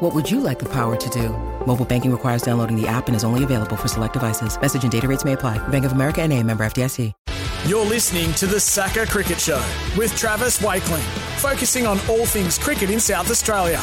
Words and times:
What 0.00 0.14
would 0.14 0.30
you 0.30 0.40
like 0.40 0.58
the 0.58 0.66
power 0.66 0.94
to 0.94 1.10
do? 1.10 1.30
Mobile 1.66 1.86
banking 1.86 2.12
requires 2.12 2.42
downloading 2.42 2.78
the 2.78 2.86
app 2.86 3.06
and 3.06 3.16
is 3.16 3.24
only 3.24 3.44
available 3.44 3.76
for 3.76 3.88
select 3.88 4.12
devices. 4.12 4.60
Message 4.60 4.82
and 4.82 4.92
data 4.92 5.08
rates 5.08 5.24
may 5.24 5.32
apply. 5.32 5.56
Bank 5.68 5.86
of 5.86 5.92
America 5.92 6.20
and 6.20 6.34
a 6.34 6.42
member 6.42 6.64
FDIC. 6.64 7.14
You're 7.66 7.84
listening 7.84 8.32
to 8.34 8.46
the 8.46 8.60
SACA 8.60 9.06
Cricket 9.06 9.40
Show 9.40 9.64
with 9.96 10.14
Travis 10.14 10.60
Wakeling, 10.60 11.02
focusing 11.38 11.86
on 11.86 11.98
all 12.08 12.26
things 12.26 12.58
cricket 12.58 12.90
in 12.90 13.00
South 13.00 13.30
Australia. 13.30 13.80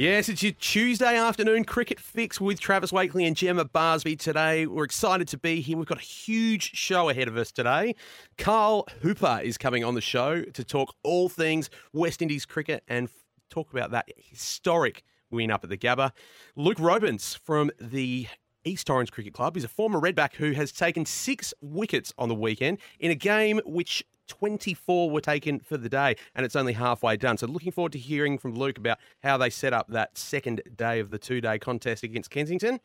Yes, 0.00 0.30
it's 0.30 0.42
your 0.42 0.52
Tuesday 0.52 1.14
afternoon 1.14 1.64
cricket 1.64 2.00
fix 2.00 2.40
with 2.40 2.58
Travis 2.58 2.90
Wakeling 2.90 3.26
and 3.26 3.36
Jemma 3.36 3.68
Barsby 3.68 4.18
today. 4.18 4.64
We're 4.64 4.84
excited 4.84 5.28
to 5.28 5.36
be 5.36 5.60
here. 5.60 5.76
We've 5.76 5.84
got 5.84 5.98
a 5.98 6.00
huge 6.00 6.74
show 6.74 7.10
ahead 7.10 7.28
of 7.28 7.36
us 7.36 7.52
today. 7.52 7.94
Carl 8.38 8.88
Hooper 9.02 9.40
is 9.44 9.58
coming 9.58 9.84
on 9.84 9.94
the 9.94 10.00
show 10.00 10.40
to 10.40 10.64
talk 10.64 10.94
all 11.02 11.28
things 11.28 11.68
West 11.92 12.22
Indies 12.22 12.46
cricket 12.46 12.82
and 12.88 13.10
talk 13.50 13.70
about 13.74 13.90
that 13.90 14.08
historic 14.16 15.02
win 15.30 15.50
up 15.50 15.64
at 15.64 15.68
the 15.68 15.76
Gabba. 15.76 16.12
Luke 16.56 16.80
Robins 16.80 17.34
from 17.34 17.70
the 17.78 18.26
East 18.64 18.86
Torrens 18.86 19.10
Cricket 19.10 19.34
Club 19.34 19.54
is 19.58 19.64
a 19.64 19.68
former 19.68 20.00
Redback 20.00 20.32
who 20.32 20.52
has 20.52 20.72
taken 20.72 21.04
six 21.04 21.52
wickets 21.60 22.14
on 22.16 22.30
the 22.30 22.34
weekend 22.34 22.78
in 23.00 23.10
a 23.10 23.14
game 23.14 23.60
which 23.66 24.02
24 24.30 25.10
were 25.10 25.20
taken 25.20 25.60
for 25.60 25.76
the 25.76 25.88
day, 25.88 26.16
and 26.34 26.46
it's 26.46 26.56
only 26.56 26.72
halfway 26.72 27.16
done. 27.16 27.36
So, 27.36 27.46
looking 27.46 27.72
forward 27.72 27.92
to 27.92 27.98
hearing 27.98 28.38
from 28.38 28.54
Luke 28.54 28.78
about 28.78 28.98
how 29.22 29.36
they 29.36 29.50
set 29.50 29.72
up 29.72 29.88
that 29.88 30.16
second 30.16 30.62
day 30.76 31.00
of 31.00 31.10
the 31.10 31.18
two 31.18 31.40
day 31.40 31.58
contest 31.58 32.02
against 32.02 32.30
Kensington. 32.30 32.80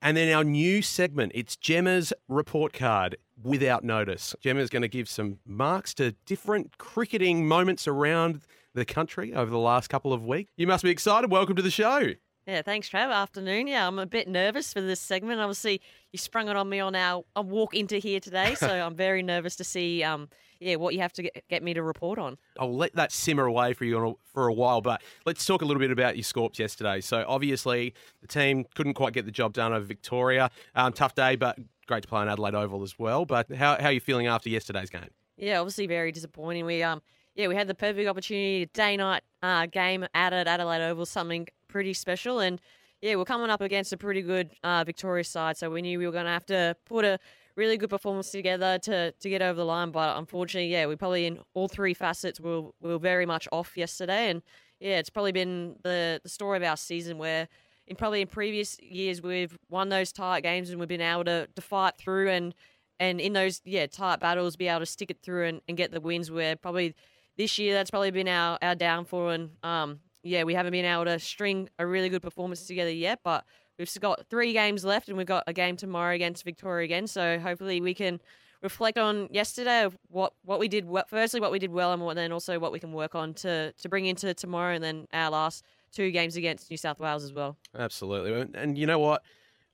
And 0.00 0.16
then 0.16 0.32
our 0.32 0.44
new 0.44 0.82
segment, 0.82 1.32
it's 1.34 1.56
Jemma's 1.56 2.12
report 2.28 2.72
card 2.72 3.16
without 3.42 3.82
notice. 3.82 4.34
Jemma's 4.42 4.70
going 4.70 4.82
to 4.82 4.88
give 4.88 5.08
some 5.08 5.38
marks 5.46 5.94
to 5.94 6.12
different 6.26 6.78
cricketing 6.78 7.48
moments 7.48 7.88
around 7.88 8.42
the 8.74 8.84
country 8.84 9.34
over 9.34 9.50
the 9.50 9.58
last 9.58 9.88
couple 9.88 10.12
of 10.12 10.24
weeks. 10.24 10.52
You 10.56 10.66
must 10.66 10.84
be 10.84 10.90
excited. 10.90 11.30
Welcome 11.30 11.56
to 11.56 11.62
the 11.62 11.70
show. 11.70 12.12
Yeah, 12.46 12.62
thanks, 12.62 12.88
Trav. 12.88 13.12
Afternoon. 13.12 13.66
Yeah, 13.66 13.88
I'm 13.88 13.98
a 13.98 14.06
bit 14.06 14.28
nervous 14.28 14.72
for 14.72 14.80
this 14.80 15.00
segment. 15.00 15.40
Obviously, 15.40 15.80
you 16.12 16.18
sprung 16.18 16.48
it 16.48 16.54
on 16.54 16.68
me 16.68 16.78
on 16.78 16.94
our, 16.94 17.24
our 17.34 17.42
walk 17.42 17.74
into 17.74 17.98
here 17.98 18.20
today, 18.20 18.54
so 18.54 18.68
I'm 18.86 18.94
very 18.94 19.22
nervous 19.22 19.56
to 19.56 19.64
see 19.64 20.04
um, 20.04 20.28
yeah, 20.60 20.76
what 20.76 20.94
you 20.94 21.00
have 21.00 21.12
to 21.14 21.24
get, 21.24 21.44
get 21.48 21.62
me 21.64 21.74
to 21.74 21.82
report 21.82 22.20
on. 22.20 22.38
I'll 22.58 22.74
let 22.74 22.94
that 22.94 23.10
simmer 23.10 23.46
away 23.46 23.72
for 23.72 23.84
you 23.84 24.16
for 24.32 24.46
a 24.46 24.52
while, 24.52 24.80
but 24.80 25.02
let's 25.24 25.44
talk 25.44 25.62
a 25.62 25.64
little 25.64 25.80
bit 25.80 25.90
about 25.90 26.16
your 26.16 26.22
Scorps 26.22 26.58
yesterday. 26.60 27.00
So 27.00 27.24
obviously 27.26 27.94
the 28.20 28.28
team 28.28 28.64
couldn't 28.76 28.94
quite 28.94 29.12
get 29.12 29.24
the 29.24 29.32
job 29.32 29.52
done 29.52 29.72
over 29.72 29.84
Victoria. 29.84 30.50
Um, 30.76 30.92
tough 30.92 31.16
day, 31.16 31.34
but 31.34 31.58
great 31.88 32.02
to 32.02 32.08
play 32.08 32.22
in 32.22 32.28
Adelaide 32.28 32.54
Oval 32.54 32.84
as 32.84 32.96
well. 32.96 33.24
But 33.24 33.52
how, 33.54 33.76
how 33.80 33.88
are 33.88 33.92
you 33.92 34.00
feeling 34.00 34.28
after 34.28 34.48
yesterday's 34.48 34.90
game? 34.90 35.08
Yeah, 35.36 35.58
obviously 35.60 35.86
very 35.88 36.12
disappointing. 36.12 36.64
We 36.64 36.82
um 36.82 37.02
yeah 37.34 37.48
we 37.48 37.54
had 37.54 37.66
the 37.66 37.74
perfect 37.74 38.08
opportunity 38.08 38.66
day 38.72 38.96
night 38.96 39.22
uh, 39.42 39.66
game 39.66 40.04
at 40.14 40.32
at 40.32 40.46
Adelaide 40.46 40.88
Oval, 40.88 41.04
something 41.04 41.46
pretty 41.68 41.94
special, 41.94 42.40
and 42.40 42.60
yeah 43.02 43.14
we're 43.16 43.24
coming 43.24 43.50
up 43.50 43.60
against 43.60 43.92
a 43.92 43.96
pretty 43.96 44.22
good 44.22 44.50
uh, 44.64 44.84
side, 45.22 45.56
so 45.56 45.70
we 45.70 45.82
knew 45.82 45.98
we 45.98 46.06
were 46.06 46.12
going 46.12 46.24
to 46.24 46.30
have 46.30 46.46
to 46.46 46.76
put 46.86 47.04
a 47.04 47.18
really 47.56 47.76
good 47.76 47.90
performance 47.90 48.30
together 48.30 48.78
to 48.78 49.12
to 49.12 49.28
get 49.28 49.42
over 49.42 49.56
the 49.56 49.64
line. 49.64 49.90
But 49.90 50.16
unfortunately, 50.16 50.70
yeah, 50.72 50.86
we 50.86 50.96
probably 50.96 51.26
in 51.26 51.40
all 51.54 51.68
three 51.68 51.94
facets 51.94 52.40
we 52.40 52.50
were, 52.50 52.70
we 52.80 52.90
were 52.90 52.98
very 52.98 53.26
much 53.26 53.48
off 53.52 53.76
yesterday, 53.76 54.30
and 54.30 54.42
yeah, 54.80 54.98
it's 54.98 55.10
probably 55.10 55.32
been 55.32 55.76
the 55.82 56.20
the 56.22 56.28
story 56.28 56.56
of 56.56 56.62
our 56.62 56.76
season 56.76 57.18
where. 57.18 57.48
In 57.88 57.94
probably 57.94 58.20
in 58.20 58.26
previous 58.26 58.80
years, 58.80 59.22
we've 59.22 59.56
won 59.68 59.90
those 59.90 60.10
tight 60.10 60.42
games 60.42 60.70
and 60.70 60.80
we've 60.80 60.88
been 60.88 61.00
able 61.00 61.22
to, 61.22 61.46
to 61.54 61.62
fight 61.62 61.96
through 61.96 62.28
and 62.30 62.52
and 62.98 63.20
in 63.20 63.32
those 63.32 63.60
yeah 63.64 63.86
tight 63.86 64.18
battles, 64.18 64.56
be 64.56 64.66
able 64.66 64.80
to 64.80 64.86
stick 64.86 65.08
it 65.08 65.22
through 65.22 65.46
and, 65.46 65.60
and 65.68 65.76
get 65.76 65.92
the 65.92 66.00
wins. 66.00 66.28
Where 66.28 66.56
probably 66.56 66.96
this 67.36 67.58
year 67.58 67.74
that's 67.74 67.90
probably 67.90 68.10
been 68.10 68.26
our, 68.26 68.58
our 68.60 68.74
downfall, 68.74 69.28
and 69.28 69.50
um 69.62 70.00
yeah, 70.26 70.44
we 70.44 70.54
haven't 70.54 70.72
been 70.72 70.84
able 70.84 71.04
to 71.06 71.18
string 71.18 71.68
a 71.78 71.86
really 71.86 72.08
good 72.08 72.22
performance 72.22 72.66
together 72.66 72.90
yet. 72.90 73.20
But 73.24 73.44
We've 73.78 74.00
got 74.00 74.26
three 74.28 74.52
games 74.52 74.84
left, 74.84 75.08
and 75.08 75.18
we've 75.18 75.26
got 75.26 75.44
a 75.46 75.52
game 75.52 75.76
tomorrow 75.76 76.14
against 76.14 76.44
Victoria 76.44 76.84
again. 76.84 77.06
So 77.06 77.38
hopefully 77.38 77.80
we 77.80 77.92
can 77.92 78.20
reflect 78.62 78.96
on 78.96 79.28
yesterday 79.30 79.82
of 79.82 79.98
what, 80.08 80.32
what 80.44 80.58
we 80.58 80.66
did. 80.66 80.88
Firstly, 81.08 81.40
what 81.40 81.52
we 81.52 81.58
did 81.58 81.70
well, 81.70 81.92
and 81.92 82.02
what, 82.02 82.16
then 82.16 82.32
also 82.32 82.58
what 82.58 82.72
we 82.72 82.80
can 82.80 82.92
work 82.92 83.14
on 83.14 83.34
to 83.34 83.72
to 83.72 83.88
bring 83.88 84.06
into 84.06 84.32
tomorrow, 84.32 84.74
and 84.74 84.82
then 84.82 85.06
our 85.12 85.30
last 85.30 85.62
two 85.92 86.10
games 86.10 86.36
against 86.36 86.70
New 86.70 86.78
South 86.78 87.00
Wales 87.00 87.22
as 87.22 87.34
well. 87.34 87.58
Absolutely, 87.78 88.58
and 88.58 88.78
you 88.78 88.86
know 88.86 88.98
what. 88.98 89.22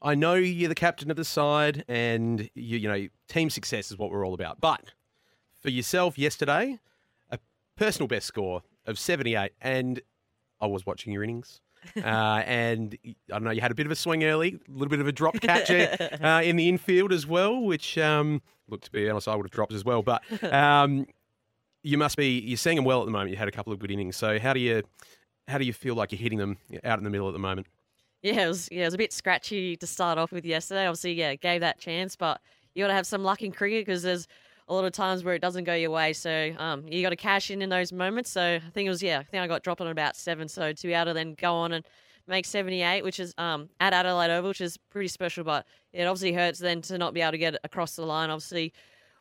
I 0.04 0.16
know 0.16 0.34
you're 0.34 0.68
the 0.68 0.74
captain 0.74 1.12
of 1.12 1.16
the 1.16 1.24
side, 1.24 1.84
and 1.86 2.50
you, 2.56 2.78
you 2.78 2.88
know 2.88 3.06
team 3.28 3.50
success 3.50 3.92
is 3.92 3.98
what 3.98 4.10
we're 4.10 4.26
all 4.26 4.34
about. 4.34 4.60
But 4.60 4.82
for 5.60 5.70
yourself 5.70 6.18
yesterday, 6.18 6.80
a 7.30 7.38
personal 7.76 8.08
best 8.08 8.26
score 8.26 8.62
of 8.84 8.98
78, 8.98 9.52
and 9.60 10.00
I 10.62 10.66
was 10.66 10.86
watching 10.86 11.12
your 11.12 11.22
innings. 11.22 11.60
Uh, 11.96 12.44
and 12.46 12.96
I 13.04 13.14
don't 13.32 13.42
know, 13.42 13.50
you 13.50 13.60
had 13.60 13.72
a 13.72 13.74
bit 13.74 13.86
of 13.86 13.90
a 13.90 13.96
swing 13.96 14.22
early, 14.22 14.56
a 14.68 14.70
little 14.70 14.88
bit 14.88 15.00
of 15.00 15.08
a 15.08 15.12
drop 15.12 15.40
catcher 15.40 15.88
uh, 16.22 16.40
in 16.44 16.54
the 16.54 16.68
infield 16.68 17.12
as 17.12 17.26
well, 17.26 17.60
which 17.60 17.98
um, 17.98 18.40
looked 18.68 18.84
to 18.84 18.92
be 18.92 19.10
honest, 19.10 19.26
I 19.26 19.34
would 19.34 19.46
have 19.46 19.50
dropped 19.50 19.72
as 19.72 19.84
well. 19.84 20.00
But 20.00 20.22
um, 20.52 21.06
you 21.82 21.98
must 21.98 22.16
be 22.16 22.38
you're 22.38 22.56
seeing 22.56 22.76
them 22.76 22.84
well 22.84 23.00
at 23.00 23.06
the 23.06 23.10
moment. 23.10 23.32
You 23.32 23.36
had 23.36 23.48
a 23.48 23.52
couple 23.52 23.72
of 23.72 23.80
good 23.80 23.90
innings, 23.90 24.14
so 24.14 24.38
how 24.38 24.52
do 24.52 24.60
you 24.60 24.84
how 25.48 25.58
do 25.58 25.64
you 25.64 25.72
feel 25.72 25.96
like 25.96 26.12
you're 26.12 26.20
hitting 26.20 26.38
them 26.38 26.56
out 26.84 26.98
in 26.98 27.04
the 27.04 27.10
middle 27.10 27.26
at 27.26 27.32
the 27.32 27.40
moment? 27.40 27.66
Yeah, 28.22 28.44
it 28.44 28.48
was 28.48 28.68
yeah, 28.70 28.82
it 28.82 28.86
was 28.86 28.94
a 28.94 28.98
bit 28.98 29.12
scratchy 29.12 29.76
to 29.76 29.86
start 29.86 30.18
off 30.18 30.30
with 30.30 30.44
yesterday. 30.44 30.86
Obviously, 30.86 31.14
yeah, 31.14 31.34
gave 31.34 31.62
that 31.62 31.80
chance, 31.80 32.14
but 32.14 32.40
you 32.74 32.84
got 32.84 32.88
to 32.88 32.94
have 32.94 33.08
some 33.08 33.24
luck 33.24 33.42
in 33.42 33.50
cricket 33.50 33.84
because 33.84 34.04
there's 34.04 34.28
a 34.72 34.74
lot 34.74 34.84
of 34.86 34.92
times 34.92 35.22
where 35.22 35.34
it 35.34 35.42
doesn't 35.42 35.64
go 35.64 35.74
your 35.74 35.90
way. 35.90 36.14
So 36.14 36.54
um, 36.58 36.86
you 36.88 37.02
got 37.02 37.10
to 37.10 37.16
cash 37.16 37.50
in 37.50 37.60
in 37.60 37.68
those 37.68 37.92
moments. 37.92 38.30
So 38.30 38.42
I 38.42 38.70
think 38.72 38.86
it 38.86 38.90
was 38.90 39.02
yeah, 39.02 39.18
I 39.18 39.22
think 39.24 39.42
I 39.42 39.46
got 39.46 39.62
dropped 39.62 39.80
on 39.82 39.86
about 39.86 40.16
seven. 40.16 40.48
So 40.48 40.72
to 40.72 40.86
be 40.86 40.94
able 40.94 41.06
to 41.06 41.12
then 41.12 41.34
go 41.34 41.54
on 41.54 41.72
and 41.72 41.84
make 42.26 42.46
78, 42.46 43.04
which 43.04 43.20
is 43.20 43.34
um, 43.36 43.68
at 43.80 43.92
Adelaide 43.92 44.30
Oval, 44.30 44.48
which 44.48 44.62
is 44.62 44.78
pretty 44.90 45.08
special. 45.08 45.44
But 45.44 45.66
it 45.92 46.04
obviously 46.04 46.32
hurts 46.32 46.58
then 46.58 46.80
to 46.82 46.96
not 46.96 47.12
be 47.12 47.20
able 47.20 47.32
to 47.32 47.38
get 47.38 47.56
across 47.64 47.96
the 47.96 48.06
line. 48.06 48.30
Obviously, 48.30 48.72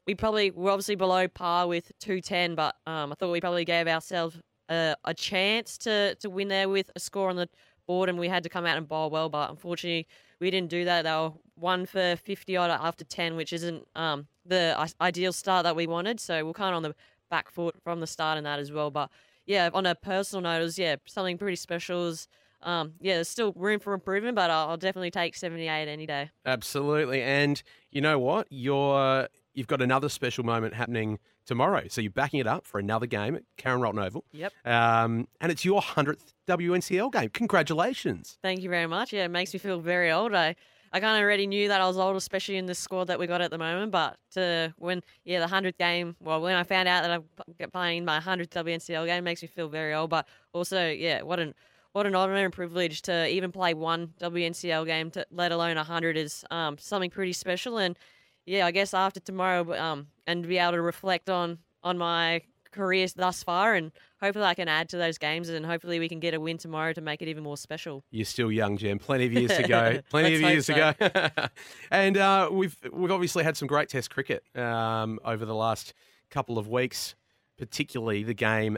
we 0.08 0.16
probably 0.16 0.52
were 0.52 0.72
obviously 0.72 0.96
below 0.96 1.28
par 1.28 1.68
with 1.68 1.92
210, 2.00 2.56
but 2.56 2.76
um, 2.88 3.12
I 3.12 3.16
thought 3.16 3.32
we 3.32 3.42
probably 3.42 3.66
gave 3.66 3.88
ourselves 3.88 4.40
a, 4.70 4.96
a 5.04 5.14
chance 5.14 5.78
to 5.80 6.16
to 6.16 6.30
win 6.30 6.48
there 6.48 6.70
with 6.70 6.90
a 6.96 7.00
score 7.00 7.30
on 7.30 7.36
the 7.36 7.50
board, 7.88 8.08
and 8.08 8.18
we 8.18 8.30
had 8.30 8.44
to 8.44 8.50
come 8.50 8.66
out 8.66 8.78
and 8.78 8.88
bowl 8.88 9.10
well. 9.10 9.28
But 9.28 9.50
unfortunately, 9.50 10.08
we 10.40 10.50
didn't 10.50 10.70
do 10.70 10.86
that. 10.86 11.04
They 11.04 11.12
were 11.12 11.32
one 11.62 11.86
for 11.86 12.16
50 12.16 12.58
odd 12.58 12.72
after 12.72 13.06
10, 13.06 13.36
which 13.36 13.54
isn't 13.54 13.88
um, 13.96 14.28
the 14.46 14.76
ideal 15.00 15.32
start 15.32 15.64
that 15.64 15.76
we 15.76 15.88
wanted. 15.88 16.20
So 16.20 16.46
we're 16.46 16.54
kind 16.54 16.72
of 16.72 16.78
on 16.78 16.84
the 16.84 16.96
back 17.30 17.50
foot 17.50 17.76
from 17.84 18.00
the 18.02 18.08
start 18.08 18.38
in 18.38 18.44
that 18.44 18.60
as 18.60 18.72
well. 18.72 18.92
But 18.92 19.10
yeah, 19.46 19.70
on 19.74 19.86
a 19.86 19.96
personal 19.96 20.42
note, 20.42 20.62
it 20.62 20.64
was 20.64 20.80
yeah 20.80 20.96
something 21.06 21.38
pretty 21.38 21.56
special. 21.56 22.04
Was, 22.04 22.28
um, 22.62 22.94
yeah, 23.00 23.16
there's 23.16 23.30
still 23.30 23.54
room 23.54 23.80
for 23.80 23.94
improvement, 23.94 24.36
but 24.36 24.52
I'll, 24.52 24.78
definitely 24.78 25.10
take 25.10 25.36
78 25.36 25.88
any 25.88 26.06
day. 26.06 26.30
Absolutely, 26.46 27.24
and 27.24 27.62
you 27.90 28.02
know 28.02 28.20
what? 28.20 28.48
You're 28.50 29.28
you've 29.54 29.68
got 29.68 29.82
another 29.82 30.10
special 30.10 30.44
moment 30.44 30.74
happening 30.74 31.20
tomorrow. 31.46 31.84
So 31.90 32.02
you're 32.02 32.12
backing 32.12 32.40
it 32.40 32.48
up 32.48 32.66
for 32.66 32.80
another 32.80 33.08
game 33.08 33.36
at 33.36 33.44
Karen 33.58 33.82
Rolton 33.82 34.00
Oval. 34.00 34.24
Yep. 34.32 34.54
Um, 34.64 35.28
and 35.42 35.52
it's 35.52 35.66
your 35.66 35.82
hundredth 35.82 36.34
WNCL 36.48 37.12
game. 37.12 37.30
Congratulations! 37.30 38.38
Thank 38.42 38.62
you 38.62 38.70
very 38.70 38.88
much. 38.88 39.12
Yeah, 39.12 39.26
it 39.26 39.32
makes 39.32 39.54
me 39.54 39.60
feel 39.60 39.80
very 39.80 40.12
old. 40.12 40.34
I 40.36 40.56
I 40.94 41.00
kind 41.00 41.18
of 41.18 41.24
already 41.24 41.48
knew 41.48 41.70
that 41.70 41.80
I 41.80 41.88
was 41.88 41.98
old, 41.98 42.18
especially 42.18 42.58
in 42.58 42.66
this 42.66 42.80
squad 42.80 43.06
that 43.06 43.18
we 43.18 43.26
got 43.26 43.42
at 43.42 43.50
the 43.50 43.58
moment. 43.58 43.92
But 43.92 44.18
to 44.32 44.74
when, 44.78 45.02
yeah, 45.24 45.40
the 45.40 45.54
100th 45.54 45.78
game, 45.78 46.16
well, 46.20 46.42
when 46.42 46.56
I 46.56 46.64
found 46.64 46.90
out 46.90 47.04
that 47.04 47.12
I'm 47.12 47.70
playing 47.72 48.04
my 48.04 48.20
100th 48.20 48.50
WNCL 48.50 49.06
game, 49.06 49.24
makes 49.24 49.42
me 49.42 49.48
feel 49.48 49.70
very 49.70 49.94
old. 49.94 50.10
But 50.10 50.28
also, 50.54 50.90
yeah, 50.90 51.22
what 51.22 51.40
an 51.40 51.54
what 51.94 52.06
an 52.06 52.16
honour 52.16 52.36
and 52.36 52.54
privilege 52.54 53.02
to 53.04 53.28
even 53.28 53.52
play 53.52 53.74
one 53.74 54.14
WNCL 54.20 54.86
game, 54.86 55.12
to, 55.12 55.26
let 55.32 55.52
alone 55.52 55.78
a 55.78 55.84
hundred, 55.84 56.16
is 56.16 56.46
um, 56.50 56.78
something 56.78 57.10
pretty 57.10 57.34
special. 57.34 57.78
And 57.78 57.98
yeah, 58.46 58.66
I 58.66 58.72
guess 58.72 58.94
after 58.94 59.20
tomorrow, 59.20 59.74
um, 59.78 60.08
and 60.28 60.48
be 60.48 60.58
able 60.58 60.74
to 60.74 60.82
reflect 60.82 61.30
on 61.30 61.60
on 61.84 61.98
my 61.98 62.42
career 62.72 63.08
thus 63.16 63.44
far, 63.44 63.74
and 63.76 63.92
hopefully 64.20 64.46
I 64.46 64.54
can 64.54 64.68
add 64.68 64.90
to 64.90 64.98
those 64.98 65.18
games, 65.18 65.50
and 65.50 65.66
hopefully 65.66 66.00
we 66.00 66.10
can 66.10 66.20
get 66.20 66.34
a 66.34 66.40
win 66.40 66.58
tomorrow 66.58 66.94
to 66.94 67.02
make 67.02 67.22
it 67.22 67.28
even 67.28 67.44
more 67.44 67.58
special. 67.58 68.04
You're 68.12 68.26
still 68.26 68.52
young, 68.52 68.78
Jem. 68.78 69.00
Plenty 69.00 69.26
of 69.26 69.34
years 69.34 69.56
to 69.58 69.64
go. 69.68 70.00
Plenty 70.10 70.36
of 70.36 70.42
years 70.42 70.68
hope 70.68 70.98
to 70.98 71.32
go. 71.36 71.48
and 71.92 72.18
uh, 72.18 72.50
we've 72.52 72.76
we've 72.92 73.12
obviously 73.12 73.44
had 73.44 73.58
some 73.58 73.68
great 73.68 73.90
Test 73.90 74.10
cricket 74.10 74.44
um, 74.56 75.20
over 75.26 75.46
the 75.46 75.56
last 75.56 75.94
couple 76.30 76.58
of 76.58 76.68
weeks, 76.68 77.16
particularly 77.58 78.24
the 78.24 78.34
game 78.34 78.78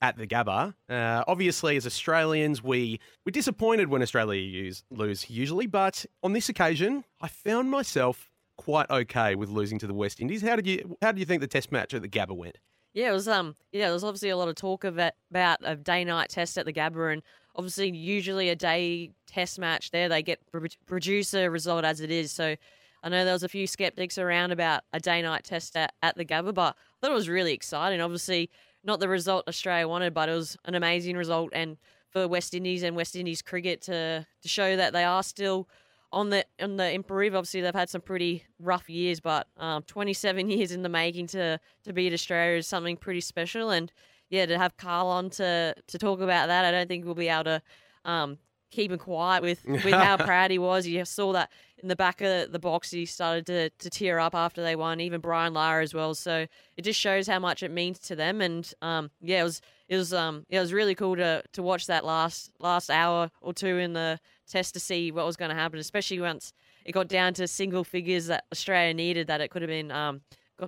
at 0.00 0.16
the 0.16 0.26
Gabba. 0.26 0.74
Uh, 0.88 1.24
obviously, 1.26 1.76
as 1.76 1.86
Australians, 1.86 2.62
we 2.62 3.00
we're 3.24 3.32
disappointed 3.32 3.88
when 3.88 4.02
Australia 4.02 4.40
use, 4.40 4.84
lose 4.90 5.28
usually, 5.30 5.66
but 5.66 6.04
on 6.22 6.32
this 6.32 6.48
occasion, 6.48 7.04
I 7.20 7.28
found 7.28 7.70
myself 7.70 8.30
quite 8.56 8.90
okay 8.90 9.34
with 9.34 9.48
losing 9.48 9.78
to 9.78 9.86
the 9.86 9.94
West 9.94 10.20
Indies. 10.20 10.42
How 10.42 10.56
did 10.56 10.66
you 10.66 10.96
How 11.00 11.12
did 11.12 11.20
you 11.20 11.26
think 11.26 11.40
the 11.40 11.46
Test 11.46 11.72
match 11.72 11.94
at 11.94 12.02
the 12.02 12.08
Gabba 12.08 12.36
went? 12.36 12.58
Yeah, 12.94 13.10
it 13.10 13.12
was 13.12 13.28
um 13.28 13.54
yeah, 13.72 13.86
there 13.86 13.92
was 13.92 14.04
obviously 14.04 14.30
a 14.30 14.36
lot 14.36 14.48
of 14.48 14.54
talk 14.54 14.84
of 14.84 14.98
it, 14.98 15.14
about 15.30 15.58
a 15.62 15.76
day 15.76 16.04
night 16.04 16.30
test 16.30 16.58
at 16.58 16.66
the 16.66 16.72
Gabba, 16.72 17.12
and 17.12 17.22
obviously 17.54 17.90
usually 17.90 18.48
a 18.48 18.56
day 18.56 19.10
test 19.26 19.58
match 19.58 19.90
there 19.90 20.08
they 20.08 20.22
get 20.22 20.40
pro- 20.50 20.66
produce 20.86 21.34
a 21.34 21.48
result 21.48 21.84
as 21.84 22.00
it 22.00 22.10
is. 22.10 22.32
So 22.32 22.56
I 23.02 23.08
know 23.08 23.24
there 23.24 23.34
was 23.34 23.42
a 23.42 23.48
few 23.48 23.66
skeptics 23.66 24.18
around 24.18 24.52
about 24.52 24.82
a 24.92 24.98
day 25.00 25.22
night 25.22 25.44
test 25.44 25.76
at, 25.76 25.92
at 26.02 26.16
the 26.16 26.24
Gabba, 26.24 26.52
but 26.54 26.74
I 26.76 26.96
thought 27.00 27.12
it 27.12 27.14
was 27.14 27.28
really 27.28 27.52
exciting. 27.52 28.00
Obviously, 28.00 28.50
not 28.82 29.00
the 29.00 29.08
result 29.08 29.46
Australia 29.48 29.86
wanted, 29.86 30.14
but 30.14 30.28
it 30.28 30.34
was 30.34 30.56
an 30.64 30.74
amazing 30.74 31.16
result, 31.16 31.50
and 31.52 31.76
for 32.10 32.26
West 32.26 32.54
Indies 32.54 32.82
and 32.82 32.96
West 32.96 33.14
Indies 33.14 33.42
cricket 33.42 33.82
to 33.82 34.26
to 34.42 34.48
show 34.48 34.76
that 34.76 34.92
they 34.92 35.04
are 35.04 35.22
still 35.22 35.68
on 36.12 36.30
the 36.30 36.44
on 36.60 36.76
the 36.76 36.90
improve. 36.90 37.34
Obviously, 37.34 37.60
they've 37.60 37.74
had 37.74 37.90
some 37.90 38.00
pretty 38.00 38.44
rough 38.58 38.88
years, 38.88 39.20
but 39.20 39.48
um, 39.56 39.82
27 39.84 40.50
years 40.50 40.72
in 40.72 40.82
the 40.82 40.88
making 40.88 41.26
to 41.28 41.60
to 41.84 41.92
beat 41.92 42.12
Australia 42.12 42.58
is 42.58 42.66
something 42.66 42.96
pretty 42.96 43.20
special. 43.20 43.70
And 43.70 43.92
yeah, 44.30 44.46
to 44.46 44.58
have 44.58 44.76
Carl 44.76 45.08
on 45.08 45.30
to 45.30 45.74
to 45.86 45.98
talk 45.98 46.20
about 46.20 46.48
that, 46.48 46.64
I 46.64 46.70
don't 46.70 46.88
think 46.88 47.04
we'll 47.04 47.14
be 47.14 47.28
able 47.28 47.44
to 47.44 47.62
um, 48.04 48.38
keep 48.70 48.90
him 48.90 48.98
quiet 48.98 49.42
with 49.42 49.64
with 49.66 49.84
how 49.84 50.16
proud 50.16 50.50
he 50.50 50.58
was. 50.58 50.86
You 50.86 51.04
saw 51.04 51.32
that 51.32 51.50
in 51.78 51.88
the 51.88 51.96
back 51.96 52.20
of 52.20 52.52
the 52.52 52.58
box. 52.58 52.90
He 52.90 53.06
started 53.06 53.46
to 53.46 53.70
to 53.70 53.90
tear 53.90 54.18
up 54.18 54.34
after 54.34 54.62
they 54.62 54.76
won. 54.76 55.00
Even 55.00 55.20
Brian 55.20 55.54
Lara 55.54 55.82
as 55.82 55.94
well. 55.94 56.14
So 56.14 56.46
it 56.76 56.82
just 56.82 57.00
shows 57.00 57.26
how 57.26 57.38
much 57.38 57.62
it 57.62 57.70
means 57.70 57.98
to 58.00 58.16
them. 58.16 58.40
And 58.40 58.70
um, 58.82 59.10
yeah, 59.20 59.40
it 59.40 59.44
was 59.44 59.60
it 59.88 59.96
was 59.96 60.12
um 60.12 60.46
it 60.48 60.58
was 60.58 60.72
really 60.72 60.94
cool 60.94 61.16
to 61.16 61.42
to 61.52 61.62
watch 61.62 61.86
that 61.86 62.04
last 62.04 62.50
last 62.58 62.90
hour 62.90 63.30
or 63.40 63.52
two 63.52 63.78
in 63.78 63.92
the 63.92 64.18
test 64.48 64.74
to 64.74 64.80
see 64.80 65.12
what 65.12 65.26
was 65.26 65.36
going 65.36 65.50
to 65.50 65.54
happen, 65.54 65.78
especially 65.78 66.20
once 66.20 66.52
it 66.84 66.92
got 66.92 67.08
down 67.08 67.34
to 67.34 67.46
single 67.46 67.84
figures 67.84 68.26
that 68.26 68.44
Australia 68.52 68.94
needed. 68.94 69.26
That 69.26 69.40
it 69.40 69.50
could 69.50 69.62
have 69.62 69.68
been 69.68 69.90
um 69.90 70.22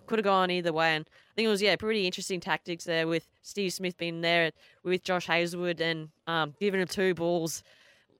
could 0.07 0.19
have 0.19 0.25
gone 0.25 0.51
either 0.51 0.73
way. 0.73 0.95
And 0.95 1.05
I 1.09 1.33
think 1.35 1.47
it 1.47 1.51
was 1.51 1.63
yeah 1.63 1.77
pretty 1.77 2.07
interesting 2.07 2.41
tactics 2.41 2.85
there 2.85 3.09
with 3.09 3.27
Steve 3.43 3.73
Smith 3.73 3.97
being 3.97 4.21
there 4.21 4.53
with 4.85 5.03
Josh 5.03 5.27
Hazlewood 5.27 5.81
and 5.81 6.11
um 6.27 6.55
giving 6.61 6.81
him 6.81 6.89
two 6.89 7.15
balls. 7.15 7.63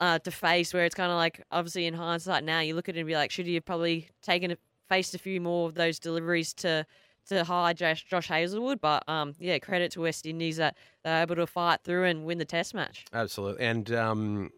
Uh, 0.03 0.19
to 0.19 0.31
face 0.31 0.73
where 0.73 0.87
it's 0.87 0.95
kind 0.95 1.13
of 1.13 1.19
like 1.19 1.45
obviously 1.53 1.85
in 1.85 1.93
hindsight 1.93 2.43
now 2.43 2.59
you 2.61 2.75
look 2.75 2.89
at 2.89 2.97
it 2.97 3.01
and 3.01 3.07
be 3.07 3.15
like 3.15 3.31
should 3.31 3.47
you 3.47 3.57
have 3.57 3.67
probably 3.67 4.09
taken 4.23 4.51
a, 4.51 4.57
faced 4.89 5.15
a 5.15 5.19
few 5.19 5.43
more 5.43 5.69
of 5.69 5.75
those 5.75 5.99
deliveries 5.99 6.55
to 6.55 6.87
to 7.29 7.45
hide 7.45 7.77
Josh, 7.77 8.07
Josh 8.07 8.29
Hazlewood 8.29 8.81
but 8.81 9.07
um 9.11 9.35
yeah 9.39 9.59
credit 9.59 9.93
to 9.93 10.01
West 10.01 10.25
Indies 10.25 10.57
that 10.57 10.75
they're 11.05 11.21
able 11.21 11.37
to 11.37 11.47
fight 11.47 11.81
through 11.85 12.05
and 12.05 12.25
win 12.25 12.39
the 12.39 12.47
test 12.47 12.73
match 12.73 13.05
Absolutely. 13.13 13.63
And 13.63 13.93
um, 13.93 14.51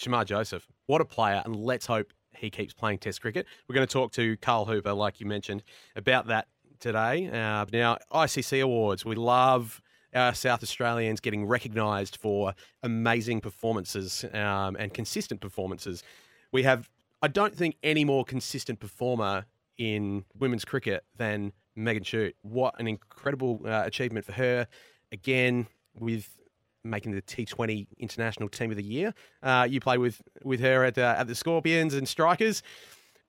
Shamar 0.00 0.24
Joseph, 0.24 0.66
what 0.86 1.00
a 1.00 1.04
player. 1.04 1.42
And 1.44 1.54
let's 1.54 1.86
hope 1.86 2.12
he 2.34 2.50
keeps 2.50 2.72
playing 2.72 2.98
Test 2.98 3.20
cricket. 3.20 3.46
We're 3.68 3.74
going 3.74 3.86
to 3.86 3.92
talk 3.92 4.12
to 4.12 4.36
Carl 4.38 4.64
Hooper, 4.64 4.92
like 4.92 5.20
you 5.20 5.26
mentioned, 5.26 5.62
about 5.94 6.26
that 6.28 6.48
today. 6.78 7.28
Uh, 7.28 7.66
now, 7.72 7.98
ICC 8.12 8.62
Awards, 8.62 9.04
we 9.04 9.14
love 9.14 9.82
our 10.14 10.34
South 10.34 10.62
Australians 10.62 11.20
getting 11.20 11.44
recognised 11.44 12.16
for 12.16 12.54
amazing 12.82 13.40
performances 13.40 14.24
um, 14.32 14.74
and 14.76 14.92
consistent 14.92 15.40
performances. 15.40 16.02
We 16.50 16.62
have, 16.64 16.88
I 17.22 17.28
don't 17.28 17.54
think, 17.54 17.76
any 17.82 18.04
more 18.04 18.24
consistent 18.24 18.80
performer 18.80 19.44
in 19.78 20.24
women's 20.38 20.64
cricket 20.64 21.04
than 21.16 21.52
Megan 21.76 22.02
Schutt. 22.02 22.34
What 22.42 22.74
an 22.80 22.88
incredible 22.88 23.60
uh, 23.64 23.82
achievement 23.84 24.24
for 24.24 24.32
her. 24.32 24.66
Again, 25.12 25.66
with 25.98 26.39
making 26.84 27.12
the 27.12 27.22
T20 27.22 27.86
International 27.98 28.48
Team 28.48 28.70
of 28.70 28.76
the 28.76 28.82
Year. 28.82 29.14
Uh, 29.42 29.66
you 29.68 29.80
play 29.80 29.98
with 29.98 30.22
with 30.42 30.60
her 30.60 30.84
at 30.84 30.98
uh, 30.98 31.14
at 31.18 31.26
the 31.26 31.34
Scorpions 31.34 31.94
and 31.94 32.08
Strikers. 32.08 32.62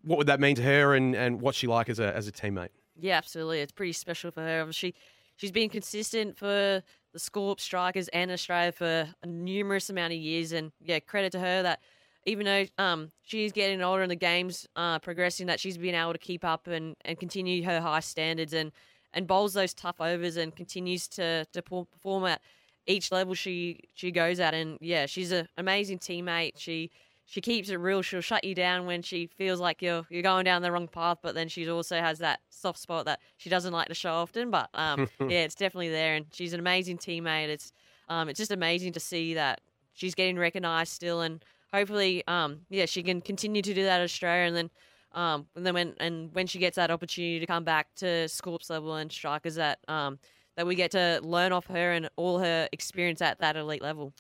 What 0.03 0.18
would 0.18 0.27
that 0.27 0.39
mean 0.39 0.56
to 0.56 0.63
her, 0.63 0.95
and, 0.95 1.15
and 1.15 1.42
what's 1.42 1.57
she 1.57 1.68
like 1.68 1.89
as 1.89 2.00
a 2.00 2.15
as 2.15 2.27
a 2.27 2.31
teammate? 2.31 2.69
Yeah, 3.00 3.18
absolutely. 3.18 3.62
It's 3.62 3.71
pretty 3.71 3.94
special 3.94 4.31
for 4.31 4.42
her. 4.42 4.71
She 4.71 4.94
she's 5.36 5.51
been 5.51 5.69
consistent 5.69 6.38
for 6.38 6.83
the 7.13 7.19
Scorp 7.19 7.59
strikers 7.59 8.07
and 8.09 8.31
Australia 8.31 8.71
for 8.71 9.07
a 9.21 9.27
numerous 9.27 9.89
amount 9.89 10.13
of 10.13 10.19
years, 10.19 10.51
and 10.51 10.71
yeah, 10.81 11.00
credit 11.00 11.31
to 11.33 11.39
her 11.39 11.63
that 11.63 11.80
even 12.25 12.45
though 12.45 12.65
um 12.77 13.12
she's 13.24 13.51
getting 13.51 13.81
older 13.81 14.01
and 14.01 14.12
the 14.12 14.15
game's 14.15 14.68
uh, 14.75 15.00
progressing, 15.00 15.48
that 15.48 15.59
she's 15.59 15.77
been 15.77 15.95
able 15.95 16.13
to 16.13 16.19
keep 16.19 16.45
up 16.45 16.68
and, 16.68 16.95
and 17.03 17.19
continue 17.19 17.63
her 17.63 17.81
high 17.81 18.00
standards 18.00 18.53
and 18.53 18.71
and 19.13 19.27
bowls 19.27 19.53
those 19.53 19.74
tough 19.74 20.00
overs 20.00 20.38
and 20.38 20.56
continues 20.56 21.07
to 21.07 21.45
to 21.53 21.62
perform 21.62 22.25
at 22.25 22.42
each 22.88 23.12
level 23.12 23.33
she 23.33 23.81
she 23.94 24.12
goes 24.12 24.39
at. 24.39 24.54
And 24.54 24.78
yeah, 24.81 25.06
she's 25.06 25.31
an 25.31 25.48
amazing 25.57 26.00
teammate. 26.00 26.54
She 26.57 26.92
she 27.25 27.42
keeps 27.42 27.69
it 27.69 27.75
real. 27.75 28.01
She'll 28.01 28.22
shut 28.22 28.44
you 28.44 28.54
down 28.54 28.86
when 28.86 29.01
she 29.01 29.28
feels 29.28 29.60
like 29.60 29.81
you're 29.81 30.06
you're 30.10 30.22
going 30.22 30.45
down 30.45 30.62
the 30.62 30.72
wrong 30.72 30.88
path. 30.88 31.19
But 31.22 31.36
then 31.36 31.48
she 31.48 31.69
also 31.69 32.00
has 32.00 32.19
that 32.19 32.42
soft 32.50 32.80
spot 32.80 33.06
that 33.06 33.19
she 33.38 33.50
doesn't 33.50 33.74
like 33.74 33.88
to 33.88 33.94
show 33.94 34.13
often. 34.13 34.51
But 34.51 34.69
um, 34.74 35.07
yeah, 35.19 35.44
it's 35.44 35.56
definitely 35.56 35.89
there. 35.89 36.16
And 36.16 36.25
she's 36.31 36.54
an 36.54 36.60
amazing 36.60 36.98
teammate. 36.98 37.50
It's 37.50 37.72
um, 38.10 38.30
it's 38.30 38.38
just 38.38 38.51
amazing 38.51 38.94
to 38.94 39.00
see 39.00 39.34
that 39.36 39.62
she's 39.94 40.16
getting 40.16 40.38
recognised 40.38 40.92
still. 40.92 41.22
And 41.22 41.44
hopefully, 41.74 42.24
um, 42.27 42.62
yeah, 42.69 42.86
she 42.86 43.04
can 43.04 43.22
continue 43.22 43.62
to 43.62 43.74
do 43.74 43.84
that 43.84 44.01
at 44.01 44.04
Australia. 44.04 44.48
And 44.48 44.56
then 44.56 44.69
um, 45.13 45.48
and 45.56 45.66
then 45.66 45.74
when 45.74 45.95
and 46.00 46.34
when 46.34 46.48
she 46.48 46.60
gets 46.60 46.75
that 46.75 46.92
opportunity 46.92 47.39
to 47.39 47.45
come 47.45 47.63
back 47.63 47.94
to 47.95 48.27
Scorps 48.27 48.69
level 48.69 48.95
and 48.95 49.12
strikers 49.12 49.56
that 49.56 49.80
um 49.88 50.19
that 50.56 50.68
we 50.68 50.75
get 50.75 50.92
to 50.92 51.19
learn 51.24 51.51
off 51.51 51.68
her 51.68 51.92
and 51.92 52.09
all 52.15 52.39
her 52.39 52.68
experience 52.71 53.21
at 53.21 53.39
that 53.39 53.56
elite 53.56 53.81
level. 53.81 54.13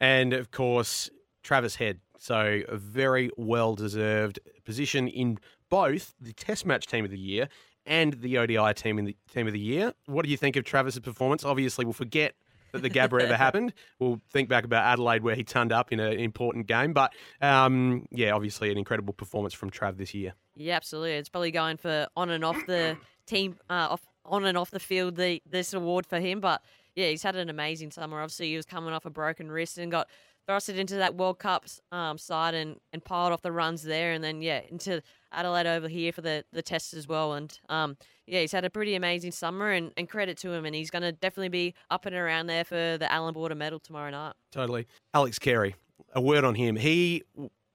And 0.00 0.32
of 0.32 0.50
course, 0.50 1.10
Travis 1.42 1.76
Head. 1.76 2.00
So 2.18 2.62
a 2.68 2.76
very 2.76 3.30
well 3.36 3.74
deserved 3.74 4.40
position 4.64 5.08
in 5.08 5.38
both 5.70 6.14
the 6.20 6.32
Test 6.32 6.66
match 6.66 6.86
team 6.86 7.04
of 7.04 7.10
the 7.10 7.18
year 7.18 7.48
and 7.86 8.14
the 8.14 8.38
ODI 8.38 8.74
team 8.74 8.98
in 8.98 9.04
the 9.04 9.16
team 9.32 9.46
of 9.46 9.52
the 9.52 9.58
year. 9.58 9.94
What 10.06 10.24
do 10.24 10.30
you 10.30 10.36
think 10.36 10.56
of 10.56 10.64
Travis's 10.64 11.00
performance? 11.00 11.44
Obviously, 11.44 11.84
we'll 11.84 11.94
forget 11.94 12.34
that 12.72 12.82
the 12.82 12.90
Gabba 12.90 13.22
ever 13.22 13.36
happened. 13.36 13.72
We'll 13.98 14.20
think 14.30 14.48
back 14.48 14.64
about 14.64 14.84
Adelaide 14.84 15.22
where 15.22 15.34
he 15.34 15.44
turned 15.44 15.72
up 15.72 15.92
in 15.92 16.00
an 16.00 16.18
important 16.18 16.66
game. 16.66 16.92
But 16.92 17.12
um, 17.40 18.06
yeah, 18.10 18.32
obviously 18.32 18.70
an 18.70 18.78
incredible 18.78 19.14
performance 19.14 19.54
from 19.54 19.70
Trav 19.70 19.96
this 19.96 20.14
year. 20.14 20.34
Yeah, 20.56 20.76
absolutely. 20.76 21.12
It's 21.12 21.28
probably 21.28 21.50
going 21.50 21.76
for 21.76 22.08
on 22.16 22.30
and 22.30 22.44
off 22.44 22.58
the 22.66 22.96
team, 23.26 23.56
uh, 23.70 23.88
off 23.90 24.02
on 24.28 24.44
and 24.44 24.56
off 24.56 24.70
the 24.70 24.80
field 24.80 25.16
the 25.16 25.42
this 25.48 25.72
award 25.72 26.06
for 26.06 26.20
him. 26.20 26.40
But 26.40 26.62
yeah, 26.94 27.08
he's 27.08 27.22
had 27.22 27.36
an 27.36 27.48
amazing 27.48 27.90
summer. 27.90 28.20
Obviously, 28.20 28.48
he 28.50 28.56
was 28.56 28.66
coming 28.66 28.92
off 28.92 29.06
a 29.06 29.10
broken 29.10 29.50
wrist 29.50 29.78
and 29.78 29.90
got 29.90 30.08
thrusted 30.48 30.76
into 30.76 30.96
that 30.96 31.14
World 31.16 31.38
Cup 31.38 31.66
um, 31.92 32.16
side 32.16 32.54
and, 32.54 32.76
and 32.92 33.04
piled 33.04 33.32
off 33.32 33.42
the 33.42 33.52
runs 33.52 33.82
there, 33.82 34.12
and 34.12 34.24
then 34.24 34.40
yeah 34.40 34.60
into 34.70 35.02
Adelaide 35.32 35.66
over 35.66 35.88
here 35.88 36.12
for 36.12 36.22
the 36.22 36.44
the 36.52 36.62
test 36.62 36.94
as 36.94 37.06
well. 37.06 37.34
And 37.34 37.58
um, 37.68 37.96
yeah, 38.26 38.40
he's 38.40 38.52
had 38.52 38.64
a 38.64 38.70
pretty 38.70 38.94
amazing 38.94 39.32
summer, 39.32 39.70
and, 39.70 39.92
and 39.96 40.08
credit 40.08 40.38
to 40.38 40.52
him. 40.52 40.64
And 40.64 40.74
he's 40.74 40.90
going 40.90 41.02
to 41.02 41.12
definitely 41.12 41.48
be 41.48 41.74
up 41.90 42.06
and 42.06 42.14
around 42.14 42.46
there 42.46 42.64
for 42.64 42.96
the 42.98 43.10
Allan 43.10 43.34
Border 43.34 43.54
Medal 43.54 43.80
tomorrow 43.80 44.10
night. 44.10 44.34
Totally, 44.52 44.86
Alex 45.14 45.38
Carey. 45.38 45.74
A 46.14 46.20
word 46.20 46.44
on 46.44 46.54
him. 46.54 46.76
He 46.76 47.22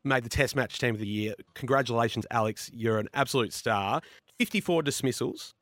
made 0.04 0.24
the 0.24 0.30
Test 0.30 0.56
match 0.56 0.80
team 0.80 0.96
of 0.96 1.00
the 1.00 1.08
year. 1.08 1.36
Congratulations, 1.54 2.26
Alex. 2.32 2.70
You're 2.74 3.00
an 3.00 3.10
absolute 3.14 3.54
star. 3.54 4.02
54 4.40 4.84
dismissals, 4.84 5.54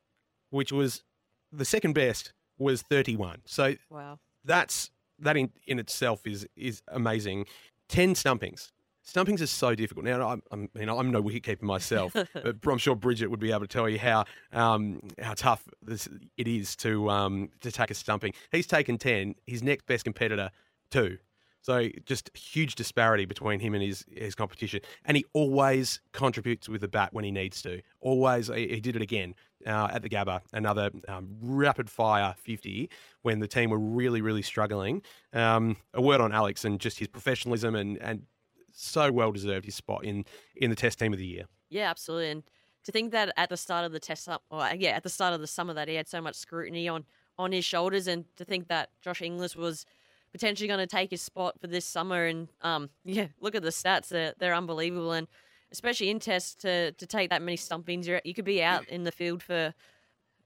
which 0.52 0.70
was 0.70 1.02
the 1.50 1.64
second 1.64 1.94
best 1.94 2.32
was 2.58 2.82
31. 2.82 3.42
So 3.46 3.74
Wow. 3.90 4.18
that's 4.44 4.90
that 5.18 5.36
in, 5.36 5.50
in 5.66 5.78
itself 5.78 6.26
is 6.26 6.46
is 6.56 6.82
amazing. 6.88 7.46
10 7.88 8.14
stumpings. 8.14 8.70
Stumpings 9.04 9.40
is 9.40 9.50
so 9.50 9.74
difficult. 9.74 10.06
Now, 10.06 10.28
I'm, 10.28 10.42
I'm, 10.52 10.68
you 10.78 10.86
know, 10.86 10.96
I'm 10.96 11.10
no 11.10 11.20
wicketkeeper 11.20 11.62
myself, 11.62 12.12
but 12.34 12.56
I'm 12.64 12.78
sure 12.78 12.94
Bridget 12.94 13.26
would 13.28 13.40
be 13.40 13.50
able 13.50 13.62
to 13.62 13.66
tell 13.66 13.88
you 13.88 13.98
how 13.98 14.24
um, 14.52 15.00
how 15.20 15.34
tough 15.34 15.66
this, 15.82 16.08
it 16.36 16.46
is 16.46 16.76
to 16.76 17.10
um, 17.10 17.48
to 17.62 17.72
take 17.72 17.90
a 17.90 17.94
stumping. 17.94 18.32
He's 18.52 18.66
taken 18.68 18.98
10. 18.98 19.34
His 19.46 19.62
next 19.62 19.86
best 19.86 20.04
competitor, 20.04 20.50
two. 20.90 21.18
So 21.62 21.88
just 22.04 22.36
huge 22.36 22.74
disparity 22.74 23.24
between 23.24 23.60
him 23.60 23.74
and 23.74 23.82
his 23.82 24.04
his 24.10 24.34
competition, 24.34 24.80
and 25.04 25.16
he 25.16 25.24
always 25.32 26.00
contributes 26.12 26.68
with 26.68 26.80
the 26.80 26.88
bat 26.88 27.14
when 27.14 27.24
he 27.24 27.30
needs 27.30 27.62
to. 27.62 27.80
Always, 28.00 28.48
he, 28.48 28.68
he 28.68 28.80
did 28.80 28.96
it 28.96 29.02
again 29.02 29.34
uh, 29.64 29.88
at 29.92 30.02
the 30.02 30.08
Gabba, 30.08 30.40
another 30.52 30.90
um, 31.06 31.28
rapid 31.40 31.88
fire 31.88 32.34
fifty 32.36 32.90
when 33.22 33.38
the 33.38 33.48
team 33.48 33.70
were 33.70 33.78
really 33.78 34.20
really 34.20 34.42
struggling. 34.42 35.02
Um, 35.32 35.76
a 35.94 36.02
word 36.02 36.20
on 36.20 36.32
Alex 36.32 36.64
and 36.64 36.80
just 36.80 36.98
his 36.98 37.08
professionalism 37.08 37.76
and 37.76 37.96
and 37.98 38.26
so 38.72 39.12
well 39.12 39.30
deserved 39.30 39.64
his 39.64 39.76
spot 39.76 40.04
in 40.04 40.24
in 40.56 40.68
the 40.68 40.76
Test 40.76 40.98
team 40.98 41.12
of 41.12 41.18
the 41.18 41.26
year. 41.26 41.44
Yeah, 41.70 41.90
absolutely. 41.90 42.30
And 42.30 42.42
to 42.84 42.92
think 42.92 43.12
that 43.12 43.32
at 43.36 43.48
the 43.48 43.56
start 43.56 43.84
of 43.84 43.92
the 43.92 44.00
test, 44.00 44.28
or 44.50 44.68
yeah, 44.76 44.90
at 44.90 45.04
the 45.04 45.08
start 45.08 45.32
of 45.32 45.40
the 45.40 45.46
summer, 45.46 45.72
that 45.74 45.88
he 45.88 45.94
had 45.94 46.08
so 46.08 46.20
much 46.20 46.34
scrutiny 46.34 46.88
on 46.88 47.04
on 47.38 47.52
his 47.52 47.64
shoulders, 47.64 48.08
and 48.08 48.24
to 48.36 48.44
think 48.44 48.68
that 48.68 48.90
Josh 49.00 49.22
Inglis 49.22 49.54
was 49.54 49.86
potentially 50.32 50.66
going 50.66 50.80
to 50.80 50.86
take 50.86 51.10
his 51.10 51.22
spot 51.22 51.60
for 51.60 51.66
this 51.66 51.84
summer. 51.84 52.26
And 52.26 52.48
um, 52.62 52.90
yeah, 53.04 53.28
look 53.40 53.54
at 53.54 53.62
the 53.62 53.70
stats; 53.70 54.08
they're, 54.08 54.34
they're 54.38 54.54
unbelievable, 54.54 55.12
and 55.12 55.28
especially 55.70 56.10
in 56.10 56.18
tests 56.18 56.54
to 56.56 56.92
to 56.92 57.06
take 57.06 57.30
that 57.30 57.42
many 57.42 57.56
stumpings, 57.56 58.08
you 58.24 58.34
could 58.34 58.44
be 58.44 58.62
out 58.62 58.88
in 58.88 59.04
the 59.04 59.12
field 59.12 59.42
for 59.42 59.54
a 59.54 59.74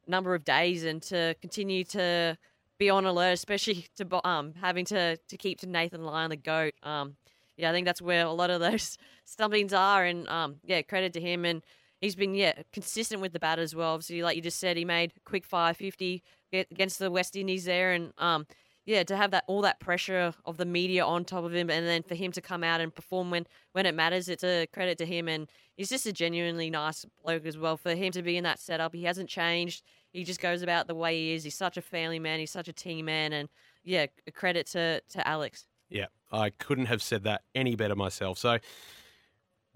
number 0.06 0.34
of 0.34 0.44
days, 0.44 0.84
and 0.84 1.02
to 1.02 1.34
continue 1.40 1.84
to 1.84 2.36
be 2.78 2.90
on 2.90 3.06
alert, 3.06 3.32
especially 3.32 3.86
to 3.96 4.26
um 4.26 4.54
having 4.60 4.84
to 4.86 5.16
to 5.16 5.36
keep 5.36 5.60
to 5.60 5.66
Nathan 5.66 6.04
Lyon 6.04 6.30
the 6.30 6.36
goat. 6.36 6.74
Um, 6.82 7.16
yeah, 7.56 7.70
I 7.70 7.72
think 7.72 7.86
that's 7.86 8.02
where 8.02 8.26
a 8.26 8.32
lot 8.32 8.50
of 8.50 8.60
those 8.60 8.98
stumpings 9.24 9.72
are, 9.72 10.04
and 10.04 10.28
um, 10.28 10.56
yeah, 10.64 10.82
credit 10.82 11.12
to 11.14 11.20
him 11.20 11.44
and. 11.44 11.62
He's 11.98 12.14
been 12.14 12.34
yeah 12.34 12.52
consistent 12.74 13.22
with 13.22 13.32
the 13.32 13.40
bat 13.40 13.58
as 13.58 13.74
well. 13.74 13.94
Obviously, 13.94 14.22
like 14.22 14.36
you 14.36 14.42
just 14.42 14.60
said, 14.60 14.76
he 14.76 14.84
made 14.84 15.14
quick 15.24 15.46
fire 15.46 15.72
fifty 15.72 16.22
against 16.52 16.98
the 16.98 17.10
West 17.10 17.34
Indies 17.36 17.64
there, 17.64 17.92
and 17.92 18.12
um, 18.18 18.46
yeah, 18.86 19.02
to 19.02 19.16
have 19.16 19.32
that 19.32 19.42
all 19.48 19.62
that 19.62 19.80
pressure 19.80 20.32
of 20.44 20.56
the 20.56 20.64
media 20.64 21.04
on 21.04 21.24
top 21.24 21.44
of 21.44 21.52
him, 21.52 21.68
and 21.68 21.84
then 21.84 22.04
for 22.04 22.14
him 22.14 22.30
to 22.32 22.40
come 22.40 22.62
out 22.62 22.80
and 22.80 22.94
perform 22.94 23.30
when 23.30 23.44
when 23.72 23.84
it 23.84 23.94
matters, 23.96 24.28
it's 24.28 24.44
a 24.44 24.66
credit 24.72 24.96
to 24.98 25.04
him. 25.04 25.26
And 25.26 25.48
he's 25.76 25.88
just 25.88 26.06
a 26.06 26.12
genuinely 26.12 26.70
nice 26.70 27.04
bloke 27.24 27.46
as 27.46 27.58
well. 27.58 27.76
For 27.76 27.96
him 27.96 28.12
to 28.12 28.22
be 28.22 28.36
in 28.36 28.44
that 28.44 28.60
setup, 28.60 28.94
he 28.94 29.02
hasn't 29.02 29.28
changed. 29.28 29.82
He 30.12 30.22
just 30.22 30.40
goes 30.40 30.62
about 30.62 30.86
the 30.86 30.94
way 30.94 31.16
he 31.16 31.32
is. 31.34 31.42
He's 31.42 31.56
such 31.56 31.76
a 31.76 31.82
family 31.82 32.20
man. 32.20 32.38
He's 32.38 32.52
such 32.52 32.68
a 32.68 32.72
team 32.72 33.06
man, 33.06 33.32
and 33.32 33.48
yeah, 33.82 34.06
a 34.26 34.30
credit 34.30 34.68
to 34.68 35.00
to 35.00 35.26
Alex. 35.26 35.66
Yeah, 35.90 36.06
I 36.30 36.50
couldn't 36.50 36.86
have 36.86 37.02
said 37.02 37.24
that 37.24 37.42
any 37.54 37.74
better 37.74 37.96
myself. 37.96 38.38
So. 38.38 38.58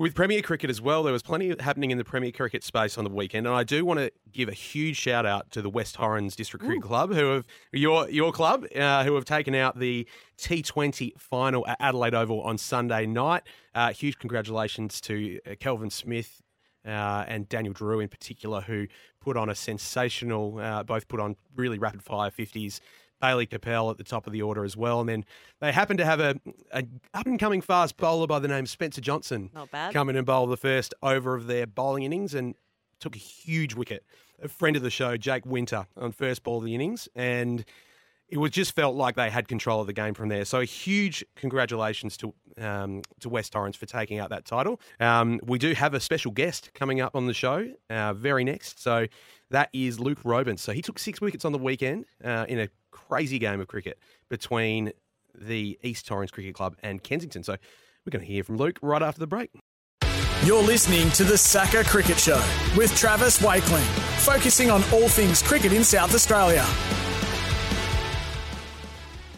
With 0.00 0.14
Premier 0.14 0.40
Cricket 0.40 0.70
as 0.70 0.80
well, 0.80 1.02
there 1.02 1.12
was 1.12 1.22
plenty 1.22 1.54
happening 1.60 1.90
in 1.90 1.98
the 1.98 2.04
Premier 2.04 2.32
Cricket 2.32 2.64
space 2.64 2.96
on 2.96 3.04
the 3.04 3.10
weekend, 3.10 3.46
and 3.46 3.54
I 3.54 3.64
do 3.64 3.84
want 3.84 4.00
to 4.00 4.10
give 4.32 4.48
a 4.48 4.54
huge 4.54 4.96
shout 4.96 5.26
out 5.26 5.50
to 5.50 5.60
the 5.60 5.68
West 5.68 5.96
Torrens 5.96 6.34
District 6.34 6.64
Cricket 6.64 6.84
Club, 6.84 7.12
who 7.12 7.26
have 7.26 7.44
your 7.70 8.08
your 8.08 8.32
club, 8.32 8.64
uh, 8.74 9.04
who 9.04 9.14
have 9.14 9.26
taken 9.26 9.54
out 9.54 9.78
the 9.78 10.08
T20 10.38 11.20
final 11.20 11.66
at 11.66 11.76
Adelaide 11.80 12.14
Oval 12.14 12.40
on 12.40 12.56
Sunday 12.56 13.04
night. 13.04 13.42
Uh, 13.74 13.92
huge 13.92 14.18
congratulations 14.18 15.02
to 15.02 15.38
uh, 15.46 15.54
Kelvin 15.60 15.90
Smith 15.90 16.40
uh, 16.86 17.26
and 17.28 17.46
Daniel 17.50 17.74
Drew 17.74 18.00
in 18.00 18.08
particular, 18.08 18.62
who 18.62 18.86
put 19.20 19.36
on 19.36 19.50
a 19.50 19.54
sensational, 19.54 20.58
uh, 20.60 20.82
both 20.82 21.08
put 21.08 21.20
on 21.20 21.36
really 21.54 21.78
rapid 21.78 22.02
fire 22.02 22.30
50s 22.30 22.80
Bailey 23.20 23.46
Capel 23.46 23.90
at 23.90 23.98
the 23.98 24.04
top 24.04 24.26
of 24.26 24.32
the 24.32 24.42
order 24.42 24.64
as 24.64 24.76
well. 24.76 25.00
And 25.00 25.08
then 25.08 25.24
they 25.60 25.72
happen 25.72 25.96
to 25.98 26.04
have 26.04 26.20
a, 26.20 26.36
a 26.72 26.84
up 27.14 27.26
and 27.26 27.38
coming 27.38 27.60
fast 27.60 27.96
bowler 27.96 28.26
by 28.26 28.38
the 28.38 28.48
name 28.48 28.66
Spencer 28.66 29.00
Johnson 29.00 29.50
Not 29.54 29.70
bad. 29.70 29.92
come 29.92 30.08
in 30.08 30.16
and 30.16 30.26
bowl 30.26 30.46
the 30.46 30.56
first 30.56 30.94
over 31.02 31.34
of 31.34 31.46
their 31.46 31.66
bowling 31.66 32.02
innings 32.02 32.34
and 32.34 32.54
took 32.98 33.14
a 33.16 33.18
huge 33.18 33.74
wicket. 33.74 34.04
A 34.42 34.48
friend 34.48 34.74
of 34.76 34.82
the 34.82 34.90
show, 34.90 35.16
Jake 35.16 35.44
Winter, 35.44 35.86
on 35.96 36.12
first 36.12 36.42
ball 36.42 36.58
of 36.58 36.64
the 36.64 36.74
innings, 36.74 37.08
and 37.14 37.64
it 38.28 38.38
was 38.38 38.52
just 38.52 38.74
felt 38.74 38.94
like 38.94 39.16
they 39.16 39.28
had 39.28 39.48
control 39.48 39.80
of 39.80 39.86
the 39.86 39.92
game 39.92 40.14
from 40.14 40.28
there. 40.28 40.44
So 40.44 40.60
a 40.60 40.64
huge 40.64 41.24
congratulations 41.36 42.16
to 42.18 42.32
um, 42.58 43.02
to 43.20 43.28
West 43.28 43.52
Torrens 43.52 43.76
for 43.76 43.86
taking 43.86 44.18
out 44.18 44.30
that 44.30 44.44
title. 44.44 44.80
Um, 44.98 45.40
we 45.44 45.58
do 45.58 45.72
have 45.72 45.94
a 45.94 46.00
special 46.00 46.30
guest 46.30 46.70
coming 46.74 47.00
up 47.00 47.14
on 47.16 47.26
the 47.26 47.34
show 47.34 47.70
uh, 47.88 48.12
very 48.12 48.44
next. 48.44 48.80
So 48.82 49.06
that 49.50 49.68
is 49.72 49.98
Luke 49.98 50.18
Robins. 50.24 50.60
So 50.60 50.72
he 50.72 50.82
took 50.82 50.98
six 50.98 51.20
wickets 51.20 51.44
on 51.44 51.52
the 51.52 51.58
weekend 51.58 52.04
uh, 52.24 52.44
in 52.48 52.60
a 52.60 52.68
crazy 52.90 53.38
game 53.38 53.60
of 53.60 53.68
cricket 53.68 53.98
between 54.28 54.92
the 55.34 55.78
East 55.82 56.06
Torrens 56.06 56.30
Cricket 56.30 56.54
Club 56.54 56.76
and 56.82 57.02
Kensington. 57.02 57.42
So 57.42 57.56
we're 58.04 58.10
going 58.10 58.24
to 58.24 58.30
hear 58.30 58.44
from 58.44 58.56
Luke 58.56 58.78
right 58.82 59.02
after 59.02 59.20
the 59.20 59.26
break. 59.26 59.50
You're 60.44 60.62
listening 60.62 61.10
to 61.10 61.24
the 61.24 61.36
SACA 61.36 61.84
Cricket 61.84 62.18
Show 62.18 62.42
with 62.74 62.96
Travis 62.96 63.42
Wakeling, 63.42 63.84
focusing 64.20 64.70
on 64.70 64.82
all 64.92 65.08
things 65.08 65.42
cricket 65.42 65.72
in 65.72 65.84
South 65.84 66.14
Australia. 66.14 66.66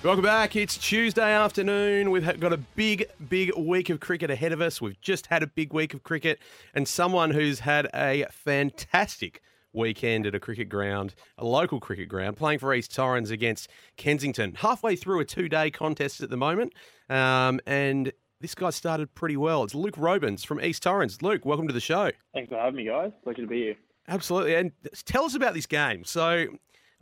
Welcome 0.05 0.25
back. 0.25 0.57
It's 0.57 0.77
Tuesday 0.77 1.33
afternoon. 1.33 2.11
We've 2.11 2.41
got 2.41 2.53
a 2.53 2.57
big, 2.57 3.07
big 3.29 3.53
week 3.57 3.89
of 3.89 4.01
cricket 4.01 4.31
ahead 4.31 4.53
of 4.53 4.61
us. 4.61 4.81
We've 4.81 5.01
just 5.01 5.27
had 5.27 5.43
a 5.43 5.47
big 5.47 5.73
week 5.73 5.95
of 5.95 6.03
cricket, 6.03 6.41
and 6.75 6.89
someone 6.89 7.31
who's 7.31 7.61
had 7.61 7.89
a 7.95 8.27
fantastic 8.31 9.43
weekend 9.73 10.27
at 10.27 10.35
a 10.35 10.41
cricket 10.41 10.69
ground, 10.69 11.15
a 11.39 11.45
local 11.45 11.81
cricket 11.81 12.09
ground, 12.09 12.37
playing 12.37 12.59
for 12.59 12.75
East 12.75 12.95
Torrens 12.95 13.31
against 13.31 13.69
Kensington. 13.97 14.55
Halfway 14.55 14.97
through 14.97 15.21
a 15.21 15.25
two 15.25 15.49
day 15.49 15.71
contest 15.71 16.21
at 16.21 16.31
the 16.31 16.37
moment. 16.37 16.75
Um, 17.09 17.61
and 17.67 18.13
this 18.41 18.55
guy 18.55 18.71
started 18.71 19.15
pretty 19.15 19.37
well. 19.37 19.65
It's 19.65 19.75
Luke 19.75 19.97
Robins 19.97 20.45
from 20.45 20.61
East 20.61 20.83
Torrens. 20.83 21.23
Luke, 21.23 21.45
welcome 21.45 21.69
to 21.69 21.75
the 21.75 21.81
show. 21.81 22.11
Thanks 22.35 22.49
for 22.49 22.59
having 22.59 22.77
me, 22.77 22.87
guys. 22.87 23.13
Pleasure 23.23 23.43
to 23.43 23.47
be 23.47 23.63
here. 23.63 23.77
Absolutely. 24.09 24.57
And 24.57 24.73
tell 25.05 25.25
us 25.25 25.35
about 25.35 25.55
this 25.55 25.67
game. 25.67 26.05
So, 26.05 26.47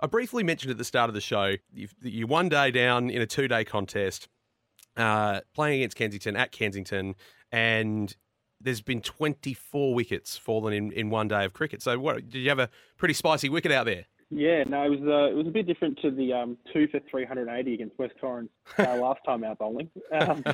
I 0.00 0.06
briefly 0.06 0.42
mentioned 0.42 0.70
at 0.70 0.78
the 0.78 0.84
start 0.84 1.08
of 1.08 1.14
the 1.14 1.20
show, 1.20 1.56
you 2.02 2.26
one 2.26 2.48
day 2.48 2.70
down 2.70 3.10
in 3.10 3.20
a 3.20 3.26
two 3.26 3.48
day 3.48 3.64
contest, 3.64 4.28
uh, 4.96 5.40
playing 5.54 5.80
against 5.80 5.96
Kensington 5.96 6.36
at 6.36 6.52
Kensington, 6.52 7.14
and 7.52 8.16
there's 8.60 8.80
been 8.80 9.00
24 9.00 9.94
wickets 9.94 10.36
fallen 10.36 10.72
in, 10.72 10.92
in 10.92 11.10
one 11.10 11.28
day 11.28 11.44
of 11.44 11.52
cricket. 11.52 11.82
So, 11.82 11.98
what 11.98 12.28
did 12.28 12.38
you 12.38 12.48
have 12.48 12.58
a 12.58 12.68
pretty 12.96 13.14
spicy 13.14 13.48
wicket 13.48 13.72
out 13.72 13.86
there? 13.86 14.06
Yeah, 14.32 14.62
no, 14.62 14.84
it 14.84 14.90
was 14.90 15.00
uh, 15.00 15.32
it 15.32 15.34
was 15.34 15.48
a 15.48 15.50
bit 15.50 15.66
different 15.66 15.98
to 16.02 16.10
the 16.12 16.32
um, 16.32 16.56
two 16.72 16.86
for 16.88 17.00
380 17.10 17.74
against 17.74 17.98
West 17.98 18.14
Torrens 18.20 18.48
uh, 18.78 18.96
last 19.00 19.20
time 19.26 19.42
out 19.42 19.58
bowling. 19.58 19.90
Um, 20.12 20.44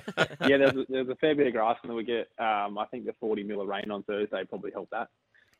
yeah, 0.46 0.56
there's 0.56 0.76
a, 0.76 0.86
there's 0.88 1.08
a 1.10 1.16
fair 1.16 1.34
bit 1.34 1.46
of 1.46 1.52
grass 1.52 1.76
in 1.84 1.88
the 1.88 1.94
wicket. 1.94 2.30
Um, 2.38 2.78
I 2.78 2.86
think 2.90 3.04
the 3.04 3.14
40 3.20 3.42
mil 3.42 3.60
of 3.60 3.68
rain 3.68 3.90
on 3.90 4.02
Thursday 4.04 4.44
probably 4.48 4.70
helped 4.70 4.92
that. 4.92 5.08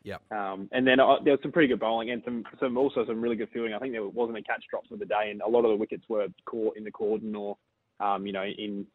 Yeah. 0.03 0.19
Um, 0.31 0.69
and 0.73 0.87
then 0.87 1.01
uh, 1.01 1.17
there 1.25 1.33
was 1.33 1.41
some 1.43 1.53
pretty 1.53 1.69
good 1.69 1.81
bowling 1.81 2.11
and 2.11 2.23
some, 2.25 2.45
some 2.61 2.79
also 2.79 3.05
some 3.05 3.21
really 3.21 3.35
good 3.35 3.51
fielding. 3.53 3.75
I 3.75 3.81
think 3.81 3.93
there 3.93 4.07
wasn't 4.07 4.39
a 4.39 4.43
catch 4.43 4.65
drops 4.71 4.91
of 4.93 5.01
the 5.01 5.05
day, 5.05 5.31
and 5.31 5.43
a 5.43 5.49
lot 5.49 5.65
of 5.65 5.71
the 5.73 5.77
wickets 5.77 6.05
were 6.09 6.29
caught 6.45 6.77
in 6.77 6.85
the 6.85 6.93
cordon 6.93 7.35
or, 7.35 7.59
um, 7.99 8.25
you 8.25 8.33
know, 8.33 8.45
in 8.45 8.87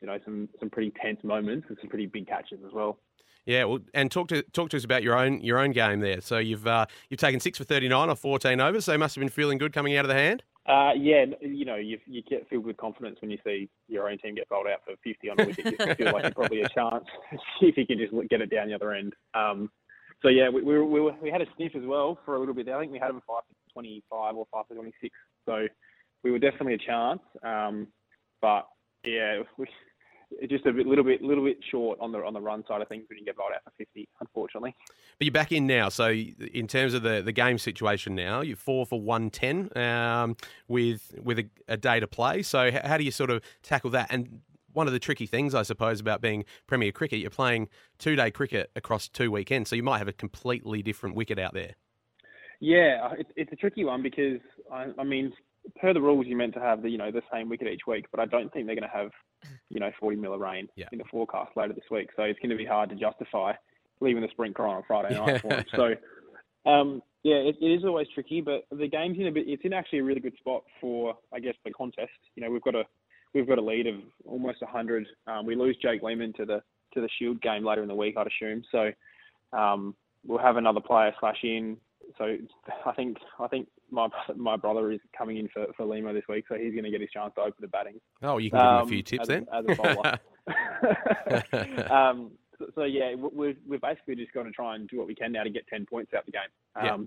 you 0.00 0.06
know 0.06 0.18
some 0.24 0.48
some 0.58 0.70
pretty 0.70 0.92
tense 1.00 1.22
moments 1.22 1.66
and 1.68 1.78
some 1.80 1.88
pretty 1.88 2.06
big 2.06 2.26
catches 2.26 2.60
as 2.66 2.72
well. 2.72 2.98
Yeah, 3.46 3.64
well, 3.64 3.80
and 3.94 4.10
talk 4.10 4.28
to 4.28 4.42
talk 4.42 4.70
to 4.70 4.76
us 4.76 4.84
about 4.84 5.02
your 5.02 5.16
own 5.16 5.40
your 5.40 5.58
own 5.58 5.72
game 5.72 6.00
there. 6.00 6.20
So 6.20 6.38
you've 6.38 6.66
uh, 6.66 6.86
you've 7.08 7.20
taken 7.20 7.40
six 7.40 7.58
for 7.58 7.64
thirty 7.64 7.88
nine 7.88 8.08
or 8.08 8.16
fourteen 8.16 8.60
overs, 8.60 8.84
so 8.84 8.92
you 8.92 8.98
must 8.98 9.14
have 9.14 9.20
been 9.20 9.28
feeling 9.28 9.58
good 9.58 9.72
coming 9.72 9.96
out 9.96 10.04
of 10.04 10.08
the 10.08 10.14
hand. 10.14 10.42
Uh, 10.66 10.92
yeah, 10.96 11.24
you 11.40 11.64
know, 11.64 11.76
you 11.76 11.98
you 12.06 12.22
get 12.22 12.48
filled 12.48 12.66
with 12.66 12.76
confidence 12.76 13.18
when 13.20 13.30
you 13.30 13.38
see 13.44 13.68
your 13.88 14.10
own 14.10 14.18
team 14.18 14.34
get 14.34 14.48
bowled 14.48 14.66
out 14.66 14.80
for 14.84 14.94
fifty 15.02 15.30
on 15.30 15.40
a 15.40 15.46
wicket. 15.46 15.64
You 15.64 15.94
feel 15.94 16.12
like 16.12 16.24
you're 16.24 16.32
probably 16.32 16.60
a 16.60 16.68
chance. 16.68 17.04
If 17.62 17.76
you 17.76 17.86
can 17.86 17.98
just 17.98 18.12
get 18.28 18.40
it 18.40 18.50
down 18.50 18.68
the 18.68 18.74
other 18.74 18.92
end. 18.92 19.14
Um, 19.34 19.70
so 20.22 20.28
yeah, 20.28 20.48
we, 20.50 20.62
we, 20.62 20.78
we, 20.80 21.00
we 21.22 21.30
had 21.30 21.40
a 21.40 21.46
sniff 21.56 21.74
as 21.74 21.84
well 21.84 22.18
for 22.24 22.36
a 22.36 22.38
little 22.38 22.54
bit. 22.54 22.66
There. 22.66 22.76
I 22.76 22.80
think 22.80 22.92
we 22.92 22.98
had 22.98 23.08
them 23.08 23.22
five 23.26 23.42
for 23.48 23.72
twenty 23.72 24.02
five 24.10 24.36
or 24.36 24.46
five 24.52 24.66
for 24.68 24.74
twenty 24.74 24.92
six. 25.00 25.14
So 25.46 25.66
we 26.22 26.30
were 26.30 26.38
definitely 26.38 26.74
a 26.74 26.78
chance. 26.78 27.20
Um, 27.42 27.88
but 28.42 28.68
yeah, 29.04 29.40
we, 29.58 29.66
just 30.48 30.66
a 30.66 30.72
bit, 30.72 30.86
little 30.86 31.04
bit, 31.04 31.22
little 31.22 31.44
bit 31.44 31.58
short 31.70 31.98
on 32.00 32.12
the 32.12 32.18
on 32.18 32.32
the 32.32 32.40
run 32.40 32.64
side 32.66 32.80
of 32.80 32.88
things. 32.88 33.04
We 33.08 33.16
didn't 33.16 33.26
get 33.26 33.36
bowled 33.36 33.52
out 33.54 33.64
for 33.64 33.72
fifty, 33.76 34.08
unfortunately. 34.20 34.74
But 35.18 35.24
you're 35.26 35.32
back 35.32 35.52
in 35.52 35.66
now. 35.66 35.88
So 35.88 36.10
in 36.10 36.66
terms 36.66 36.94
of 36.94 37.02
the, 37.02 37.22
the 37.22 37.32
game 37.32 37.58
situation 37.58 38.14
now, 38.14 38.40
you're 38.40 38.56
four 38.56 38.86
for 38.86 39.00
one 39.00 39.30
ten 39.30 39.76
um, 39.76 40.36
with 40.68 41.14
with 41.22 41.38
a, 41.38 41.48
a, 41.68 41.76
day 41.76 42.00
to 42.00 42.06
play. 42.06 42.42
So 42.42 42.70
how 42.84 42.96
do 42.96 43.04
you 43.04 43.10
sort 43.10 43.30
of 43.30 43.42
tackle 43.62 43.90
that? 43.90 44.08
And 44.10 44.40
one 44.72 44.86
of 44.86 44.92
the 44.92 45.00
tricky 45.00 45.26
things, 45.26 45.54
I 45.54 45.62
suppose, 45.62 46.00
about 46.00 46.20
being 46.20 46.44
Premier 46.66 46.92
Cricket, 46.92 47.18
you're 47.18 47.30
playing 47.30 47.68
two 47.98 48.16
day 48.16 48.30
cricket 48.30 48.70
across 48.76 49.08
two 49.08 49.30
weekends, 49.30 49.70
so 49.70 49.76
you 49.76 49.82
might 49.82 49.98
have 49.98 50.08
a 50.08 50.12
completely 50.12 50.82
different 50.82 51.16
wicket 51.16 51.38
out 51.38 51.54
there. 51.54 51.74
Yeah, 52.60 53.14
it's, 53.18 53.30
it's 53.36 53.52
a 53.52 53.56
tricky 53.56 53.84
one 53.84 54.02
because 54.02 54.38
I, 54.70 54.88
I 54.98 55.04
mean 55.04 55.32
per 55.80 55.92
the 55.92 56.00
rules, 56.00 56.26
you're 56.26 56.38
meant 56.38 56.54
to 56.54 56.60
have 56.60 56.82
the 56.82 56.90
you 56.90 56.98
know 56.98 57.10
the 57.10 57.22
same 57.32 57.48
wicket 57.48 57.68
each 57.68 57.86
week, 57.86 58.06
but 58.10 58.20
I 58.20 58.26
don't 58.26 58.52
think 58.52 58.66
they're 58.66 58.76
going 58.76 58.88
to 58.88 58.96
have 58.96 59.10
you 59.68 59.80
know 59.80 59.90
40 59.98 60.16
mil 60.16 60.34
of 60.34 60.40
rain 60.40 60.68
yeah. 60.76 60.86
in 60.92 60.98
the 60.98 61.04
forecast 61.10 61.50
later 61.56 61.72
this 61.72 61.84
week. 61.90 62.08
So 62.16 62.22
it's 62.22 62.38
going 62.40 62.50
to 62.50 62.56
be 62.56 62.64
hard 62.64 62.90
to 62.90 62.96
justify 62.96 63.52
leaving 64.00 64.22
the 64.22 64.28
sprint 64.30 64.54
car 64.54 64.68
on 64.68 64.82
Friday 64.86 65.14
night 65.14 65.40
for 65.40 65.48
them. 65.50 65.64
So 65.74 66.70
um, 66.70 67.02
yeah, 67.22 67.36
it, 67.36 67.56
it 67.60 67.66
is 67.66 67.84
always 67.84 68.06
tricky, 68.14 68.40
but 68.40 68.64
the 68.70 68.88
game's 68.88 69.18
in 69.18 69.26
a 69.26 69.32
bit. 69.32 69.48
It's 69.48 69.64
in 69.64 69.72
actually 69.72 70.00
a 70.00 70.04
really 70.04 70.20
good 70.20 70.36
spot 70.38 70.62
for 70.80 71.14
I 71.32 71.40
guess 71.40 71.54
the 71.64 71.70
contest. 71.70 72.10
You 72.34 72.42
know, 72.42 72.50
we've 72.50 72.62
got 72.62 72.74
a 72.74 72.84
we've 73.34 73.48
got 73.48 73.58
a 73.58 73.62
lead 73.62 73.86
of 73.86 73.96
almost 74.24 74.62
100. 74.62 75.06
Um, 75.26 75.46
we 75.46 75.54
lose 75.54 75.76
Jake 75.82 76.02
Lehmann 76.02 76.32
to 76.34 76.44
the 76.44 76.62
to 76.94 77.00
the 77.00 77.08
Shield 77.18 77.40
game 77.40 77.64
later 77.64 77.82
in 77.82 77.88
the 77.88 77.94
week, 77.94 78.16
I'd 78.16 78.26
assume. 78.26 78.62
So 78.72 78.90
um, 79.56 79.94
we'll 80.26 80.38
have 80.38 80.56
another 80.56 80.80
player 80.80 81.14
slash 81.20 81.38
in 81.42 81.76
so 82.18 82.36
I 82.86 82.92
think 82.92 83.18
I 83.38 83.48
think 83.48 83.68
my 83.90 84.08
my 84.36 84.56
brother 84.56 84.92
is 84.92 85.00
coming 85.16 85.38
in 85.38 85.48
for, 85.48 85.66
for 85.76 85.84
Lima 85.84 86.12
this 86.12 86.24
week, 86.28 86.44
so 86.48 86.56
he's 86.56 86.72
going 86.72 86.84
to 86.84 86.90
get 86.90 87.00
his 87.00 87.10
chance 87.10 87.32
to 87.34 87.40
open 87.42 87.56
the 87.60 87.68
batting. 87.68 88.00
Oh, 88.22 88.38
you 88.38 88.50
can 88.50 88.58
give 88.58 88.66
him 88.66 88.82
a 88.82 88.86
few 88.86 88.98
um, 88.98 89.04
tips 89.04 89.22
as, 89.22 89.28
then. 89.28 89.46
As 89.52 89.64
a 89.68 89.74
bowler. 89.82 90.18
um, 91.92 92.32
so, 92.58 92.66
so, 92.74 92.82
yeah, 92.84 93.14
we're 93.14 93.54
we're 93.66 93.78
basically 93.78 94.16
just 94.16 94.32
going 94.32 94.46
to 94.46 94.52
try 94.52 94.74
and 94.74 94.88
do 94.88 94.98
what 94.98 95.06
we 95.06 95.14
can 95.14 95.32
now 95.32 95.44
to 95.44 95.50
get 95.50 95.66
ten 95.68 95.86
points 95.86 96.12
out 96.14 96.20
of 96.20 96.26
the 96.26 96.32
game. 96.32 96.42
Um, 96.76 96.84
yeah. 96.84 96.98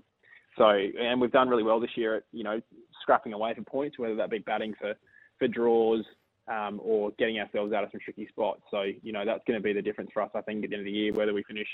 So 0.56 0.68
and 1.00 1.20
we've 1.20 1.32
done 1.32 1.48
really 1.48 1.64
well 1.64 1.80
this 1.80 1.96
year 1.96 2.14
at 2.16 2.24
you 2.32 2.44
know 2.44 2.60
scrapping 3.02 3.32
away 3.32 3.54
for 3.54 3.62
points, 3.62 3.98
whether 3.98 4.14
that 4.16 4.30
be 4.30 4.38
batting 4.38 4.74
for 4.78 4.94
for 5.38 5.48
draws. 5.48 6.04
Um, 6.46 6.78
or 6.84 7.10
getting 7.18 7.38
ourselves 7.38 7.72
out 7.72 7.84
of 7.84 7.90
some 7.90 8.02
tricky 8.04 8.28
spots. 8.28 8.60
So, 8.70 8.82
you 9.02 9.12
know, 9.12 9.24
that's 9.24 9.42
going 9.46 9.58
to 9.58 9.62
be 9.62 9.72
the 9.72 9.80
difference 9.80 10.10
for 10.12 10.20
us, 10.20 10.28
I 10.34 10.42
think, 10.42 10.62
at 10.62 10.68
the 10.68 10.76
end 10.76 10.82
of 10.82 10.84
the 10.84 10.92
year, 10.92 11.10
whether 11.10 11.32
we 11.32 11.42
finish 11.44 11.66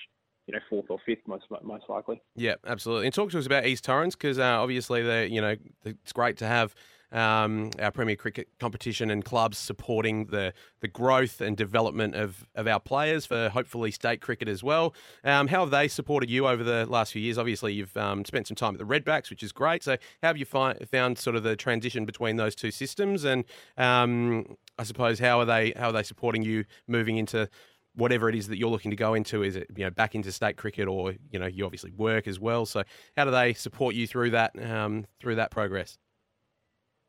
you 0.47 0.55
know 0.55 0.61
fourth 0.69 0.87
or 0.89 0.99
fifth 1.05 1.27
most 1.27 1.45
most 1.63 1.85
likely. 1.89 2.21
Yeah, 2.35 2.55
absolutely. 2.67 3.07
And 3.07 3.15
talk 3.15 3.31
to 3.31 3.39
us 3.39 3.47
about 3.47 3.67
East 3.67 3.85
Torrens 3.85 4.17
because 4.17 4.39
uh, 4.39 4.61
obviously 4.61 5.03
they 5.03 5.27
you 5.27 5.41
know 5.41 5.57
it's 5.85 6.13
great 6.13 6.37
to 6.39 6.47
have. 6.47 6.75
Um, 7.13 7.71
our 7.81 7.91
Premier 7.91 8.15
Cricket 8.15 8.47
competition 8.61 9.11
and 9.11 9.25
clubs 9.25 9.59
supporting 9.59 10.27
the 10.27 10.53
the 10.79 10.87
growth 10.87 11.41
and 11.41 11.57
development 11.57 12.15
of, 12.15 12.47
of 12.55 12.69
our 12.69 12.79
players 12.79 13.27
for 13.27 13.49
hopefully 13.49 13.91
state 13.91 14.21
cricket 14.21 14.47
as 14.47 14.63
well. 14.63 14.95
Um, 15.25 15.49
how 15.49 15.63
have 15.63 15.73
they 15.73 15.89
supported 15.89 16.31
you 16.31 16.47
over 16.47 16.63
the 16.63 16.87
last 16.87 17.13
few 17.13 17.21
years? 17.21 17.37
Obviously, 17.37 17.73
you've 17.73 17.97
um, 17.97 18.25
spent 18.25 18.47
some 18.47 18.55
time 18.55 18.75
at 18.75 18.79
the 18.79 18.85
Redbacks, 18.85 19.29
which 19.29 19.43
is 19.43 19.51
great. 19.51 19.83
So, 19.83 19.97
how 20.23 20.29
have 20.29 20.37
you 20.37 20.45
fi- 20.45 20.75
found 20.89 21.19
sort 21.19 21.35
of 21.35 21.43
the 21.43 21.57
transition 21.57 22.07
between 22.07 22.37
those 22.37 22.55
two 22.55 22.71
systems? 22.71 23.25
And 23.25 23.45
um, 23.77 24.57
I 24.79 24.85
suppose 24.85 25.19
how 25.19 25.41
are 25.41 25.45
they 25.45 25.73
how 25.77 25.89
are 25.89 25.93
they 25.93 26.05
supporting 26.05 26.43
you 26.43 26.65
moving 26.87 27.17
into 27.17 27.49
whatever 27.95 28.29
it 28.29 28.35
is 28.35 28.49
that 28.49 28.59
you're 28.59 28.71
looking 28.71 28.91
to 28.91 28.97
go 28.97 29.15
into? 29.15 29.43
Is 29.43 29.57
it 29.57 29.69
you 29.77 29.85
know 29.85 29.91
back 29.91 30.15
into 30.15 30.33
state 30.33 30.57
cricket, 30.57 30.89
or 30.89 31.15
you 31.31 31.39
know 31.39 31.47
you 31.47 31.65
obviously 31.65 31.91
work 31.93 32.27
as 32.29 32.39
well? 32.39 32.67
So 32.67 32.83
how 33.17 33.25
do 33.25 33.31
they 33.31 33.53
support 33.55 33.95
you 33.95 34.07
through 34.07 34.31
that 34.31 34.53
um, 34.63 35.07
through 35.21 35.37
that 35.37 35.51
progress? 35.51 35.99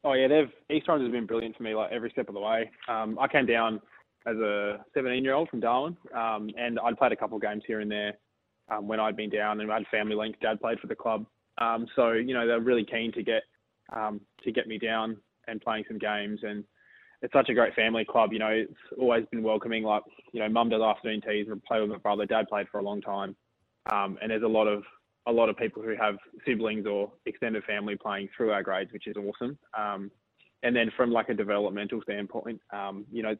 Oh 0.04 0.14
yeah, 0.14 0.28
they've 0.28 0.52
East 0.76 0.86
Torrens 0.86 1.04
has 1.04 1.12
been 1.12 1.26
brilliant 1.26 1.56
for 1.56 1.64
me, 1.64 1.76
like 1.76 1.92
every 1.92 2.10
step 2.12 2.28
of 2.28 2.34
the 2.34 2.42
way. 2.42 2.70
Um, 2.88 3.18
I 3.20 3.28
came 3.28 3.46
down 3.46 3.82
as 4.26 4.36
a 4.38 4.84
17 4.94 5.24
year 5.24 5.34
old 5.34 5.50
from 5.50 5.60
Darwin, 5.60 5.98
um, 6.16 6.50
and 6.58 6.80
I'd 6.80 6.98
played 6.98 7.12
a 7.12 7.16
couple 7.16 7.38
of 7.38 7.42
games 7.42 7.64
here 7.66 7.80
and 7.80 7.92
there 7.92 8.14
um, 8.72 8.88
when 8.88 9.00
I'd 9.00 9.16
been 9.16 9.30
down, 9.30 9.60
and 9.62 9.72
I 9.72 9.76
had 9.76 9.88
family 9.92 10.16
link. 10.16 10.36
Dad 10.42 10.60
played 10.60 10.80
for 10.80 10.88
the 10.88 10.96
club, 10.96 11.26
um, 11.60 11.86
so 11.96 12.14
you 12.14 12.34
know 12.34 12.48
they're 12.48 12.60
really 12.60 12.86
keen 12.86 13.12
to 13.14 13.24
get 13.24 13.44
um, 13.94 14.22
to 14.44 14.52
get 14.52 14.68
me 14.68 14.78
down 14.78 15.18
and 15.48 15.62
playing 15.62 15.84
some 15.88 15.98
games 15.98 16.40
and 16.44 16.64
it's 17.22 17.34
such 17.34 17.50
a 17.50 17.54
great 17.54 17.76
family 17.76 18.06
club. 18.06 18.34
You 18.34 18.40
know, 18.40 18.48
it's 18.48 18.74
always 19.00 19.26
been 19.32 19.44
welcoming. 19.44 19.84
Like, 19.84 20.04
you 20.32 20.40
know, 20.40 20.50
mum 20.50 20.70
does 20.70 20.82
afternoon 20.82 21.22
teas 21.22 21.48
and 21.50 21.64
play 21.64 21.80
with 21.80 21.90
my 21.90 21.98
brother. 21.98 22.26
Dad 22.26 22.48
played 22.48 22.68
for 22.70 22.80
a 22.80 22.84
long 22.84 23.02
time, 23.02 23.36
um, 23.92 24.18
and 24.22 24.32
there's 24.32 24.44
a 24.44 24.48
lot 24.48 24.68
of 24.68 24.84
a 25.28 25.32
lot 25.32 25.50
of 25.50 25.58
people 25.58 25.84
who 25.84 25.96
have 26.00 26.16
siblings 26.46 26.88
or 26.88 27.12
extended 27.26 27.64
family 27.66 27.96
playing 27.96 28.28
through 28.36 28.52
our 28.52 28.64
grades, 28.64 28.92
which 28.92 29.08
is 29.08 29.16
awesome. 29.18 29.58
Um, 29.78 30.10
and 30.64 30.76
then 30.76 30.92
from 30.98 31.12
like 31.12 31.30
a 31.30 31.34
developmental 31.34 32.02
standpoint, 32.02 32.60
um, 32.74 33.06
you 33.12 33.22
know, 33.22 33.36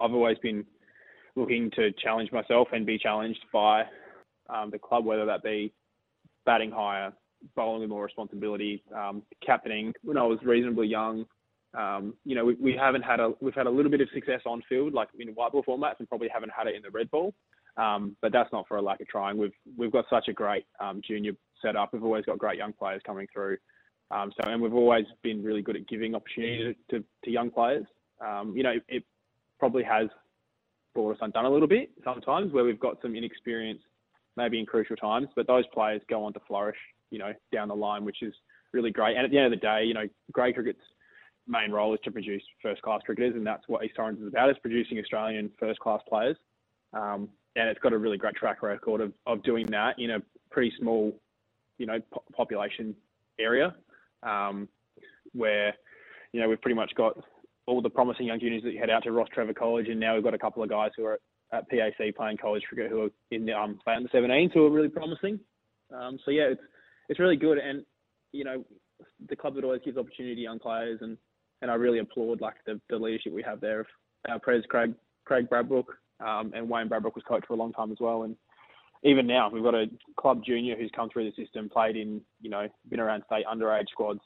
I've 0.00 0.12
always 0.12 0.38
been 0.38 0.66
looking 1.36 1.70
to 1.76 1.92
challenge 1.92 2.30
myself 2.30 2.68
and 2.72 2.84
be 2.84 2.98
challenged 2.98 3.40
by 3.52 3.84
um, 4.48 4.70
the 4.70 4.78
club, 4.78 5.04
whether 5.04 5.24
that 5.26 5.42
be 5.42 5.72
batting 6.44 6.70
higher, 6.70 7.12
bowling 7.56 7.80
with 7.80 7.90
more 7.90 8.04
responsibility, 8.04 8.82
um, 8.94 9.22
captaining 9.44 9.92
when 10.02 10.18
I 10.18 10.22
was 10.24 10.38
reasonably 10.42 10.88
young, 10.88 11.24
um, 11.76 12.14
you 12.24 12.34
know, 12.34 12.44
we, 12.44 12.54
we 12.54 12.76
haven't 12.78 13.02
had 13.02 13.20
a 13.20 13.32
we've 13.40 13.54
had 13.54 13.66
a 13.66 13.70
little 13.70 13.90
bit 13.90 14.00
of 14.00 14.08
success 14.14 14.40
on 14.46 14.62
field, 14.68 14.92
like 14.92 15.08
in 15.18 15.28
white 15.28 15.52
ball 15.52 15.64
formats, 15.64 15.98
and 15.98 16.08
probably 16.08 16.28
haven't 16.32 16.52
had 16.56 16.66
it 16.66 16.74
in 16.74 16.82
the 16.82 16.90
red 16.90 17.10
ball. 17.10 17.34
Um, 17.76 18.16
but 18.22 18.32
that's 18.32 18.52
not 18.52 18.68
for 18.68 18.76
a 18.76 18.82
lack 18.82 19.00
of 19.00 19.08
trying. 19.08 19.36
We've 19.36 19.52
we've 19.76 19.92
got 19.92 20.04
such 20.08 20.28
a 20.28 20.32
great 20.32 20.66
um, 20.80 21.00
junior 21.06 21.32
setup. 21.60 21.92
We've 21.92 22.04
always 22.04 22.24
got 22.24 22.38
great 22.38 22.58
young 22.58 22.72
players 22.72 23.02
coming 23.04 23.26
through. 23.32 23.56
Um, 24.10 24.32
so 24.36 24.50
and 24.50 24.62
we've 24.62 24.74
always 24.74 25.06
been 25.22 25.42
really 25.42 25.62
good 25.62 25.76
at 25.76 25.88
giving 25.88 26.14
opportunity 26.14 26.76
to, 26.90 27.02
to, 27.24 27.30
young 27.30 27.50
players. 27.50 27.84
Um, 28.24 28.52
you 28.54 28.62
know, 28.62 28.72
it, 28.72 28.82
it, 28.88 29.04
probably 29.58 29.82
has 29.84 30.08
brought 30.94 31.12
us 31.12 31.18
undone 31.22 31.44
a 31.44 31.50
little 31.50 31.68
bit 31.68 31.90
sometimes 32.04 32.52
where 32.52 32.64
we've 32.64 32.78
got 32.78 33.00
some 33.00 33.16
inexperience 33.16 33.80
maybe 34.36 34.58
in 34.58 34.66
crucial 34.66 34.96
times, 34.96 35.28
but 35.36 35.46
those 35.46 35.64
players 35.72 36.02
go 36.10 36.24
on 36.24 36.32
to 36.32 36.40
flourish, 36.46 36.76
you 37.10 37.18
know, 37.18 37.32
down 37.52 37.68
the 37.68 37.74
line, 37.74 38.04
which 38.04 38.20
is 38.20 38.34
really 38.72 38.90
great. 38.90 39.16
And 39.16 39.24
at 39.24 39.30
the 39.30 39.38
end 39.38 39.46
of 39.46 39.58
the 39.58 39.64
day, 39.64 39.84
you 39.84 39.94
know, 39.94 40.06
grade 40.32 40.54
cricket's 40.54 40.80
main 41.46 41.70
role 41.70 41.94
is 41.94 42.00
to 42.04 42.10
produce 42.10 42.42
first 42.62 42.82
class 42.82 43.00
cricketers, 43.04 43.34
and 43.34 43.46
that's 43.46 43.64
what 43.66 43.84
East 43.84 43.94
Torrens 43.96 44.20
is 44.20 44.28
about: 44.28 44.50
is 44.50 44.56
producing 44.62 44.98
Australian 44.98 45.50
first 45.58 45.80
class 45.80 46.00
players. 46.08 46.36
Um, 46.92 47.28
and 47.56 47.68
it's 47.68 47.80
got 47.80 47.92
a 47.92 47.98
really 47.98 48.16
great 48.16 48.34
track 48.34 48.62
record 48.62 49.00
of, 49.00 49.12
of 49.26 49.42
doing 49.42 49.66
that 49.66 49.98
in 49.98 50.10
a 50.10 50.22
pretty 50.50 50.72
small, 50.78 51.14
you 51.78 51.86
know, 51.86 52.00
po- 52.12 52.24
population 52.36 52.94
area, 53.38 53.74
um, 54.22 54.68
where 55.32 55.74
you 56.32 56.40
know 56.40 56.48
we've 56.48 56.60
pretty 56.60 56.74
much 56.74 56.92
got 56.94 57.16
all 57.66 57.80
the 57.80 57.90
promising 57.90 58.26
young 58.26 58.40
juniors 58.40 58.62
that 58.62 58.72
you 58.72 58.78
head 58.78 58.90
out 58.90 59.04
to 59.04 59.10
Rostrevor 59.10 59.54
College, 59.54 59.88
and 59.88 59.98
now 59.98 60.14
we've 60.14 60.24
got 60.24 60.34
a 60.34 60.38
couple 60.38 60.62
of 60.62 60.68
guys 60.68 60.90
who 60.96 61.04
are 61.04 61.18
at 61.52 61.68
PAC 61.70 62.14
playing 62.16 62.36
college 62.36 62.62
cricket 62.68 62.90
who 62.90 63.04
are 63.04 63.10
in 63.30 63.46
the 63.46 63.52
um, 63.52 63.78
the 63.86 64.08
17s 64.12 64.52
who 64.52 64.66
are 64.66 64.70
really 64.70 64.88
promising. 64.88 65.38
Um, 65.94 66.18
so 66.24 66.30
yeah, 66.30 66.44
it's 66.44 66.60
it's 67.08 67.20
really 67.20 67.36
good, 67.36 67.58
and 67.58 67.84
you 68.32 68.44
know 68.44 68.64
the 69.28 69.36
club 69.36 69.54
that 69.54 69.64
always 69.64 69.82
gives 69.84 69.96
opportunity 69.96 70.34
to 70.36 70.40
young 70.40 70.58
players, 70.58 70.98
and 71.02 71.16
and 71.64 71.70
I 71.70 71.76
really 71.76 71.98
applaud 71.98 72.42
like 72.42 72.56
the, 72.66 72.78
the 72.90 72.98
leadership 72.98 73.32
we 73.32 73.42
have 73.42 73.58
there 73.58 73.80
of 73.80 73.86
our 74.28 74.38
pres 74.38 74.64
Craig 74.68 74.92
Craig 75.24 75.48
Bradbrook 75.48 75.86
um, 76.20 76.52
and 76.54 76.68
Wayne 76.68 76.90
Bradbrook 76.90 77.14
was 77.14 77.24
coach 77.26 77.42
for 77.48 77.54
a 77.54 77.56
long 77.56 77.72
time 77.72 77.90
as 77.90 77.96
well, 78.00 78.24
and 78.24 78.36
even 79.02 79.26
now 79.26 79.48
we've 79.48 79.62
got 79.62 79.74
a 79.74 79.86
club 80.18 80.44
junior 80.44 80.76
who's 80.76 80.90
come 80.94 81.08
through 81.08 81.24
the 81.24 81.42
system, 81.42 81.70
played 81.70 81.96
in 81.96 82.20
you 82.42 82.50
know 82.50 82.68
been 82.90 83.00
around 83.00 83.22
state 83.24 83.46
underage 83.46 83.88
squads, 83.90 84.20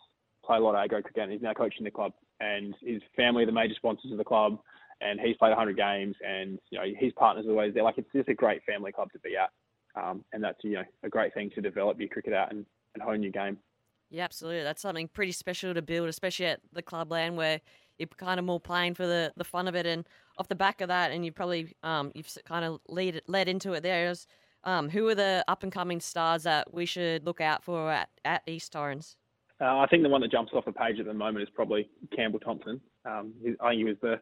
play 0.45 0.57
a 0.57 0.61
lot 0.61 0.75
of 0.75 0.83
agro 0.83 1.01
cricket, 1.01 1.23
and 1.23 1.33
he's 1.33 1.41
now 1.41 1.55
coaching 1.55 1.85
the 1.85 1.93
club, 1.93 2.13
and 2.41 2.75
his 2.81 3.01
family 3.15 3.45
are 3.45 3.47
the 3.47 3.53
major 3.53 3.75
sponsors 3.77 4.11
of 4.11 4.19
the 4.19 4.25
club, 4.25 4.59
and 5.01 5.21
he's 5.21 5.37
played 5.37 5.51
100 5.51 5.77
games, 5.77 6.17
and 6.27 6.59
you 6.71 6.79
know 6.79 6.85
his 6.99 7.13
partners 7.13 7.47
are 7.47 7.51
always 7.51 7.73
there. 7.73 7.85
Like 7.85 7.99
it's 7.99 8.13
just 8.13 8.29
a 8.29 8.35
great 8.35 8.63
family 8.65 8.91
club 8.91 9.13
to 9.13 9.19
be 9.21 9.37
at, 9.37 9.51
um, 9.95 10.25
and 10.33 10.43
that's 10.43 10.59
you 10.65 10.73
know 10.73 10.85
a 11.05 11.09
great 11.09 11.33
thing 11.35 11.51
to 11.55 11.61
develop 11.61 12.01
your 12.01 12.09
cricket 12.09 12.33
at 12.33 12.51
and, 12.51 12.67
and 12.95 13.03
hone 13.03 13.23
your 13.23 13.31
game. 13.31 13.59
Yeah, 14.11 14.25
absolutely. 14.25 14.63
That's 14.63 14.81
something 14.81 15.09
pretty 15.09 15.33
special 15.33 15.75
to 15.75 15.83
build, 15.83 16.09
especially 16.09 16.47
at 16.47 16.61
the 16.73 16.83
clubland 16.83 17.37
where 17.37 17.61
you're 17.99 18.09
kind 18.17 18.39
of 18.39 18.47
more 18.47 18.61
playing 18.61 18.95
for 18.95 19.07
the, 19.07 19.33
the 19.37 19.45
fun 19.45 19.69
of 19.69 19.75
it. 19.75 19.87
And 19.87 20.07
off 20.39 20.49
the 20.49 20.55
back 20.55 20.81
of 20.81 20.89
that, 20.89 21.11
and 21.11 21.25
you 21.25 21.33
probably 21.33 21.75
um, 21.83 22.13
you've 22.15 22.29
kind 22.47 22.65
of 22.65 22.81
lead 22.89 23.21
led 23.27 23.49
into 23.49 23.73
it 23.73 23.83
there. 23.83 24.09
Is, 24.09 24.27
um, 24.65 24.89
who 24.89 25.07
are 25.09 25.15
the 25.15 25.45
up 25.49 25.63
and 25.63 25.73
coming 25.73 26.01
stars 26.01 26.45
that 26.45 26.73
we 26.73 26.87
should 26.87 27.25
look 27.27 27.41
out 27.41 27.63
for 27.65 27.91
at, 27.91 28.09
at 28.25 28.43
East 28.47 28.73
Torrens? 28.73 29.17
Uh, 29.61 29.79
I 29.79 29.87
think 29.89 30.05
the 30.05 30.09
one 30.09 30.21
that 30.21 30.31
jumps 30.31 30.53
off 30.55 30.65
the 30.65 30.73
page 30.73 31.01
at 31.01 31.07
the 31.07 31.15
moment 31.15 31.43
is 31.43 31.49
probably 31.55 31.91
Campbell 32.15 32.39
Thompson. 32.39 32.81
Um, 33.05 33.33
I 33.61 33.71
think 33.71 33.79
he 33.79 33.85
was 33.85 33.97
the 34.01 34.21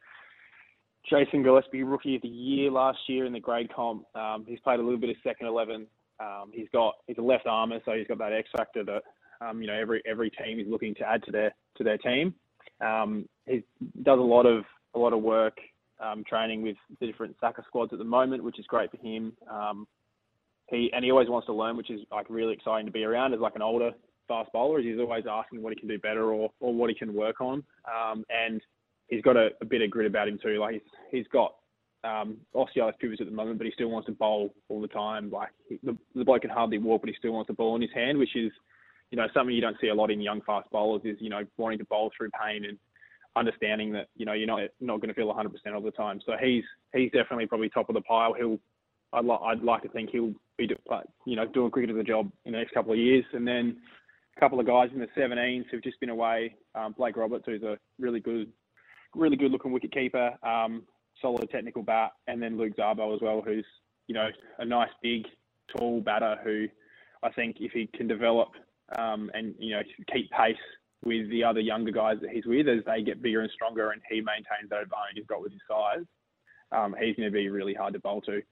Jason 1.09 1.43
Gillespie 1.43 1.83
Rookie 1.83 2.17
of 2.17 2.23
the 2.23 2.29
Year 2.29 2.71
last 2.71 2.99
year 3.07 3.27
in 3.27 3.33
the 3.33 3.41
grade 3.41 3.73
comp. 3.73 4.05
Um, 4.17 4.45
he's 4.49 4.61
played 4.61 4.81
a 4.81 4.83
little 4.83 4.99
bit 4.99 5.11
of 5.11 5.17
second 5.23 5.47
eleven. 5.47 5.87
Um, 6.19 6.51
he's 6.53 6.69
got 6.73 6.95
he's 7.07 7.19
a 7.19 7.23
left 7.23 7.47
armer, 7.47 7.81
so 7.85 7.93
he's 7.93 8.07
got 8.07 8.19
that 8.19 8.33
X 8.33 8.49
factor 8.57 8.83
that 8.85 9.03
um, 9.41 9.61
you 9.61 9.67
know, 9.67 9.75
every 9.75 10.03
every 10.07 10.31
team 10.31 10.59
is 10.61 10.67
looking 10.69 10.95
to 10.97 11.09
add 11.09 11.23
to 11.25 11.33
their 11.33 11.55
to 11.77 11.85
their 11.85 11.99
team. 11.99 12.35
Um, 12.81 13.29
he 13.47 13.63
does 14.03 14.19
a 14.19 14.23
lot 14.23 14.47
of 14.47 14.65
a 14.95 14.99
lot 14.99 15.13
of 15.13 15.23
work 15.23 15.59
um, 16.01 16.25
training 16.29 16.63
with 16.63 16.77
the 17.01 17.07
different 17.07 17.37
soccer 17.41 17.65
squads 17.67 17.93
at 17.93 17.99
the 17.99 18.05
moment, 18.05 18.45
which 18.45 18.59
is 18.59 18.67
great 18.67 18.91
for 18.91 18.99
him. 18.99 19.33
Um, 19.51 19.87
he 20.69 20.91
and 20.93 21.05
he 21.05 21.11
always 21.11 21.29
wants 21.29 21.47
to 21.47 21.53
learn, 21.53 21.77
which 21.77 21.91
is 21.91 22.01
like 22.11 22.27
really 22.29 22.53
exciting 22.53 22.87
to 22.87 22.93
be 22.93 23.05
around 23.05 23.35
as 23.35 23.41
like 23.41 23.55
an 23.55 23.63
older 23.63 23.93
fast 24.29 24.51
bowler. 24.53 24.81
He's 24.81 24.99
always 24.99 25.25
asking 25.31 25.63
what 25.63 25.73
he 25.73 25.79
can 25.79 25.89
do 25.89 25.99
better 25.99 26.33
or 26.33 26.51
or 26.61 26.75
what 26.75 26.91
he 26.91 26.97
can 26.97 27.15
work 27.15 27.41
on. 27.41 27.63
Um, 27.87 28.25
and 28.29 28.61
he's 29.09 29.23
got 29.23 29.37
a, 29.37 29.51
a, 29.61 29.65
bit 29.65 29.83
of 29.83 29.91
grit 29.91 30.07
about 30.07 30.29
him 30.29 30.39
too. 30.43 30.59
Like 30.59 30.75
he's 30.75 30.83
he's 31.11 31.27
got 31.29 31.55
um, 32.05 32.39
osteitis 32.55 32.95
pubis 33.03 33.21
at 33.21 33.27
the 33.27 33.33
moment, 33.33 33.59
but 33.59 33.67
he 33.67 33.73
still 33.73 33.89
wants 33.89 34.07
to 34.07 34.13
bowl 34.13 34.55
all 34.69 34.81
the 34.81 34.89
time. 34.89 35.31
Like 35.31 35.51
he, 35.69 35.79
the, 35.83 35.97
the 36.15 36.25
bloke 36.25 36.43
can 36.43 36.51
hardly 36.51 36.79
walk, 36.79 37.03
but 37.03 37.11
he 37.11 37.17
still 37.19 37.33
wants 37.33 37.49
to 37.49 37.55
bowl 37.55 37.77
in 37.77 37.83
his 37.83 37.93
hand, 37.95 38.19
which 38.19 38.35
is 38.37 38.51
you 39.11 39.17
know, 39.17 39.27
something 39.33 39.55
you 39.55 39.61
don't 39.61 39.77
see 39.81 39.89
a 39.89 39.95
lot 39.95 40.11
in 40.11 40.21
young 40.21 40.41
fast 40.43 40.71
bowlers 40.71 41.03
is, 41.05 41.17
you 41.21 41.31
know, 41.31 41.43
wanting 41.57 41.79
to 41.79 41.85
bowl 41.85 42.11
through 42.17 42.31
pain 42.31 42.65
and 42.65 42.79
understanding 43.37 43.93
that, 43.93 44.09
you 44.17 44.25
know, 44.25 44.33
you're 44.33 44.47
not 44.47 44.63
not 44.81 45.01
going 45.01 45.09
to 45.09 45.15
feel 45.15 45.33
100% 45.33 45.53
all 45.75 45.81
the 45.81 45.91
time. 45.91 46.21
So 46.25 46.33
he's 46.41 46.65
he's 46.93 47.11
definitely 47.13 47.47
probably 47.47 47.69
top 47.69 47.89
of 47.89 47.95
the 47.95 48.01
pile. 48.01 48.35
He'll 48.35 48.59
I'd, 49.13 49.25
li- 49.25 49.39
I'd 49.45 49.63
like 49.63 49.83
to 49.83 49.89
think 49.89 50.11
he'll 50.11 50.35
be, 50.57 50.69
you 51.25 51.37
know, 51.37 51.47
doing 51.47 51.71
cricket 51.71 51.95
as 51.95 52.01
a 52.01 52.05
job 52.05 52.31
in 52.45 52.53
the 52.53 52.59
next 52.59 52.73
couple 52.73 52.93
of 52.93 52.99
years. 52.99 53.25
And 53.33 53.47
then 53.47 53.77
a 54.37 54.41
couple 54.41 54.61
of 54.61 54.67
guys 54.67 54.91
in 54.93 55.01
the 55.01 55.07
17s 55.17 55.65
who've 55.71 55.83
just 55.83 56.01
been 56.01 56.11
away. 56.11 56.57
Um, 56.75 56.95
Blake 56.97 57.17
Roberts, 57.17 57.45
who's 57.47 57.63
a 57.63 57.79
really 57.99 58.21
good, 58.21 58.53
really 59.15 59.37
good 59.37 59.53
looking 59.53 59.73
wicket 59.73 59.93
keeper, 59.93 60.33
um, 60.43 60.83
solid 61.23 61.49
technical 61.51 61.83
bat, 61.83 62.13
and 62.27 62.43
then 62.43 62.59
Luke 62.59 62.77
Szabo 62.77 63.15
as 63.15 63.23
well, 63.23 63.43
who's 63.45 63.65
you 64.09 64.15
know 64.15 64.29
a 64.59 64.65
nice 64.65 64.91
big, 65.03 65.27
tall 65.77 66.01
batter 66.01 66.37
who 66.45 66.67
I 67.23 67.31
think 67.31 67.57
if 67.61 67.73
he 67.73 67.89
can 67.95 68.07
develop 68.07 68.51
um, 68.97 69.31
and 69.35 69.55
you 69.59 69.75
know 69.75 69.83
keep 70.13 70.31
pace 70.31 70.57
with 71.05 71.29
the 71.31 71.45
other 71.45 71.61
younger 71.61 71.93
guys 71.93 72.19
that 72.21 72.31
he's 72.31 72.47
with 72.47 72.69
as 72.69 72.85
they 72.85 73.03
get 73.03 73.23
bigger 73.23 73.41
and 73.41 73.51
stronger, 73.53 73.91
and 73.91 74.03
he 74.11 74.17
maintains 74.17 74.69
that 74.71 74.83
advantage 74.83 75.15
he's 75.15 75.27
got 75.27 75.41
with 75.43 75.53
his 75.53 75.61
size. 75.69 76.05
Um, 76.73 76.95
he's 77.01 77.15
going 77.17 77.29
to 77.29 77.33
be 77.33 77.49
really 77.49 77.75
hard 77.75 77.93
to 77.95 78.01
bowl 78.01 78.21
to. 78.23 78.43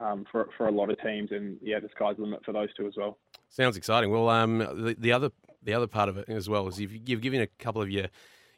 um, 0.00 0.24
for 0.30 0.48
for 0.56 0.68
a 0.68 0.70
lot 0.70 0.90
of 0.90 1.00
teams, 1.00 1.30
and 1.32 1.56
yeah, 1.62 1.80
the 1.80 1.88
sky's 1.94 2.16
the 2.16 2.22
limit 2.22 2.44
for 2.44 2.52
those 2.52 2.68
two 2.76 2.86
as 2.86 2.94
well. 2.96 3.18
Sounds 3.48 3.76
exciting. 3.76 4.10
Well, 4.10 4.28
um, 4.28 4.58
the, 4.58 4.96
the 4.98 5.12
other 5.12 5.30
the 5.62 5.74
other 5.74 5.86
part 5.86 6.08
of 6.08 6.16
it 6.18 6.28
as 6.28 6.48
well 6.48 6.68
is 6.68 6.80
you've, 6.80 7.08
you've 7.08 7.20
given 7.22 7.40
a 7.40 7.46
couple 7.46 7.82
of 7.82 7.90
your 7.90 8.06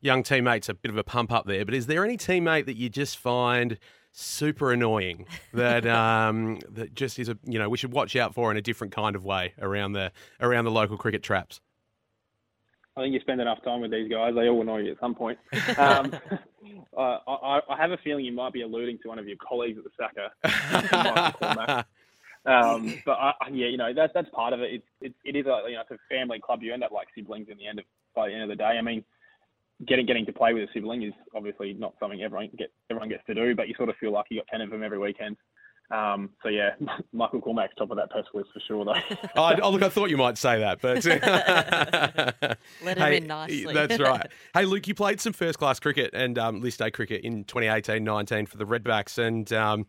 young 0.01 0.23
teammates 0.23 0.69
a 0.69 0.75
bit 0.75 0.91
of 0.91 0.97
a 0.97 1.05
pump 1.05 1.33
up 1.33 1.47
there. 1.47 1.65
But 1.65 1.75
is 1.75 1.87
there 1.87 2.05
any 2.05 2.17
teammate 2.17 2.67
that 2.67 2.77
you 2.77 2.89
just 2.89 3.19
find 3.19 3.79
super 4.13 4.73
annoying 4.73 5.27
that 5.53 5.87
um, 5.87 6.59
that 6.71 6.95
just 6.95 7.19
is 7.19 7.29
a 7.29 7.39
you 7.45 7.59
know 7.59 7.69
we 7.69 7.79
should 7.79 7.93
watch 7.93 8.17
out 8.17 8.35
for 8.35 8.51
in 8.51 8.57
a 8.57 8.63
different 8.63 8.93
kind 8.93 9.17
of 9.17 9.25
way 9.25 9.55
around 9.61 9.93
the 9.93 10.13
around 10.41 10.65
the 10.65 10.71
local 10.71 10.97
cricket 10.97 11.23
traps? 11.23 11.61
I 12.99 13.03
think 13.03 13.15
you 13.15 13.21
spend 13.21 13.41
enough 13.41 13.63
time 13.63 13.81
with 13.81 13.93
these 13.93 14.11
guys; 14.11 14.35
they 14.35 14.49
all 14.49 14.61
annoy 14.61 14.79
you 14.79 14.91
at 14.91 14.99
some 14.99 15.15
point. 15.15 15.39
Um, 15.77 16.13
uh, 16.97 17.19
I, 17.29 17.61
I, 17.71 17.77
have 17.77 17.93
a 17.93 17.97
feeling 17.99 18.25
you 18.25 18.33
might 18.33 18.53
be 18.53 18.63
alluding 18.63 18.99
to 19.03 19.09
one 19.09 19.21
of 19.21 19.29
your 19.29 19.37
colleagues 19.37 19.79
at 19.79 19.85
the 19.85 19.91
SACA. 19.97 21.85
um, 22.45 23.01
but 23.07 23.13
I, 23.13 23.33
yeah, 23.53 23.69
you 23.69 23.77
know 23.77 23.95
that's 23.95 24.13
that's 24.15 24.29
part 24.31 24.53
of 24.53 24.61
it. 24.61 24.73
It's 24.73 24.87
it, 25.01 25.15
it 25.25 25.37
is 25.39 25.47
a 25.47 25.63
you 25.69 25.75
know 25.75 25.83
it's 25.83 25.93
a 25.93 25.99
family 26.13 26.41
club. 26.41 26.61
You 26.63 26.75
end 26.75 26.83
up 26.83 26.91
like 26.91 27.07
siblings 27.15 27.49
in 27.49 27.57
the 27.57 27.69
end 27.69 27.79
of 27.79 27.85
by 28.17 28.29
the 28.29 28.35
end 28.35 28.43
of 28.43 28.49
the 28.49 28.57
day. 28.57 28.65
I 28.65 28.83
mean, 28.83 29.05
getting 29.87 30.07
getting 30.07 30.27
to 30.27 30.33
play 30.33 30.55
with 30.55 30.65
a 30.65 30.73
sibling 30.73 31.03
is 31.03 31.13
obviously 31.35 31.75
not 31.75 31.95
something 32.01 32.23
everyone 32.23 32.51
get 32.59 32.73
everyone 32.91 33.09
gets 33.09 33.25
to 33.27 33.35
do, 33.35 33.55
but 33.55 33.69
you 33.69 33.75
sort 33.77 33.89
of 33.89 33.97
feel 33.97 34.13
like 34.13 34.27
you 34.31 34.39
got 34.39 34.47
ten 34.49 34.61
of 34.61 34.71
them 34.71 34.83
every 34.83 34.99
weekend. 34.99 35.37
Um, 35.91 36.31
so 36.43 36.51
yeah, 36.51 36.71
Michael 37.13 37.41
Cormack's 37.41 37.75
top 37.79 37.91
of 37.91 37.97
that 37.97 38.11
pest 38.11 38.29
list 38.35 38.51
for 38.53 38.61
sure, 38.61 38.85
though. 38.85 38.95
oh, 39.37 39.55
oh, 39.63 39.71
look, 39.71 39.83
I 39.83 39.89
thought 39.89 40.11
you 40.11 40.17
might 40.17 40.37
say 40.37 40.59
that, 40.61 40.81
but 40.81 41.05
let 42.85 42.99
him 42.99 43.05
hey, 43.05 43.17
in 43.19 43.27
nicely. 43.27 43.73
That's 43.73 43.99
right. 43.99 44.27
Hey, 44.53 44.65
Luke, 44.67 44.87
you 44.87 44.95
played 44.95 45.21
some 45.21 45.33
first 45.33 45.59
class 45.59 45.81
cricket 45.81 46.11
and 46.13 46.39
um, 46.39 46.61
list 46.61 46.81
A 46.83 46.91
cricket 46.91 47.23
in 47.23 47.45
2018-19 47.45 48.49
for 48.49 48.59
the 48.59 48.67
Redbacks, 48.67 49.19
and 49.19 49.51
um, 49.53 49.87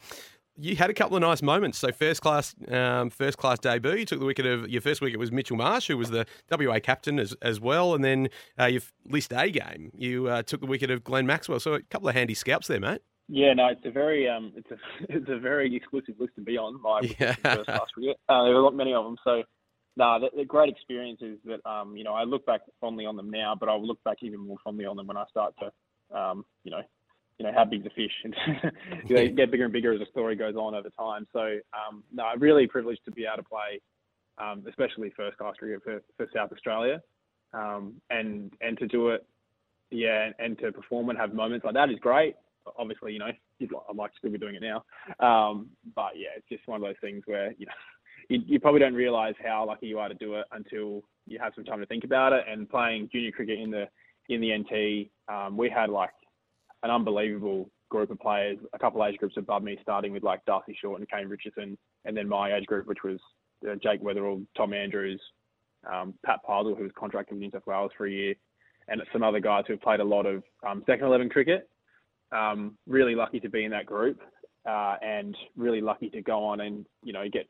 you 0.60 0.76
had 0.76 0.90
a 0.90 0.94
couple 0.94 1.16
of 1.16 1.22
nice 1.22 1.42
moments. 1.42 1.78
So 1.78 1.92
first 1.92 2.22
class, 2.22 2.54
um, 2.68 3.10
first 3.10 3.38
class 3.38 3.60
debut. 3.60 3.94
You 3.94 4.06
took 4.06 4.20
the 4.20 4.26
wicket 4.26 4.46
of 4.46 4.70
your 4.70 4.82
first 4.82 5.02
wicket 5.02 5.20
was 5.20 5.32
Mitchell 5.32 5.58
Marsh, 5.58 5.88
who 5.88 5.98
was 5.98 6.10
the 6.10 6.26
WA 6.52 6.80
captain 6.80 7.20
as, 7.20 7.34
as 7.42 7.60
well, 7.60 7.96
and 7.96 8.04
then 8.04 8.30
uh, 8.60 8.66
your 8.66 8.82
list 9.06 9.34
A 9.34 9.50
game, 9.50 9.92
you 9.96 10.28
uh, 10.28 10.44
took 10.44 10.60
the 10.60 10.68
wicket 10.68 10.92
of 10.92 11.04
Glenn 11.04 11.26
Maxwell. 11.26 11.60
So 11.60 11.74
a 11.74 11.82
couple 11.82 12.10
of 12.10 12.16
handy 12.16 12.34
scalps 12.34 12.68
there, 12.68 12.80
mate. 12.80 13.02
Yeah, 13.30 13.54
no, 13.54 13.68
it's 13.68 13.86
a 13.86 13.92
very 13.92 14.28
um, 14.28 14.52
it's 14.56 14.70
a 14.72 14.78
it's 15.16 15.30
a 15.30 15.40
very 15.40 15.74
exclusive 15.76 16.16
list 16.20 16.36
to 16.36 16.42
be 16.42 16.58
on. 16.58 16.82
My 16.82 17.02
yeah. 17.20 17.34
first 17.34 17.66
class 17.66 17.88
cricket. 17.94 18.18
Uh, 18.28 18.44
there 18.44 18.56
are 18.58 18.62
not 18.62 18.76
many 18.76 18.94
of 18.94 19.06
them, 19.06 19.18
so 19.24 19.44
no, 19.98 20.18
nah, 20.18 20.30
they're 20.36 20.46
great 20.46 20.70
experiences. 20.70 21.38
That 21.46 21.66
um, 21.70 21.96
you 21.96 22.04
know, 22.04 22.14
I 22.14 22.24
look 22.24 22.46
back 22.46 22.62
fondly 22.82 23.06
on 23.06 23.16
them 23.16 23.30
now, 23.30 23.56
but 23.58 23.70
I'll 23.70 23.86
look 23.86 24.04
back 24.04 24.18
even 24.22 24.40
more 24.40 24.58
fondly 24.64 24.86
on 24.86 24.98
them 24.98 25.08
when 25.08 25.18
I 25.18 25.26
start 25.30 25.54
to, 25.60 26.18
um, 26.18 26.46
you 26.64 26.72
know, 26.72 26.82
you 27.40 27.46
know 27.46 27.54
how 27.56 27.66
big 27.66 27.84
the 27.84 27.90
fish 27.92 28.12
and 28.24 28.36
they 29.10 29.30
get 29.30 29.50
bigger 29.50 29.64
and 29.64 29.74
bigger 29.74 29.94
as 29.94 30.00
the 30.00 30.06
story 30.12 30.36
goes 30.36 30.56
on 30.56 30.76
over 30.76 30.90
time. 30.90 31.26
So 31.34 31.58
um, 31.74 32.04
no, 32.14 32.26
I'm 32.26 32.40
really 32.40 32.68
privileged 32.68 33.06
to 33.06 33.12
be 33.12 33.26
able 33.26 33.44
to 33.44 33.50
play, 33.50 33.82
um, 34.38 34.64
especially 34.68 35.12
first 35.16 35.38
class 35.38 35.56
cricket 35.58 35.82
for, 35.84 36.02
for 36.18 36.28
South 36.36 36.52
Australia, 36.52 37.02
um, 37.54 37.96
and 38.10 38.54
and 38.62 38.78
to 38.78 38.88
do 38.88 39.10
it, 39.10 39.26
yeah, 39.90 40.30
and 40.38 40.60
to 40.60 40.72
perform 40.72 41.10
and 41.10 41.18
have 41.18 41.34
moments 41.34 41.66
like 41.66 41.74
that 41.74 41.90
is 41.90 42.00
great 42.00 42.36
obviously, 42.78 43.14
you 43.14 43.20
know, 43.20 43.32
I'd 43.62 43.96
like 43.96 44.12
to 44.12 44.18
still 44.18 44.32
be 44.32 44.38
doing 44.38 44.56
it 44.56 44.62
now. 44.62 44.84
Um, 45.26 45.70
but 45.96 46.12
yeah, 46.16 46.30
it's 46.36 46.48
just 46.50 46.68
one 46.68 46.82
of 46.82 46.88
those 46.88 47.00
things 47.02 47.24
where, 47.26 47.54
you 47.58 47.66
know, 47.66 47.72
you, 48.30 48.42
you, 48.46 48.60
probably 48.60 48.80
don't 48.80 48.94
realise 48.94 49.36
how 49.44 49.66
lucky 49.66 49.88
you 49.88 50.00
are 50.00 50.08
to 50.08 50.16
do 50.16 50.36
it 50.36 50.46
until 50.52 51.04
you 51.26 51.40
have 51.40 51.54
some 51.56 51.64
time 51.64 51.80
to 51.80 51.86
think 51.86 52.04
about 52.04 52.34
it. 52.34 52.44
And 52.50 52.70
playing 52.70 53.10
junior 53.12 53.32
cricket 53.32 53.60
in 53.60 53.72
the 53.72 53.86
in 54.30 54.42
the 54.42 54.56
NT, 54.56 55.10
um, 55.34 55.58
we 55.58 55.70
had 55.70 55.90
like 55.90 56.12
an 56.84 56.92
unbelievable 56.92 57.70
group 57.90 58.12
of 58.12 58.20
players, 58.20 58.58
a 58.74 58.80
couple 58.80 59.04
age 59.06 59.18
groups 59.18 59.36
above 59.38 59.64
me, 59.64 59.78
starting 59.82 60.12
with 60.12 60.24
like 60.24 60.46
Darcy 60.46 60.78
Short 60.80 61.00
and 61.00 61.10
Kane 61.10 61.28
Richardson, 61.28 61.78
and 62.06 62.16
then 62.16 62.28
my 62.28 62.56
age 62.56 62.66
group, 62.66 62.88
which 62.88 63.04
was 63.04 63.20
uh, 63.70 63.76
Jake 63.82 64.02
Weatherald, 64.02 64.46
Tom 64.56 64.74
Andrews, 64.74 65.22
um, 65.92 66.14
Pat 66.26 66.40
Pardle, 66.46 66.76
who 66.76 66.84
was 66.84 66.92
contracted 66.98 67.36
with 67.36 67.42
New 67.42 67.52
South 67.52 67.66
Wales 67.66 67.92
for 67.98 68.06
a 68.08 68.12
year, 68.12 68.36
and 68.88 69.02
some 69.12 69.24
other 69.24 69.40
guys 69.40 69.64
who 69.68 69.74
have 69.74 69.82
played 69.82 70.00
a 70.00 70.04
lot 70.04 70.26
of 70.26 70.44
um, 70.68 70.84
second 70.86 71.06
eleven 71.06 71.30
cricket 71.30 71.68
um, 72.32 72.78
really 72.88 73.16
lucky 73.16 73.40
to 73.40 73.50
be 73.50 73.64
in 73.64 73.72
that 73.72 73.86
group, 73.86 74.20
uh, 74.68 74.96
and 75.02 75.36
really 75.56 75.82
lucky 75.82 76.10
to 76.10 76.22
go 76.22 76.44
on 76.44 76.62
and 76.62 76.86
you 77.04 77.14
know 77.14 77.28
get 77.32 77.48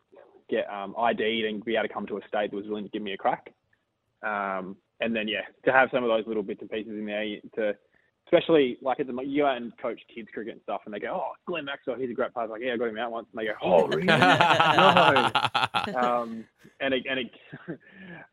get 0.49 0.69
um, 0.69 0.95
ID'd 0.97 1.45
and 1.45 1.63
be 1.63 1.75
able 1.75 1.87
to 1.87 1.93
come 1.93 2.07
to 2.07 2.17
a 2.17 2.27
state 2.27 2.51
that 2.51 2.57
was 2.57 2.65
willing 2.67 2.85
to 2.85 2.89
give 2.89 3.01
me 3.01 3.13
a 3.13 3.17
crack. 3.17 3.53
Um, 4.23 4.75
and 4.99 5.15
then 5.15 5.27
yeah, 5.27 5.41
to 5.65 5.71
have 5.71 5.89
some 5.93 6.03
of 6.03 6.09
those 6.09 6.27
little 6.27 6.43
bits 6.43 6.61
and 6.61 6.69
pieces 6.69 6.93
in 6.93 7.05
there 7.05 7.23
to 7.55 7.77
especially 8.31 8.77
like 8.81 8.99
at 8.99 9.07
the 9.07 9.13
you 9.23 9.43
go 9.43 9.47
and 9.47 9.73
coach 9.81 9.99
kids 10.13 10.27
cricket 10.33 10.53
and 10.53 10.61
stuff, 10.63 10.81
and 10.85 10.93
they 10.93 10.99
go, 10.99 11.13
"Oh, 11.13 11.31
Glenn 11.47 11.65
Maxwell, 11.65 11.97
he's 11.97 12.09
a 12.09 12.13
great 12.13 12.33
player." 12.33 12.47
Like, 12.47 12.61
yeah, 12.63 12.73
I 12.73 12.77
got 12.77 12.89
him 12.89 12.97
out 12.97 13.11
once, 13.11 13.27
and 13.31 13.39
they 13.39 13.45
go, 13.45 13.53
"Oh, 13.61 13.87
really?" 13.87 14.05
no. 14.05 14.21
Um, 15.99 16.45
and 16.79 16.93
it, 16.93 17.05
and 17.09 17.19
it, 17.19 17.31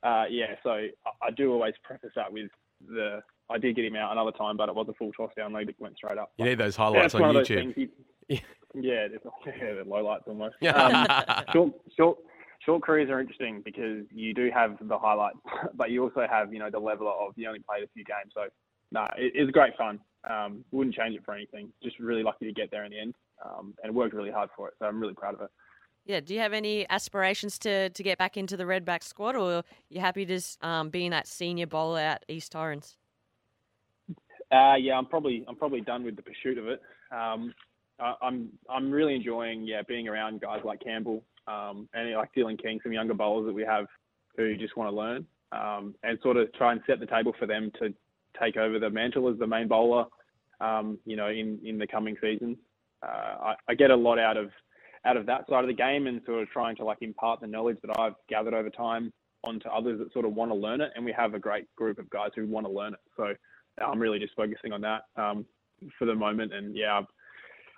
uh, 0.03 0.25
yeah, 0.29 0.55
so 0.63 0.71
I, 0.71 1.31
do 1.37 1.53
always 1.53 1.75
preface 1.83 2.11
that 2.17 2.33
with 2.33 2.51
the 2.87 3.21
I 3.51 3.59
did 3.59 3.77
get 3.77 3.85
him 3.85 3.97
out 3.97 4.13
another 4.13 4.33
time, 4.33 4.57
but 4.57 4.69
it 4.69 4.75
was 4.75 4.87
a 4.89 4.95
full 4.95 5.13
toss 5.13 5.31
down 5.37 5.53
lead 5.53 5.69
that 5.69 5.81
went 5.81 5.97
straight 5.97 6.19
up. 6.19 6.33
You 6.37 6.45
need 6.45 6.59
those 6.59 6.77
highlights 6.77 7.15
on 7.15 7.23
YouTube. 7.23 7.77
You, 7.77 7.89
yeah, 8.29 8.41
yeah, 8.75 9.09
the 9.09 9.85
low 9.87 10.05
lights 10.05 10.25
almost. 10.27 10.57
Um, 10.63 11.07
short, 11.53 11.73
short, 11.97 12.19
short 12.65 12.83
careers 12.83 13.09
are 13.09 13.21
interesting 13.21 13.63
because 13.65 14.05
you 14.13 14.35
do 14.35 14.51
have 14.53 14.77
the 14.81 14.99
highlights, 14.99 15.39
but 15.75 15.91
you 15.91 16.03
also 16.03 16.27
have 16.29 16.53
you 16.53 16.59
know 16.59 16.71
the 16.71 16.79
level 16.79 17.09
of 17.09 17.33
you 17.37 17.47
only 17.49 17.61
played 17.61 17.85
a 17.85 17.89
few 17.95 18.05
games. 18.05 18.33
So 18.35 18.49
no, 18.93 19.01
nah, 19.01 19.09
it, 19.17 19.33
it's 19.35 19.51
great 19.51 19.77
fun. 19.77 20.01
Um, 20.29 20.65
wouldn't 20.73 20.97
change 20.97 21.15
it 21.15 21.25
for 21.25 21.35
anything. 21.35 21.69
Just 21.83 21.99
really 21.99 22.23
lucky 22.23 22.47
to 22.47 22.53
get 22.53 22.71
there 22.71 22.85
in 22.85 22.91
the 22.91 22.99
end, 22.99 23.15
um, 23.45 23.75
and 23.83 23.95
worked 23.95 24.15
really 24.15 24.31
hard 24.31 24.51
for 24.57 24.69
it. 24.69 24.75
So 24.79 24.87
I'm 24.87 25.01
really 25.01 25.15
proud 25.15 25.35
of 25.35 25.43
it. 25.43 25.51
Yeah. 26.05 26.21
Do 26.21 26.35
you 26.35 26.41
have 26.41 26.53
any 26.53 26.89
aspirations 26.89 27.59
to, 27.61 27.91
to 27.91 28.03
get 28.03 28.17
back 28.17 28.37
into 28.37 28.57
the 28.57 28.65
Redback 28.65 29.03
squad, 29.03 29.37
or 29.37 29.53
are 29.53 29.65
you 29.89 30.01
happy 30.01 30.25
just 30.25 30.63
um, 30.65 30.91
being 30.91 31.11
that 31.11 31.27
senior 31.27 31.67
bowler 31.67 32.01
at 32.01 32.25
East 32.29 32.53
Torrens? 32.53 32.97
Uh, 34.53 34.75
yeah, 34.79 34.97
I'm 34.97 35.07
probably 35.07 35.45
I'm 35.49 35.57
probably 35.57 35.81
done 35.81 36.05
with 36.05 36.17
the 36.17 36.23
pursuit 36.23 36.59
of 36.59 36.69
it. 36.69 36.81
Um, 37.11 37.53
I, 37.99 38.15
I'm 38.23 38.49
I'm 38.71 38.91
really 38.91 39.15
enjoying 39.15 39.65
yeah 39.65 39.83
being 39.87 40.07
around 40.07 40.41
guys 40.41 40.61
like 40.65 40.81
Campbell 40.81 41.25
um, 41.49 41.89
and 41.95 42.13
like 42.15 42.33
Dylan 42.37 42.61
King, 42.61 42.79
some 42.83 42.93
younger 42.93 43.15
bowlers 43.15 43.47
that 43.47 43.53
we 43.55 43.65
have 43.65 43.87
who 44.37 44.57
just 44.57 44.77
want 44.77 44.91
to 44.91 44.97
learn 44.97 45.27
um, 45.53 45.95
and 46.03 46.19
sort 46.23 46.37
of 46.37 46.53
try 46.55 46.73
and 46.73 46.81
set 46.87 47.01
the 47.01 47.07
table 47.07 47.33
for 47.39 47.47
them 47.47 47.73
to 47.81 47.93
take 48.41 48.57
over 48.57 48.79
the 48.79 48.91
mantle 48.91 49.29
as 49.29 49.39
the 49.39 49.47
main 49.47 49.69
bowler. 49.69 50.05
Um, 50.61 50.99
you 51.05 51.17
know, 51.17 51.29
in 51.29 51.59
in 51.65 51.79
the 51.79 51.87
coming 51.87 52.17
seasons, 52.21 52.57
uh, 53.03 53.07
I, 53.51 53.55
I 53.69 53.75
get 53.75 53.91
a 53.91 53.97
lot 53.97 54.19
out 54.19 54.37
of 54.37 54.51
out 55.05 55.17
of 55.17 55.27
that 55.27 55.49
side 55.49 55.63
of 55.63 55.69
the 55.69 55.75
game 55.75 56.07
and 56.07 56.21
sort 56.27 56.43
of 56.43 56.49
trying 56.51 56.77
to 56.77 56.85
like 56.85 56.99
impart 57.01 57.41
the 57.41 57.47
knowledge 57.47 57.79
that 57.83 57.99
I've 57.99 58.15
gathered 58.29 58.55
over 58.55 58.71
time 58.71 59.13
onto 59.45 59.69
others 59.69 59.99
that 59.99 60.13
sort 60.13 60.25
of 60.25 60.35
want 60.35 60.51
to 60.51 60.57
learn 60.57 60.81
it. 60.81 60.91
And 60.97 61.05
we 61.05 61.13
have 61.13 61.35
a 61.35 61.39
great 61.39 61.73
group 61.77 61.99
of 61.99 62.11
guys 62.11 62.31
who 62.35 62.47
want 62.47 62.67
to 62.67 62.73
learn 62.73 62.95
it. 62.95 63.01
So 63.17 63.33
I'm 63.85 64.01
really 64.01 64.19
just 64.19 64.35
focusing 64.35 64.73
on 64.73 64.81
that 64.81 65.03
um, 65.17 65.47
for 65.99 66.07
the 66.07 66.15
moment. 66.15 66.53
And 66.53 66.77
yeah, 66.77 67.03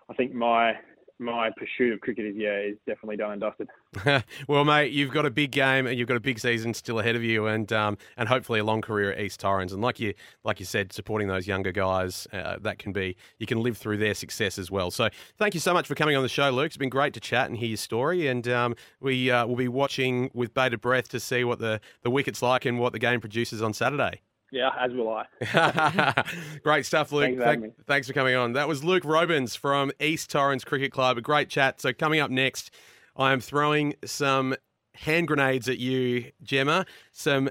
I 0.08 0.14
think 0.14 0.32
my 0.32 0.72
my 1.18 1.50
pursuit 1.56 1.92
of 1.92 2.00
cricket 2.00 2.26
is 2.26 2.36
yeah 2.36 2.58
is 2.58 2.76
definitely 2.86 3.16
done 3.16 3.32
and 3.32 3.40
dusted. 3.40 3.68
well, 4.48 4.64
mate, 4.64 4.92
you've 4.92 5.10
got 5.10 5.26
a 5.26 5.30
big 5.30 5.50
game 5.50 5.86
and 5.86 5.98
you've 5.98 6.08
got 6.08 6.16
a 6.16 6.20
big 6.20 6.38
season 6.38 6.74
still 6.74 6.98
ahead 6.98 7.16
of 7.16 7.22
you, 7.22 7.46
and 7.46 7.72
um, 7.72 7.98
and 8.16 8.28
hopefully 8.28 8.60
a 8.60 8.64
long 8.64 8.80
career 8.80 9.12
at 9.12 9.20
East 9.20 9.40
Torrens. 9.40 9.72
And 9.72 9.82
like 9.82 9.98
you 10.00 10.14
like 10.44 10.60
you 10.60 10.66
said, 10.66 10.92
supporting 10.92 11.28
those 11.28 11.46
younger 11.46 11.72
guys 11.72 12.26
uh, 12.32 12.56
that 12.60 12.78
can 12.78 12.92
be 12.92 13.16
you 13.38 13.46
can 13.46 13.62
live 13.62 13.76
through 13.76 13.98
their 13.98 14.14
success 14.14 14.58
as 14.58 14.70
well. 14.70 14.90
So 14.90 15.08
thank 15.36 15.54
you 15.54 15.60
so 15.60 15.72
much 15.72 15.86
for 15.86 15.94
coming 15.94 16.16
on 16.16 16.22
the 16.22 16.28
show, 16.28 16.50
Luke. 16.50 16.66
It's 16.66 16.76
been 16.76 16.88
great 16.88 17.14
to 17.14 17.20
chat 17.20 17.48
and 17.48 17.56
hear 17.56 17.68
your 17.68 17.76
story, 17.76 18.26
and 18.26 18.46
um, 18.48 18.74
we 19.00 19.30
uh, 19.30 19.46
will 19.46 19.56
be 19.56 19.68
watching 19.68 20.30
with 20.34 20.54
bated 20.54 20.80
breath 20.80 21.08
to 21.10 21.20
see 21.20 21.44
what 21.44 21.58
the 21.58 21.80
the 22.02 22.10
wicket's 22.10 22.42
like 22.42 22.64
and 22.64 22.78
what 22.78 22.92
the 22.92 22.98
game 22.98 23.20
produces 23.20 23.62
on 23.62 23.72
Saturday. 23.72 24.20
Yeah, 24.50 24.70
as 24.78 24.92
will 24.92 25.10
I. 25.10 26.24
Great 26.62 26.86
stuff, 26.86 27.12
Luke. 27.12 27.38
Thanks, 27.38 27.44
Thank, 27.44 27.86
thanks, 27.86 28.06
for 28.06 28.12
coming 28.14 28.34
on. 28.34 28.54
That 28.54 28.66
was 28.66 28.82
Luke 28.82 29.04
Robins 29.04 29.54
from 29.54 29.92
East 30.00 30.30
Torrens 30.30 30.64
Cricket 30.64 30.90
Club. 30.90 31.18
A 31.18 31.20
great 31.20 31.48
chat. 31.50 31.80
So, 31.80 31.92
coming 31.92 32.20
up 32.20 32.30
next, 32.30 32.70
I 33.16 33.32
am 33.32 33.40
throwing 33.40 33.94
some 34.04 34.54
hand 34.94 35.28
grenades 35.28 35.68
at 35.68 35.78
you, 35.78 36.32
Jemma. 36.44 36.86
Some. 37.12 37.50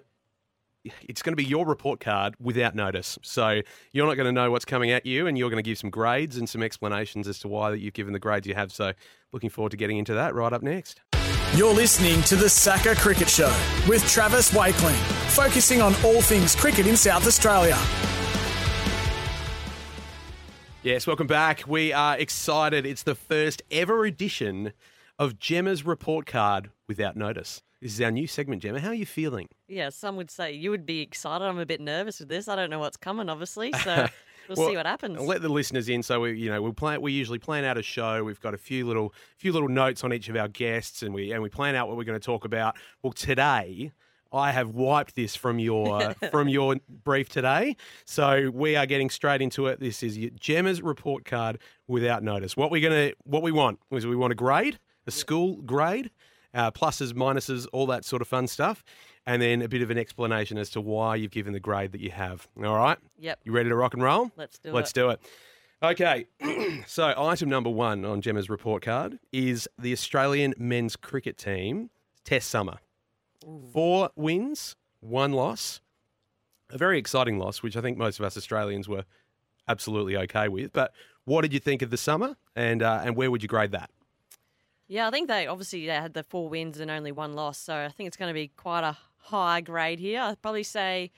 It's 1.02 1.22
going 1.22 1.34
to 1.34 1.38
be 1.38 1.44
your 1.44 1.66
report 1.66 2.00
card 2.00 2.36
without 2.40 2.74
notice. 2.74 3.20
So 3.22 3.62
you're 3.92 4.08
not 4.08 4.16
going 4.16 4.28
to 4.28 4.32
know 4.32 4.52
what's 4.52 4.64
coming 4.64 4.90
at 4.92 5.06
you, 5.06 5.28
and 5.28 5.38
you're 5.38 5.50
going 5.50 5.62
to 5.62 5.70
give 5.70 5.78
some 5.78 5.90
grades 5.90 6.38
and 6.38 6.48
some 6.48 6.64
explanations 6.64 7.28
as 7.28 7.40
to 7.40 7.50
why 7.50 7.72
that 7.72 7.80
you've 7.80 7.94
given 7.94 8.14
the 8.14 8.20
grades 8.20 8.48
you 8.48 8.56
have. 8.56 8.72
So, 8.72 8.94
looking 9.34 9.50
forward 9.50 9.72
to 9.72 9.78
getting 9.78 9.98
into 9.98 10.14
that 10.14 10.34
right 10.34 10.54
up 10.54 10.64
next. 10.64 11.02
You're 11.56 11.74
listening 11.74 12.22
to 12.24 12.36
the 12.36 12.50
SACA 12.50 12.96
Cricket 12.96 13.30
Show 13.30 13.52
with 13.88 14.08
Travis 14.08 14.54
Wakeling, 14.54 14.96
focusing 15.30 15.82
on 15.82 15.96
all 16.04 16.22
things 16.22 16.56
cricket 16.56 16.86
in 16.86 16.96
South 16.96 17.26
Australia. 17.26 17.78
Yes, 20.84 21.08
welcome 21.08 21.26
back. 21.26 21.64
We 21.66 21.94
are 21.94 22.18
excited. 22.18 22.86
It's 22.86 23.02
the 23.02 23.16
first 23.16 23.64
ever 23.72 24.06
edition 24.06 24.74
of 25.18 25.40
Jemma's 25.40 25.84
report 25.86 26.28
card 26.28 26.70
without 26.88 27.16
notice. 27.16 27.64
This 27.82 27.94
is 27.94 28.02
our 28.02 28.12
new 28.12 28.28
segment, 28.28 28.62
Jemma. 28.62 28.80
How 28.80 28.90
are 28.90 28.94
you 28.94 29.06
feeling? 29.06 29.48
Yeah, 29.68 29.90
some 29.90 30.16
would 30.18 30.30
say 30.30 30.52
you 30.52 30.70
would 30.70 30.86
be 30.86 31.02
excited. 31.02 31.46
I'm 31.46 31.60
a 31.60 31.66
bit 31.66 31.82
nervous 31.82 32.20
with 32.20 32.30
this. 32.30 32.48
I 32.48 32.56
don't 32.56 32.70
know 32.70 32.80
what's 32.80 32.98
coming, 32.98 33.30
obviously. 33.30 33.72
So 33.84 34.08
we'll, 34.48 34.58
Well, 34.58 34.70
see 34.70 34.76
what 34.78 34.86
happens. 34.86 35.20
Let 35.20 35.42
the 35.42 35.50
listeners 35.50 35.90
in. 35.90 36.04
So 36.04 36.22
we, 36.22 36.38
you 36.38 36.50
know, 36.50 36.62
we 36.62 36.72
plan. 36.72 37.02
We 37.02 37.12
usually 37.12 37.40
plan 37.40 37.64
out 37.66 37.78
a 37.78 37.84
show. 37.84 38.24
We've 38.24 38.40
got 38.40 38.54
a 38.54 38.58
few 38.58 38.86
little, 38.86 39.14
few 39.38 39.52
little 39.52 39.70
notes 39.70 40.04
on 40.04 40.14
each 40.14 40.30
of 40.30 40.36
our 40.36 40.48
guests, 40.48 41.04
and 41.04 41.14
we 41.14 41.32
and 41.32 41.42
we 41.42 41.50
plan 41.50 41.76
out 41.76 41.88
what 41.88 41.98
we're 41.98 42.04
going 42.04 42.20
to 42.20 42.26
talk 42.26 42.46
about. 42.46 42.76
Well, 43.04 43.14
today. 43.14 43.92
I 44.30 44.52
have 44.52 44.72
wiped 44.72 45.16
this 45.16 45.38
from 45.38 45.58
your 45.58 46.14
from 46.32 46.50
your 46.50 46.76
brief 47.06 47.30
today, 47.30 47.78
so 48.04 48.52
we 48.54 48.76
are 48.76 48.86
getting 48.86 49.10
straight 49.10 49.42
into 49.42 49.68
it. 49.68 49.80
This 49.80 50.04
is 50.04 50.18
Jemma's 50.18 50.82
report 50.82 51.24
card 51.24 51.60
without 51.88 52.24
notice. 52.24 52.58
What 52.58 52.70
we're 52.70 52.82
gonna, 52.82 53.14
what 53.24 53.42
we 53.42 53.54
want 53.54 53.80
is 53.90 54.06
we 54.06 54.18
want 54.18 54.34
a 54.34 54.36
grade, 54.36 54.80
a 55.08 55.12
school 55.12 55.62
grade, 55.62 56.12
uh, 56.54 56.72
pluses, 56.72 57.14
minuses, 57.14 57.68
all 57.72 57.88
that 57.88 58.04
sort 58.04 58.22
of 58.22 58.28
fun 58.28 58.48
stuff, 58.48 58.84
and 59.28 59.42
then 59.42 59.62
a 59.62 59.68
bit 59.68 59.84
of 59.84 59.92
an 59.92 59.98
explanation 59.98 60.58
as 60.58 60.72
to 60.72 60.82
why 60.82 61.16
you've 61.16 61.32
given 61.32 61.54
the 61.54 61.60
grade 61.60 61.92
that 61.92 62.02
you 62.02 62.10
have. 62.10 62.48
All 62.58 62.76
right. 62.76 62.98
Yep. 63.20 63.42
You 63.44 63.52
ready 63.52 63.70
to 63.70 63.76
rock 63.76 63.94
and 63.94 64.02
roll? 64.02 64.32
Let's 64.38 64.58
do 64.58 64.72
Let's 64.72 64.92
it. 64.92 64.96
do 64.96 65.10
it. 65.10 65.22
Okay, 65.84 66.26
so 66.88 67.14
item 67.16 67.50
number 67.50 67.70
one 67.70 68.04
on 68.04 68.20
Jemma's 68.24 68.50
report 68.50 68.82
card 68.82 69.20
is 69.32 69.70
the 69.78 69.94
Australian 69.94 70.56
men's 70.58 70.96
cricket 70.96 71.38
team 71.38 71.92
Test 72.28 72.50
summer. 72.50 72.80
Four 73.72 74.10
wins, 74.18 74.76
one 75.00 75.32
loss. 75.32 75.80
A 76.70 76.78
very 76.78 77.00
exciting 77.00 77.40
loss, 77.40 77.64
which 77.64 77.78
I 77.78 77.82
think 77.82 77.98
most 77.98 78.20
of 78.20 78.26
us 78.26 78.36
Australians 78.36 78.90
were 78.90 79.06
absolutely 79.66 80.18
okay 80.18 80.50
with. 80.50 80.74
But 80.74 80.92
what 81.24 81.44
did 81.44 81.54
you 81.54 81.60
think 81.62 81.82
of 81.82 81.90
the 81.90 81.96
summer, 81.96 82.36
and 82.54 82.84
uh, 82.84 83.02
and 83.06 83.16
where 83.16 83.32
would 83.32 83.44
you 83.44 83.48
grade 83.48 83.72
that? 83.72 83.92
Yeah, 84.90 85.08
I 85.08 85.12
think 85.12 85.30
they 85.30 85.48
obviously 85.48 85.86
they 85.86 85.94
had 85.94 86.14
the 86.16 86.24
four 86.24 86.50
wins 86.50 86.82
and 86.82 86.92
only 86.92 87.14
one 87.14 87.32
loss, 87.32 87.58
so 87.58 87.74
I 87.74 87.88
think 87.88 88.08
it's 88.08 88.18
going 88.18 88.30
to 88.30 88.34
be 88.34 88.50
quite 88.58 88.84
a 88.84 88.98
high 89.28 89.62
grade 89.62 90.00
here. 90.00 90.22
I'd 90.22 90.42
probably 90.42 90.64
say 90.64 91.12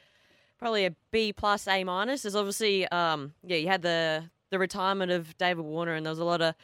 probably 0.58 0.86
a 0.86 0.96
B 1.12 1.34
plus 1.34 1.68
A 1.68 1.84
minus. 1.84 2.24
There's 2.24 2.36
obviously 2.36 2.88
um 2.90 3.34
yeah 3.44 3.58
you 3.58 3.68
had 3.68 3.82
the 3.82 4.30
the 4.50 4.60
retirement 4.60 5.12
of 5.12 5.38
David 5.38 5.66
Warner 5.66 5.94
and 5.94 6.06
there 6.06 6.12
was 6.12 6.20
a 6.20 6.26
lot 6.26 6.42
of 6.42 6.56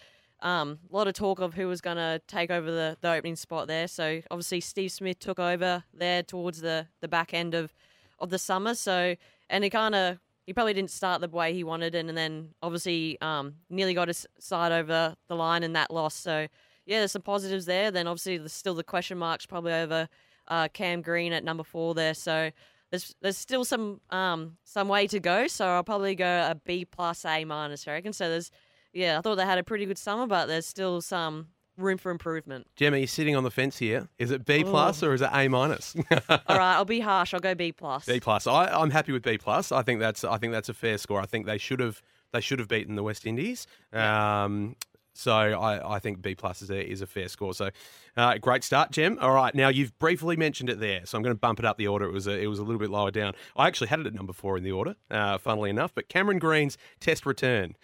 um 0.42 0.80
a 0.92 0.96
lot 0.96 1.08
of 1.08 1.14
talk 1.14 1.40
of 1.40 1.54
who 1.54 1.68
was 1.68 1.82
going 1.82 1.98
to 1.98 2.20
take 2.28 2.52
over 2.52 2.70
the, 2.70 2.98
the 3.02 3.12
opening 3.12 3.36
spot 3.36 3.68
there. 3.68 3.88
So 3.88 4.22
obviously 4.30 4.60
Steve 4.60 4.92
Smith 4.92 5.20
took 5.20 5.40
over 5.40 5.84
there 5.94 6.24
towards 6.24 6.62
the 6.62 6.88
the 7.02 7.08
back 7.08 7.34
end 7.34 7.54
of 7.54 7.74
of 8.20 8.30
the 8.30 8.40
summer. 8.40 8.76
So 8.76 9.16
and 9.50 9.64
he 9.64 9.70
kind 9.70 9.96
of 9.96 10.20
he 10.46 10.54
probably 10.54 10.74
didn't 10.74 10.92
start 10.92 11.22
the 11.22 11.28
way 11.28 11.54
he 11.54 11.64
wanted, 11.64 11.96
and, 11.96 12.08
and 12.08 12.18
then 12.18 12.50
obviously 12.62 13.20
um, 13.20 13.56
nearly 13.70 13.96
got 13.96 14.08
his 14.08 14.28
side 14.38 14.72
over 14.72 15.16
the 15.28 15.36
line 15.36 15.64
in 15.64 15.74
that 15.74 15.90
loss. 15.92 16.14
So 16.14 16.48
yeah, 16.86 17.00
there's 17.00 17.14
some 17.14 17.24
positives 17.24 17.66
there. 17.66 17.90
Then 17.90 18.08
obviously 18.08 18.38
there's 18.38 18.54
still 18.54 18.76
the 18.76 18.84
question 18.84 19.18
marks 19.18 19.46
probably 19.46 19.74
over 19.74 20.08
uh, 20.48 20.68
Cam 20.70 21.02
Green 21.02 21.34
at 21.34 21.44
number 21.44 21.64
four 21.64 21.94
there. 21.94 22.14
So 22.14 22.52
there's 22.92 23.16
there's 23.22 23.38
still 23.38 23.66
some 23.66 24.02
um, 24.10 24.58
some 24.64 24.88
way 24.88 25.08
to 25.08 25.20
go. 25.20 25.48
So 25.48 25.66
I'll 25.66 25.84
probably 25.84 26.16
go 26.16 26.48
a 26.50 26.56
B 26.56 26.86
plus 26.86 27.26
A 27.26 27.46
minus. 27.46 27.88
I 27.88 27.94
reckon. 27.94 28.14
So 28.14 28.30
there's 28.30 28.52
yeah, 28.94 29.18
I 29.18 29.22
thought 29.22 29.36
they 29.36 29.46
had 29.46 29.58
a 29.58 29.64
pretty 29.64 29.86
good 29.86 29.98
summer, 29.98 30.28
but 30.28 30.46
there's 30.46 30.66
still 30.66 31.02
some 31.02 31.48
room 31.78 31.98
for 31.98 32.10
improvement. 32.10 32.68
Jemma, 32.80 33.00
you're 33.00 33.08
sitting 33.08 33.36
on 33.36 33.44
the 33.44 33.52
fence 33.52 33.78
here. 33.78 34.08
Is 34.18 34.32
it 34.32 34.46
B 34.46 34.64
plus 34.64 35.04
or 35.04 35.14
is 35.14 35.22
it 35.22 35.30
A 35.34 35.48
minus? 35.50 35.96
All 36.30 36.40
right, 36.48 36.76
I'll 36.76 36.86
be 36.86 37.02
harsh. 37.02 37.34
I'll 37.34 37.40
go 37.40 37.56
B 37.56 37.72
plus. 37.72 38.06
B 38.06 38.20
plus. 38.20 38.48
I, 38.48 38.68
I'm 38.68 38.92
happy 38.92 39.12
with 39.12 39.24
B 39.24 39.38
plus. 39.38 39.72
I 39.72 39.82
think 39.82 40.00
that's 40.00 40.24
I 40.24 40.38
think 40.38 40.54
that's 40.54 40.70
a 40.70 40.74
fair 40.74 40.98
score. 40.98 41.20
I 41.22 41.26
think 41.26 41.46
they 41.46 41.58
should 41.58 41.80
have 41.80 42.02
they 42.32 42.42
should 42.42 42.60
have 42.60 42.68
beaten 42.68 42.96
the 42.96 43.04
West 43.04 43.26
Indies. 43.26 43.68
Um, 43.94 44.76
so 45.18 45.32
I, 45.34 45.96
I 45.96 46.00
think 46.00 46.22
B 46.22 46.36
plus 46.36 46.62
is 46.62 46.70
a, 46.70 46.92
is 46.92 47.02
a 47.02 47.08
fair 47.08 47.30
score. 47.30 47.54
So 47.54 47.70
uh, 48.18 48.38
great 48.38 48.64
start, 48.64 48.92
Gem. 48.92 49.18
All 49.22 49.34
right, 49.34 49.56
now 49.56 49.70
you've 49.70 49.98
briefly 49.98 50.36
mentioned 50.36 50.70
it 50.70 50.80
there, 50.80 51.06
so 51.06 51.18
I'm 51.18 51.24
going 51.24 51.34
to 51.36 51.40
bump 51.40 51.58
it 51.60 51.66
up 51.66 51.78
the 51.78 51.88
order. 51.88 52.06
It 52.06 52.12
was 52.12 52.28
a, 52.28 52.38
it 52.38 52.48
was 52.48 52.60
a 52.60 52.64
little 52.64 52.80
bit 52.80 52.90
lower 52.90 53.12
down. 53.12 53.34
I 53.56 53.68
actually 53.68 53.88
had 53.88 54.02
it 54.02 54.08
at 54.08 54.14
number 54.14 54.34
four 54.34 54.58
in 54.58 54.64
the 54.64 54.74
order, 54.74 54.96
uh, 55.10 55.38
funnily 55.38 55.70
enough. 55.70 55.94
But 55.96 56.10
Cameron 56.10 56.38
Green's 56.38 56.78
test 57.00 57.26
return. 57.26 57.76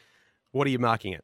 What 0.52 0.68
are 0.68 0.70
you 0.70 0.80
marking 0.80 1.14
it? 1.14 1.24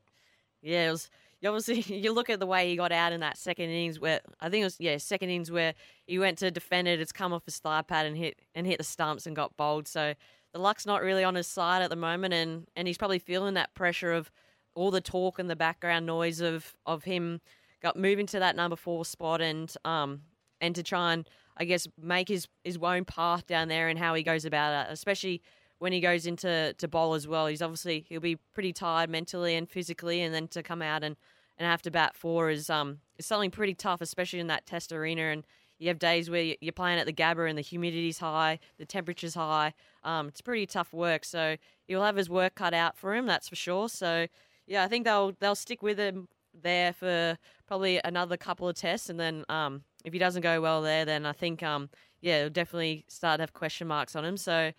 Yeah, 0.61 0.87
it 0.87 0.91
was. 0.91 1.09
You 1.41 1.49
obviously, 1.49 1.81
you 1.95 2.13
look 2.13 2.29
at 2.29 2.39
the 2.39 2.47
way 2.47 2.69
he 2.69 2.77
got 2.77 2.93
out 2.93 3.11
in 3.11 3.19
that 3.19 3.37
second 3.37 3.65
innings, 3.65 3.99
where 3.99 4.21
I 4.39 4.49
think 4.49 4.61
it 4.61 4.65
was 4.65 4.77
yeah 4.79 4.97
second 4.97 5.29
innings 5.29 5.51
where 5.51 5.73
he 6.05 6.19
went 6.19 6.37
to 6.39 6.51
defend 6.51 6.87
it. 6.87 7.01
It's 7.01 7.11
come 7.11 7.33
off 7.33 7.45
his 7.45 7.59
thigh 7.59 7.81
pad 7.81 8.05
and 8.05 8.15
hit 8.15 8.39
and 8.55 8.65
hit 8.65 8.77
the 8.77 8.85
stumps 8.85 9.27
and 9.27 9.35
got 9.35 9.57
bowled. 9.57 9.87
So 9.89 10.13
the 10.53 10.59
luck's 10.59 10.85
not 10.85 11.01
really 11.01 11.25
on 11.25 11.35
his 11.35 11.47
side 11.47 11.81
at 11.81 11.89
the 11.89 11.95
moment, 11.95 12.33
and 12.33 12.67
and 12.75 12.87
he's 12.87 12.97
probably 12.97 13.19
feeling 13.19 13.55
that 13.55 13.73
pressure 13.73 14.13
of 14.13 14.31
all 14.77 14.91
the 14.91 15.01
talk 15.01 15.39
and 15.39 15.49
the 15.49 15.55
background 15.55 16.05
noise 16.05 16.39
of 16.39 16.75
of 16.85 17.03
him 17.03 17.41
got 17.81 17.97
moving 17.97 18.27
to 18.27 18.39
that 18.39 18.55
number 18.55 18.75
four 18.75 19.03
spot 19.03 19.41
and 19.41 19.73
um 19.83 20.21
and 20.61 20.75
to 20.75 20.83
try 20.83 21.13
and 21.13 21.27
I 21.57 21.65
guess 21.65 21.87
make 21.99 22.29
his 22.29 22.47
his 22.63 22.77
own 22.81 23.03
path 23.05 23.47
down 23.47 23.67
there 23.67 23.89
and 23.89 23.97
how 23.97 24.13
he 24.13 24.23
goes 24.23 24.45
about 24.45 24.87
it, 24.87 24.93
especially 24.93 25.41
when 25.79 25.91
he 25.91 25.99
goes 25.99 26.25
into 26.25 26.73
to 26.77 26.87
bowl 26.87 27.15
as 27.15 27.27
well. 27.27 27.47
He's 27.47 27.61
obviously 27.61 28.05
he'll 28.07 28.21
be 28.21 28.37
pretty 28.53 28.73
tired 28.73 29.09
mentally 29.09 29.55
and 29.55 29.69
physically, 29.69 30.21
and 30.21 30.33
then 30.33 30.47
to 30.49 30.63
come 30.63 30.81
out 30.81 31.03
and, 31.03 31.15
and 31.57 31.67
have 31.67 31.81
to 31.83 31.91
bat 31.91 32.15
four 32.15 32.49
is 32.49 32.69
um 32.69 32.99
is 33.17 33.25
something 33.25 33.51
pretty 33.51 33.73
tough, 33.73 34.01
especially 34.01 34.39
in 34.39 34.47
that 34.47 34.67
test 34.67 34.91
arena. 34.91 35.23
And 35.23 35.43
you 35.79 35.87
have 35.89 35.99
days 35.99 36.29
where 36.29 36.55
you're 36.59 36.71
playing 36.71 36.99
at 36.99 37.05
the 37.05 37.13
Gabba 37.13 37.47
and 37.47 37.57
the 37.57 37.63
humidity's 37.63 38.17
high, 38.19 38.59
the 38.77 38.85
temperature's 38.85 39.35
high. 39.35 39.73
Um, 40.03 40.27
it's 40.27 40.41
pretty 40.41 40.65
tough 40.65 40.91
work. 40.91 41.23
So 41.23 41.57
he'll 41.87 42.03
have 42.03 42.15
his 42.15 42.29
work 42.29 42.55
cut 42.55 42.73
out 42.73 42.97
for 42.97 43.15
him, 43.15 43.25
that's 43.27 43.49
for 43.49 43.55
sure. 43.55 43.89
So 43.89 44.27
yeah, 44.67 44.83
I 44.83 44.87
think 44.87 45.05
they'll 45.05 45.33
they'll 45.39 45.55
stick 45.55 45.81
with 45.81 45.97
him 45.97 46.27
there 46.61 46.93
for 46.93 47.37
probably 47.67 47.99
another 48.03 48.37
couple 48.37 48.67
of 48.67 48.75
tests, 48.75 49.09
and 49.09 49.19
then 49.19 49.43
um 49.49 49.83
if 50.05 50.13
he 50.13 50.19
doesn't 50.19 50.41
go 50.41 50.61
well 50.61 50.81
there, 50.81 51.05
then 51.05 51.25
I 51.25 51.31
think 51.33 51.63
um 51.63 51.89
yeah, 52.21 52.41
he'll 52.41 52.49
definitely 52.49 53.05
start 53.07 53.37
to 53.37 53.43
have 53.43 53.53
question 53.53 53.87
marks 53.87 54.15
on 54.15 54.23
him. 54.25 54.37
So. 54.37 54.71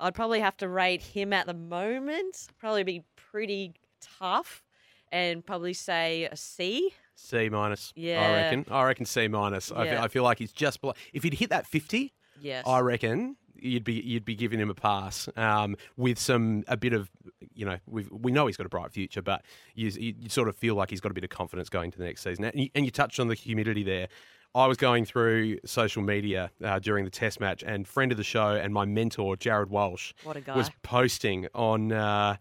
I'd 0.00 0.12
probably 0.12 0.40
have 0.40 0.56
to 0.56 0.68
rate 0.68 1.00
him 1.02 1.32
at 1.32 1.46
the 1.46 1.54
moment. 1.54 2.48
Probably 2.58 2.82
be 2.82 3.04
pretty 3.14 3.74
tough, 4.18 4.64
and 5.12 5.46
probably 5.46 5.72
say 5.72 6.24
a 6.24 6.36
C. 6.36 6.92
C 7.14 7.48
minus. 7.48 7.92
Yeah, 7.94 8.20
I 8.20 8.32
reckon. 8.32 8.66
I 8.72 8.84
reckon 8.84 9.06
C 9.06 9.28
minus. 9.28 9.70
I, 9.70 9.88
feel, 9.88 9.98
I 10.00 10.08
feel 10.08 10.24
like 10.24 10.40
he's 10.40 10.50
just 10.52 10.80
below. 10.80 10.94
If 11.12 11.22
he'd 11.22 11.34
hit 11.34 11.50
that 11.50 11.68
fifty, 11.68 12.12
Yes. 12.40 12.64
I 12.66 12.80
reckon 12.80 13.36
you'd 13.64 13.84
be 13.84 13.94
you'd 13.94 14.24
be 14.24 14.34
giving 14.34 14.60
him 14.60 14.70
a 14.70 14.74
pass 14.74 15.28
um, 15.36 15.76
with 15.96 16.18
some 16.18 16.64
a 16.68 16.76
bit 16.76 16.92
of 16.92 17.10
you 17.54 17.64
know 17.64 17.78
we 17.86 18.06
we 18.10 18.30
know 18.30 18.46
he's 18.46 18.56
got 18.56 18.66
a 18.66 18.68
bright 18.68 18.92
future, 18.92 19.22
but 19.22 19.42
you, 19.74 19.88
you 19.88 20.28
sort 20.28 20.48
of 20.48 20.56
feel 20.56 20.74
like 20.74 20.90
he's 20.90 21.00
got 21.00 21.10
a 21.10 21.14
bit 21.14 21.24
of 21.24 21.30
confidence 21.30 21.68
going 21.68 21.90
to 21.90 21.98
the 21.98 22.04
next 22.04 22.22
season. 22.22 22.44
And 22.44 22.54
you, 22.54 22.68
and 22.74 22.84
you 22.84 22.90
touched 22.90 23.18
on 23.18 23.28
the 23.28 23.34
humidity 23.34 23.82
there. 23.82 24.08
I 24.56 24.66
was 24.66 24.76
going 24.76 25.04
through 25.04 25.58
social 25.64 26.02
media 26.02 26.50
uh, 26.62 26.78
during 26.78 27.04
the 27.04 27.10
test 27.10 27.40
match, 27.40 27.64
and 27.66 27.88
friend 27.88 28.12
of 28.12 28.18
the 28.18 28.24
show 28.24 28.50
and 28.50 28.72
my 28.72 28.84
mentor 28.84 29.36
Jared 29.36 29.68
Walsh 29.70 30.12
What 30.22 30.36
a 30.36 30.40
guy. 30.40 30.56
was 30.56 30.70
posting 30.82 31.48
on 31.54 31.90
uh, 31.90 32.36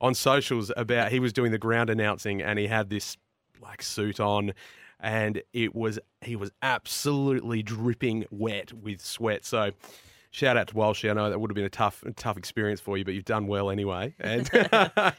on 0.00 0.14
socials 0.14 0.72
about 0.76 1.12
he 1.12 1.20
was 1.20 1.32
doing 1.32 1.52
the 1.52 1.58
ground 1.58 1.90
announcing, 1.90 2.40
and 2.40 2.58
he 2.58 2.68
had 2.68 2.88
this 2.88 3.16
black 3.60 3.82
suit 3.82 4.20
on. 4.20 4.54
And 5.00 5.42
it 5.52 5.76
was 5.76 6.00
he 6.22 6.34
was 6.34 6.50
absolutely 6.60 7.62
dripping 7.62 8.24
wet 8.30 8.72
with 8.72 9.00
sweat. 9.00 9.44
So 9.44 9.70
shout 10.38 10.56
out 10.56 10.68
to 10.68 10.74
Walshy. 10.74 11.10
I 11.10 11.14
know 11.14 11.28
that 11.28 11.38
would 11.38 11.50
have 11.50 11.56
been 11.56 11.64
a 11.64 11.70
tough 11.70 12.04
tough 12.16 12.36
experience 12.36 12.80
for 12.80 12.96
you, 12.96 13.04
but 13.04 13.14
you've 13.14 13.24
done 13.24 13.46
well 13.46 13.70
anyway. 13.70 14.14
And, 14.28 14.48
can 14.50 14.68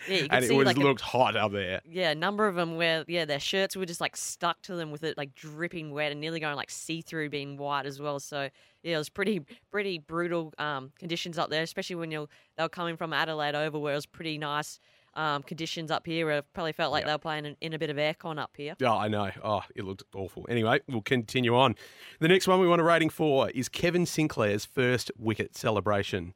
and 0.08 0.46
it 0.46 0.52
was 0.52 0.68
like, 0.68 0.78
a- 0.78 0.80
looked 0.80 1.02
hot 1.02 1.36
up 1.36 1.52
there. 1.52 1.82
Yeah, 1.84 2.12
a 2.12 2.16
number 2.16 2.48
of 2.48 2.56
them 2.56 2.76
where 2.78 3.04
yeah 3.08 3.26
their 3.26 3.40
shirts 3.40 3.76
were 3.76 3.86
just 3.86 4.00
like 4.00 4.16
stuck 4.16 4.62
to 4.64 4.76
them 4.76 4.92
with 4.92 5.04
it 5.04 5.18
like 5.18 5.34
dripping 5.34 5.92
wet 5.92 6.12
and 6.12 6.22
nearly 6.22 6.40
going 6.40 6.56
like 6.56 6.70
see 6.70 7.02
through, 7.02 7.30
being 7.30 7.58
white 7.58 7.86
as 7.86 8.00
well. 8.00 8.20
So 8.20 8.50
yeah, 8.84 8.96
it 8.96 8.98
was 8.98 9.10
pretty 9.10 9.42
pretty 9.72 9.98
brutal 9.98 10.54
um, 10.58 10.92
conditions 11.00 11.38
up 11.38 11.50
there, 11.50 11.64
especially 11.64 11.96
when 11.96 12.12
you're 12.12 12.28
they 12.56 12.64
were 12.64 12.70
coming 12.70 12.98
from 12.98 13.14
Adelaide 13.14 13.56
over 13.56 13.80
where 13.80 13.94
it 13.94 13.98
was 13.98 14.06
pretty 14.06 14.38
nice 14.38 14.80
um, 15.20 15.44
conditions 15.44 15.92
up 15.92 16.06
here. 16.06 16.26
Where 16.26 16.38
it 16.40 16.46
probably 16.54 16.72
felt 16.74 16.92
like 16.92 17.02
Yep. 17.02 17.08
they 17.08 17.14
were 17.14 17.18
playing 17.20 17.46
in, 17.46 17.56
in 17.62 17.74
a 17.74 17.80
bit 17.80 17.90
of 17.90 17.98
aircon 17.98 18.40
up 18.40 18.52
here. 18.56 18.76
Oh, 18.82 18.98
I 18.98 19.08
know. 19.08 19.30
Oh, 19.44 19.62
it 19.76 19.84
looked 19.84 20.04
awful. 20.16 20.46
Anyway, 20.50 20.80
we'll 20.88 21.02
continue 21.02 21.56
on. 21.56 21.76
The 22.20 22.28
next 22.28 22.48
one 22.48 22.60
we 22.60 22.68
want 22.68 22.82
a 22.82 22.84
rating 22.84 23.10
for 23.10 23.50
is 23.50 23.70
Kevin 23.70 24.06
Sinclair's 24.06 24.66
first 24.66 25.12
wicket 25.18 25.56
celebration. 25.56 26.34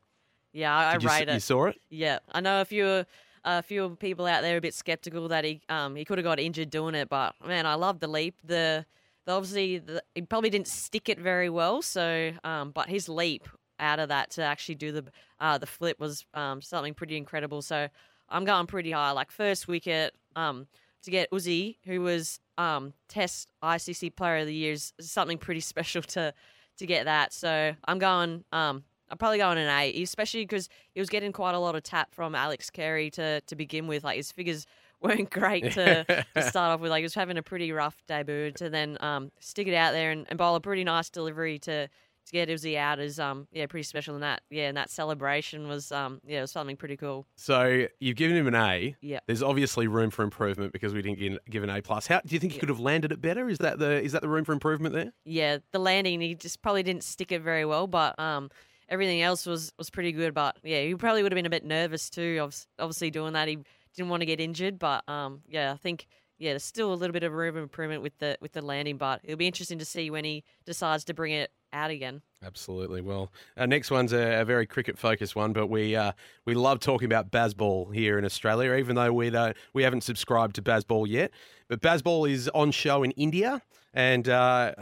Yeah, 0.51 0.75
I, 0.75 0.89
I 0.89 0.93
Did 0.93 1.03
you, 1.03 1.09
rate 1.09 1.27
you 1.29 1.33
it. 1.35 1.39
saw 1.41 1.65
it? 1.65 1.77
Yeah, 1.89 2.19
I 2.31 2.41
know 2.41 2.61
a 2.61 2.65
few 2.65 3.05
a 3.45 3.61
few 3.63 3.95
people 3.99 4.25
out 4.25 4.41
there 4.41 4.53
are 4.55 4.57
a 4.57 4.61
bit 4.61 4.73
skeptical 4.73 5.27
that 5.29 5.43
he 5.43 5.61
um 5.69 5.95
he 5.95 6.05
could 6.05 6.17
have 6.17 6.23
got 6.25 6.39
injured 6.39 6.69
doing 6.69 6.95
it, 6.95 7.09
but 7.09 7.33
man, 7.45 7.65
I 7.65 7.73
love 7.75 7.99
the 7.99 8.07
leap. 8.07 8.35
The, 8.43 8.85
the 9.25 9.31
obviously 9.33 9.79
the, 9.79 10.03
he 10.15 10.21
probably 10.21 10.49
didn't 10.49 10.67
stick 10.67 11.09
it 11.09 11.19
very 11.19 11.49
well, 11.49 11.81
so 11.81 12.31
um 12.43 12.71
but 12.71 12.87
his 12.89 13.09
leap 13.09 13.47
out 13.79 13.99
of 13.99 14.09
that 14.09 14.29
to 14.31 14.43
actually 14.43 14.75
do 14.75 14.91
the 14.91 15.03
uh 15.39 15.57
the 15.57 15.65
flip 15.65 15.99
was 15.99 16.25
um 16.35 16.61
something 16.61 16.93
pretty 16.93 17.17
incredible. 17.17 17.61
So 17.61 17.87
I'm 18.33 18.45
going 18.45 18.67
pretty 18.67 18.91
high. 18.91 19.11
Like 19.11 19.31
first 19.31 19.67
wicket 19.67 20.13
um 20.35 20.67
to 21.03 21.11
get 21.11 21.31
Uzi, 21.31 21.77
who 21.85 22.01
was 22.01 22.39
um 22.57 22.93
Test 23.07 23.51
ICC 23.63 24.15
Player 24.15 24.37
of 24.37 24.47
the 24.47 24.53
Year, 24.53 24.73
is 24.73 24.93
something 24.99 25.37
pretty 25.37 25.59
special 25.73 26.01
to 26.01 26.33
to 26.77 26.85
get 26.85 27.05
that. 27.05 27.33
So 27.33 27.73
I'm 27.85 27.99
going 27.99 28.43
um 28.51 28.83
I'm 29.09 29.17
probably 29.17 29.37
going 29.37 29.59
an 29.59 29.69
A, 29.69 30.01
especially 30.01 30.41
because 30.41 30.69
he 30.93 30.99
was 30.99 31.09
getting 31.09 31.31
quite 31.31 31.53
a 31.53 31.59
lot 31.59 31.75
of 31.75 31.83
tap 31.83 32.15
from 32.15 32.33
Alex 32.33 32.69
Carey 32.69 33.09
to 33.11 33.41
to 33.41 33.55
begin 33.55 33.87
with. 33.87 34.03
Like 34.03 34.17
his 34.17 34.31
figures 34.31 34.65
weren't 35.01 35.29
great 35.29 35.71
to, 35.73 36.03
to 36.33 36.41
start 36.41 36.71
off 36.71 36.79
with. 36.79 36.89
Like 36.89 37.01
he 37.01 37.03
was 37.03 37.13
having 37.13 37.37
a 37.37 37.43
pretty 37.43 37.71
rough 37.71 38.01
debut 38.07 38.51
to 38.53 38.69
then 38.69 38.97
um, 39.01 39.31
stick 39.39 39.67
it 39.67 39.75
out 39.75 39.91
there 39.91 40.11
and, 40.11 40.25
and 40.29 40.37
bowl 40.37 40.55
a 40.55 40.61
pretty 40.61 40.83
nice 40.83 41.09
delivery 41.09 41.59
to 41.59 41.89
to 42.25 42.31
get 42.31 42.49
Izzy 42.49 42.77
out 42.77 42.99
is 42.99 43.19
um 43.19 43.47
yeah 43.51 43.65
pretty 43.65 43.83
special. 43.83 44.13
And 44.15 44.23
that 44.23 44.41
yeah, 44.49 44.67
and 44.67 44.77
that 44.77 44.89
celebration 44.89 45.67
was 45.67 45.91
um 45.91 46.21
yeah 46.25 46.39
it 46.39 46.41
was 46.41 46.51
something 46.51 46.75
pretty 46.75 46.97
cool. 46.97 47.25
So 47.35 47.87
you've 47.99 48.15
given 48.15 48.37
him 48.37 48.47
an 48.47 48.55
A. 48.55 48.95
Yeah. 49.01 49.19
There's 49.27 49.43
obviously 49.43 49.87
room 49.87 50.09
for 50.09 50.23
improvement 50.23 50.73
because 50.73 50.93
we 50.93 51.01
didn't 51.01 51.19
give, 51.19 51.37
give 51.49 51.63
an 51.63 51.69
A 51.69 51.81
plus. 51.81 52.07
How 52.07 52.21
do 52.25 52.33
you 52.33 52.39
think 52.39 52.53
he 52.53 52.59
could 52.59 52.69
have 52.69 52.79
landed 52.79 53.11
it 53.11 53.21
better? 53.21 53.49
Is 53.49 53.59
that 53.59 53.79
the 53.79 54.01
is 54.01 54.11
that 54.13 54.21
the 54.21 54.29
room 54.29 54.45
for 54.45 54.53
improvement 54.53 54.95
there? 54.95 55.13
Yeah, 55.25 55.57
the 55.71 55.79
landing 55.79 56.21
he 56.21 56.35
just 56.35 56.61
probably 56.61 56.83
didn't 56.83 57.03
stick 57.03 57.31
it 57.31 57.41
very 57.41 57.65
well, 57.65 57.87
but 57.87 58.17
um 58.19 58.49
everything 58.89 59.21
else 59.21 59.45
was 59.45 59.73
was 59.77 59.89
pretty 59.89 60.11
good. 60.11 60.33
But 60.33 60.57
yeah, 60.63 60.81
he 60.81 60.95
probably 60.95 61.23
would 61.23 61.31
have 61.31 61.37
been 61.37 61.45
a 61.45 61.49
bit 61.51 61.65
nervous 61.65 62.09
too. 62.09 62.49
Obviously 62.79 63.11
doing 63.11 63.33
that, 63.33 63.47
he 63.47 63.59
didn't 63.95 64.09
want 64.09 64.21
to 64.21 64.25
get 64.25 64.39
injured. 64.39 64.79
But 64.79 65.07
um 65.09 65.41
yeah, 65.47 65.71
I 65.71 65.77
think 65.77 66.07
yeah, 66.43 66.51
there's 66.51 66.63
still 66.63 66.93
a 66.93 66.95
little 66.95 67.13
bit 67.13 67.23
of 67.23 67.31
room 67.31 67.55
improvement 67.55 68.01
with 68.01 68.17
the 68.17 68.37
with 68.41 68.51
the 68.51 68.61
landing, 68.61 68.97
but 68.97 69.21
it'll 69.23 69.37
be 69.37 69.47
interesting 69.47 69.79
to 69.79 69.85
see 69.85 70.09
when 70.09 70.25
he 70.25 70.43
decides 70.65 71.05
to 71.05 71.13
bring 71.13 71.31
it 71.31 71.51
out 71.71 71.89
again. 71.89 72.21
Absolutely. 72.45 72.99
Well, 72.99 73.31
our 73.55 73.65
next 73.65 73.89
one's 73.89 74.11
a, 74.11 74.41
a 74.41 74.45
very 74.45 74.67
cricket 74.67 74.99
focused 74.99 75.37
one, 75.37 75.53
but 75.53 75.67
we 75.67 75.95
uh, 75.95 76.11
we 76.45 76.53
love 76.53 76.81
talking 76.81 77.05
about 77.05 77.31
Bazball 77.31 77.95
here 77.95 78.19
in 78.19 78.25
Australia, 78.25 78.73
even 78.75 78.97
though 78.97 79.13
we 79.13 79.29
don't 79.29 79.55
we 79.73 79.83
haven't 79.83 80.01
subscribed 80.01 80.55
to 80.55 80.61
Bazball 80.61 81.07
yet. 81.07 81.31
But 81.69 81.81
Bazball 81.81 82.29
is 82.29 82.49
on 82.49 82.71
show 82.71 83.03
in 83.03 83.11
India, 83.11 83.61
and 83.93 84.27
uh, 84.27 84.73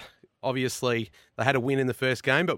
obviously 0.41 1.11
they 1.37 1.43
had 1.43 1.55
a 1.55 1.59
win 1.59 1.77
in 1.77 1.85
the 1.85 1.93
first 1.93 2.23
game. 2.23 2.47
But 2.47 2.57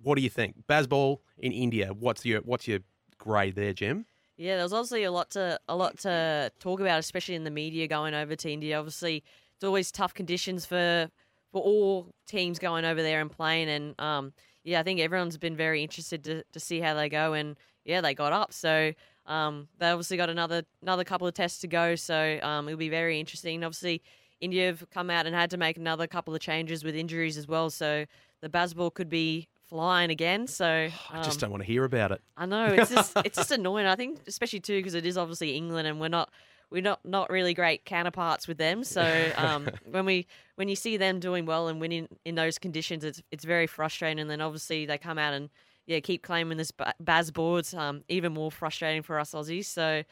what 0.00 0.14
do 0.14 0.22
you 0.22 0.30
think, 0.30 0.54
Bazball 0.68 1.18
in 1.36 1.50
India? 1.50 1.88
What's 1.92 2.24
your 2.24 2.42
what's 2.42 2.68
your 2.68 2.78
grade 3.18 3.56
there, 3.56 3.72
Jim? 3.72 4.06
Yeah, 4.40 4.54
there 4.54 4.64
was 4.64 4.72
obviously 4.72 5.04
a 5.04 5.12
lot 5.12 5.28
to 5.32 5.60
a 5.68 5.76
lot 5.76 5.98
to 5.98 6.50
talk 6.60 6.80
about, 6.80 6.98
especially 6.98 7.34
in 7.34 7.44
the 7.44 7.50
media 7.50 7.86
going 7.86 8.14
over 8.14 8.34
to 8.36 8.50
India. 8.50 8.78
Obviously, 8.78 9.22
it's 9.54 9.62
always 9.64 9.92
tough 9.92 10.14
conditions 10.14 10.64
for 10.64 11.10
for 11.52 11.60
all 11.60 12.14
teams 12.26 12.58
going 12.58 12.86
over 12.86 13.02
there 13.02 13.20
and 13.20 13.30
playing. 13.30 13.68
And 13.68 14.00
um, 14.00 14.32
yeah, 14.64 14.80
I 14.80 14.82
think 14.82 14.98
everyone's 14.98 15.36
been 15.36 15.56
very 15.56 15.82
interested 15.82 16.24
to, 16.24 16.42
to 16.52 16.58
see 16.58 16.80
how 16.80 16.94
they 16.94 17.10
go. 17.10 17.34
And 17.34 17.54
yeah, 17.84 18.00
they 18.00 18.14
got 18.14 18.32
up. 18.32 18.54
So 18.54 18.94
um, 19.26 19.68
they 19.76 19.90
obviously 19.90 20.16
got 20.16 20.30
another 20.30 20.62
another 20.80 21.04
couple 21.04 21.26
of 21.26 21.34
tests 21.34 21.60
to 21.60 21.68
go. 21.68 21.94
So 21.94 22.38
um, 22.42 22.66
it'll 22.66 22.78
be 22.78 22.88
very 22.88 23.20
interesting. 23.20 23.62
Obviously, 23.62 24.00
India 24.40 24.68
have 24.68 24.88
come 24.88 25.10
out 25.10 25.26
and 25.26 25.36
had 25.36 25.50
to 25.50 25.58
make 25.58 25.76
another 25.76 26.06
couple 26.06 26.34
of 26.34 26.40
changes 26.40 26.82
with 26.82 26.96
injuries 26.96 27.36
as 27.36 27.46
well. 27.46 27.68
So 27.68 28.06
the 28.40 28.48
Bazball 28.48 28.94
could 28.94 29.10
be 29.10 29.49
flying 29.70 30.10
again. 30.10 30.46
So 30.46 30.66
um, 30.66 30.92
I 31.20 31.22
just 31.22 31.38
um, 31.38 31.48
don't 31.48 31.50
want 31.52 31.62
to 31.62 31.66
hear 31.66 31.84
about 31.84 32.12
it. 32.12 32.20
I 32.36 32.44
know 32.44 32.66
it's 32.66 32.90
just 32.90 33.16
it's 33.24 33.38
just 33.38 33.52
annoying. 33.52 33.86
I 33.86 33.96
think 33.96 34.20
especially 34.26 34.60
too 34.60 34.76
because 34.76 34.94
it 34.94 35.06
is 35.06 35.16
obviously 35.16 35.56
England 35.56 35.88
and 35.88 35.98
we're 35.98 36.08
not 36.08 36.30
we're 36.70 36.82
not 36.82 37.00
not 37.04 37.30
really 37.30 37.54
great 37.54 37.84
counterparts 37.86 38.46
with 38.46 38.58
them. 38.58 38.84
So 38.84 39.32
um, 39.36 39.70
when 39.90 40.04
we 40.04 40.26
when 40.56 40.68
you 40.68 40.76
see 40.76 40.98
them 40.98 41.20
doing 41.20 41.46
well 41.46 41.68
and 41.68 41.80
winning 41.80 42.08
in 42.24 42.34
those 42.34 42.58
conditions, 42.58 43.04
it's 43.04 43.22
it's 43.30 43.44
very 43.44 43.66
frustrating. 43.66 44.18
And 44.18 44.28
then 44.28 44.40
obviously 44.40 44.84
they 44.84 44.98
come 44.98 45.18
out 45.18 45.32
and 45.32 45.48
yeah 45.86 46.00
keep 46.00 46.22
claiming 46.22 46.58
this 46.58 46.72
Baz 46.98 47.30
boards, 47.30 47.72
um, 47.72 48.02
even 48.08 48.32
more 48.32 48.50
frustrating 48.50 49.02
for 49.02 49.18
us 49.18 49.32
Aussies. 49.32 49.66
So 49.66 49.84
I 49.86 50.04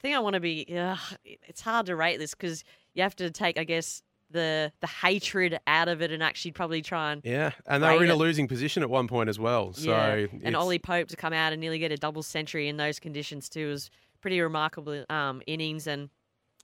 think 0.00 0.16
I 0.16 0.18
want 0.18 0.34
to 0.34 0.40
be. 0.40 0.64
Yeah, 0.68 0.96
it's 1.24 1.60
hard 1.60 1.86
to 1.86 1.94
rate 1.94 2.18
this 2.18 2.34
because 2.34 2.64
you 2.94 3.02
have 3.02 3.16
to 3.16 3.30
take, 3.30 3.58
I 3.58 3.64
guess, 3.64 4.02
the 4.32 4.72
the 4.80 4.86
hatred 4.86 5.58
out 5.66 5.88
of 5.88 6.02
it 6.02 6.10
and 6.10 6.22
actually 6.22 6.52
probably 6.52 6.82
try 6.82 7.12
and 7.12 7.22
yeah. 7.24 7.52
And 7.66 7.82
they 7.82 7.96
were 7.96 8.04
in 8.04 8.10
a 8.10 8.16
losing 8.16 8.48
position 8.48 8.82
at 8.82 8.90
one 8.90 9.08
point 9.08 9.28
as 9.28 9.38
well. 9.38 9.72
So 9.72 9.90
yeah. 9.90 10.26
and 10.42 10.56
Ollie 10.56 10.78
Pope 10.78 11.08
to 11.08 11.16
come 11.16 11.32
out 11.32 11.52
and 11.52 11.60
nearly 11.60 11.78
get 11.78 11.92
a 11.92 11.96
double 11.96 12.22
century 12.22 12.68
in 12.68 12.76
those 12.76 12.98
conditions 12.98 13.48
too 13.48 13.68
was 13.68 13.90
pretty 14.20 14.40
remarkable 14.40 15.04
um, 15.10 15.42
innings 15.46 15.86
and 15.86 16.08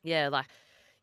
yeah, 0.02 0.28
like 0.28 0.46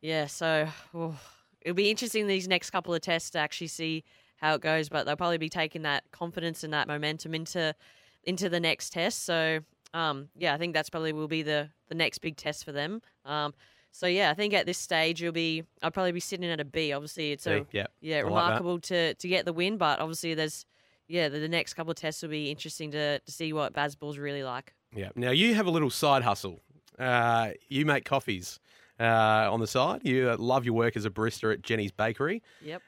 yeah. 0.02 0.26
So 0.26 0.68
oh, 0.94 1.20
it'll 1.62 1.76
be 1.76 1.90
interesting 1.90 2.28
these 2.28 2.48
next 2.48 2.72
couple 2.72 2.94
of 2.94 3.02
tests 3.02 3.32
to 3.32 3.40
actually 3.40 3.68
see 3.68 4.04
how 4.38 4.56
it 4.56 4.62
goes. 4.62 4.90
But 4.90 5.06
they'll 5.06 5.16
probably 5.16 5.38
be 5.38 5.50
taking 5.50 5.84
that 5.84 6.04
confidence 6.12 6.64
and 6.64 6.74
that 6.74 6.88
momentum 6.88 7.36
into 7.36 7.76
into 8.24 8.50
the 8.50 8.60
next 8.60 8.92
test. 8.92 9.24
So 9.26 9.60
um, 9.94 10.30
yeah, 10.36 10.54
I 10.54 10.58
think 10.58 10.74
that's 10.74 10.90
probably 10.90 11.14
will 11.14 11.28
be 11.28 11.44
the 11.44 11.70
the 11.90 11.96
next 11.96 12.20
big 12.20 12.38
test 12.38 12.66
for 12.66 12.72
them. 12.72 13.02
Um, 13.26 13.54
so 13.96 14.08
yeah, 14.08 14.30
I 14.30 14.34
think 14.34 14.54
at 14.54 14.66
this 14.66 14.78
stage 14.78 15.22
you'll 15.22 15.32
be 15.32 15.64
I'll 15.82 15.90
probably 15.90 16.12
be 16.12 16.20
sitting 16.20 16.46
at 16.50 16.60
a 16.60 16.66
B. 16.66 16.92
Obviously, 16.92 17.32
it's 17.32 17.48
a 17.48 17.66
yeah, 17.72 17.88
yeah 18.02 18.20
remarkable 18.20 18.74
like 18.74 18.84
to 18.84 19.14
to 19.14 19.28
get 19.30 19.46
the 19.46 19.54
win, 19.54 19.78
but 19.78 20.02
obviously 20.02 20.34
there's 20.34 20.66
yeah 21.08 21.30
the, 21.30 21.40
the, 21.40 21.48
next 21.48 21.76
couple 21.76 21.92
of 21.92 21.96
tests 21.96 22.22
will 22.22 22.30
be 22.30 22.52
interesting 22.52 22.92
to 22.92 23.20
to 23.20 23.32
see 23.32 23.54
what 23.54 23.72
Bazball's 23.72 24.18
really 24.18 24.44
like. 24.44 24.74
Yeah. 24.94 25.12
Now 25.16 25.32
you 25.32 25.56
have 25.56 25.66
a 25.66 25.72
little 25.72 25.90
side 25.90 26.24
hustle. 26.24 26.60
Uh, 27.00 27.52
you 27.70 27.86
make 27.86 28.04
coffees 28.04 28.60
uh, 29.00 29.50
on 29.50 29.62
the 29.62 29.68
side. 29.68 30.02
You 30.04 30.32
uh, 30.32 30.38
love 30.38 30.66
your 30.66 30.74
work 30.74 30.98
as 30.98 31.06
a 31.06 31.10
barista 31.10 31.54
at 31.54 31.62
Jenny's 31.62 31.94
Bakery. 31.94 32.44
Yep. 32.66 32.82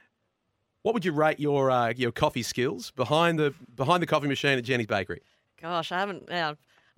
What 0.82 0.94
would 0.94 1.06
you 1.06 1.14
rate 1.14 1.40
your 1.40 1.72
uh, 1.72 1.94
your 1.96 2.12
coffee 2.12 2.44
skills 2.44 2.92
behind 2.92 3.40
the 3.40 3.54
behind 3.78 4.04
the 4.04 4.08
coffee 4.08 4.28
machine 4.28 4.58
at 4.58 4.66
Jenny's 4.66 4.88
Bakery? 4.88 5.22
Gosh, 5.62 5.94
I 5.94 6.00
haven't. 6.00 6.30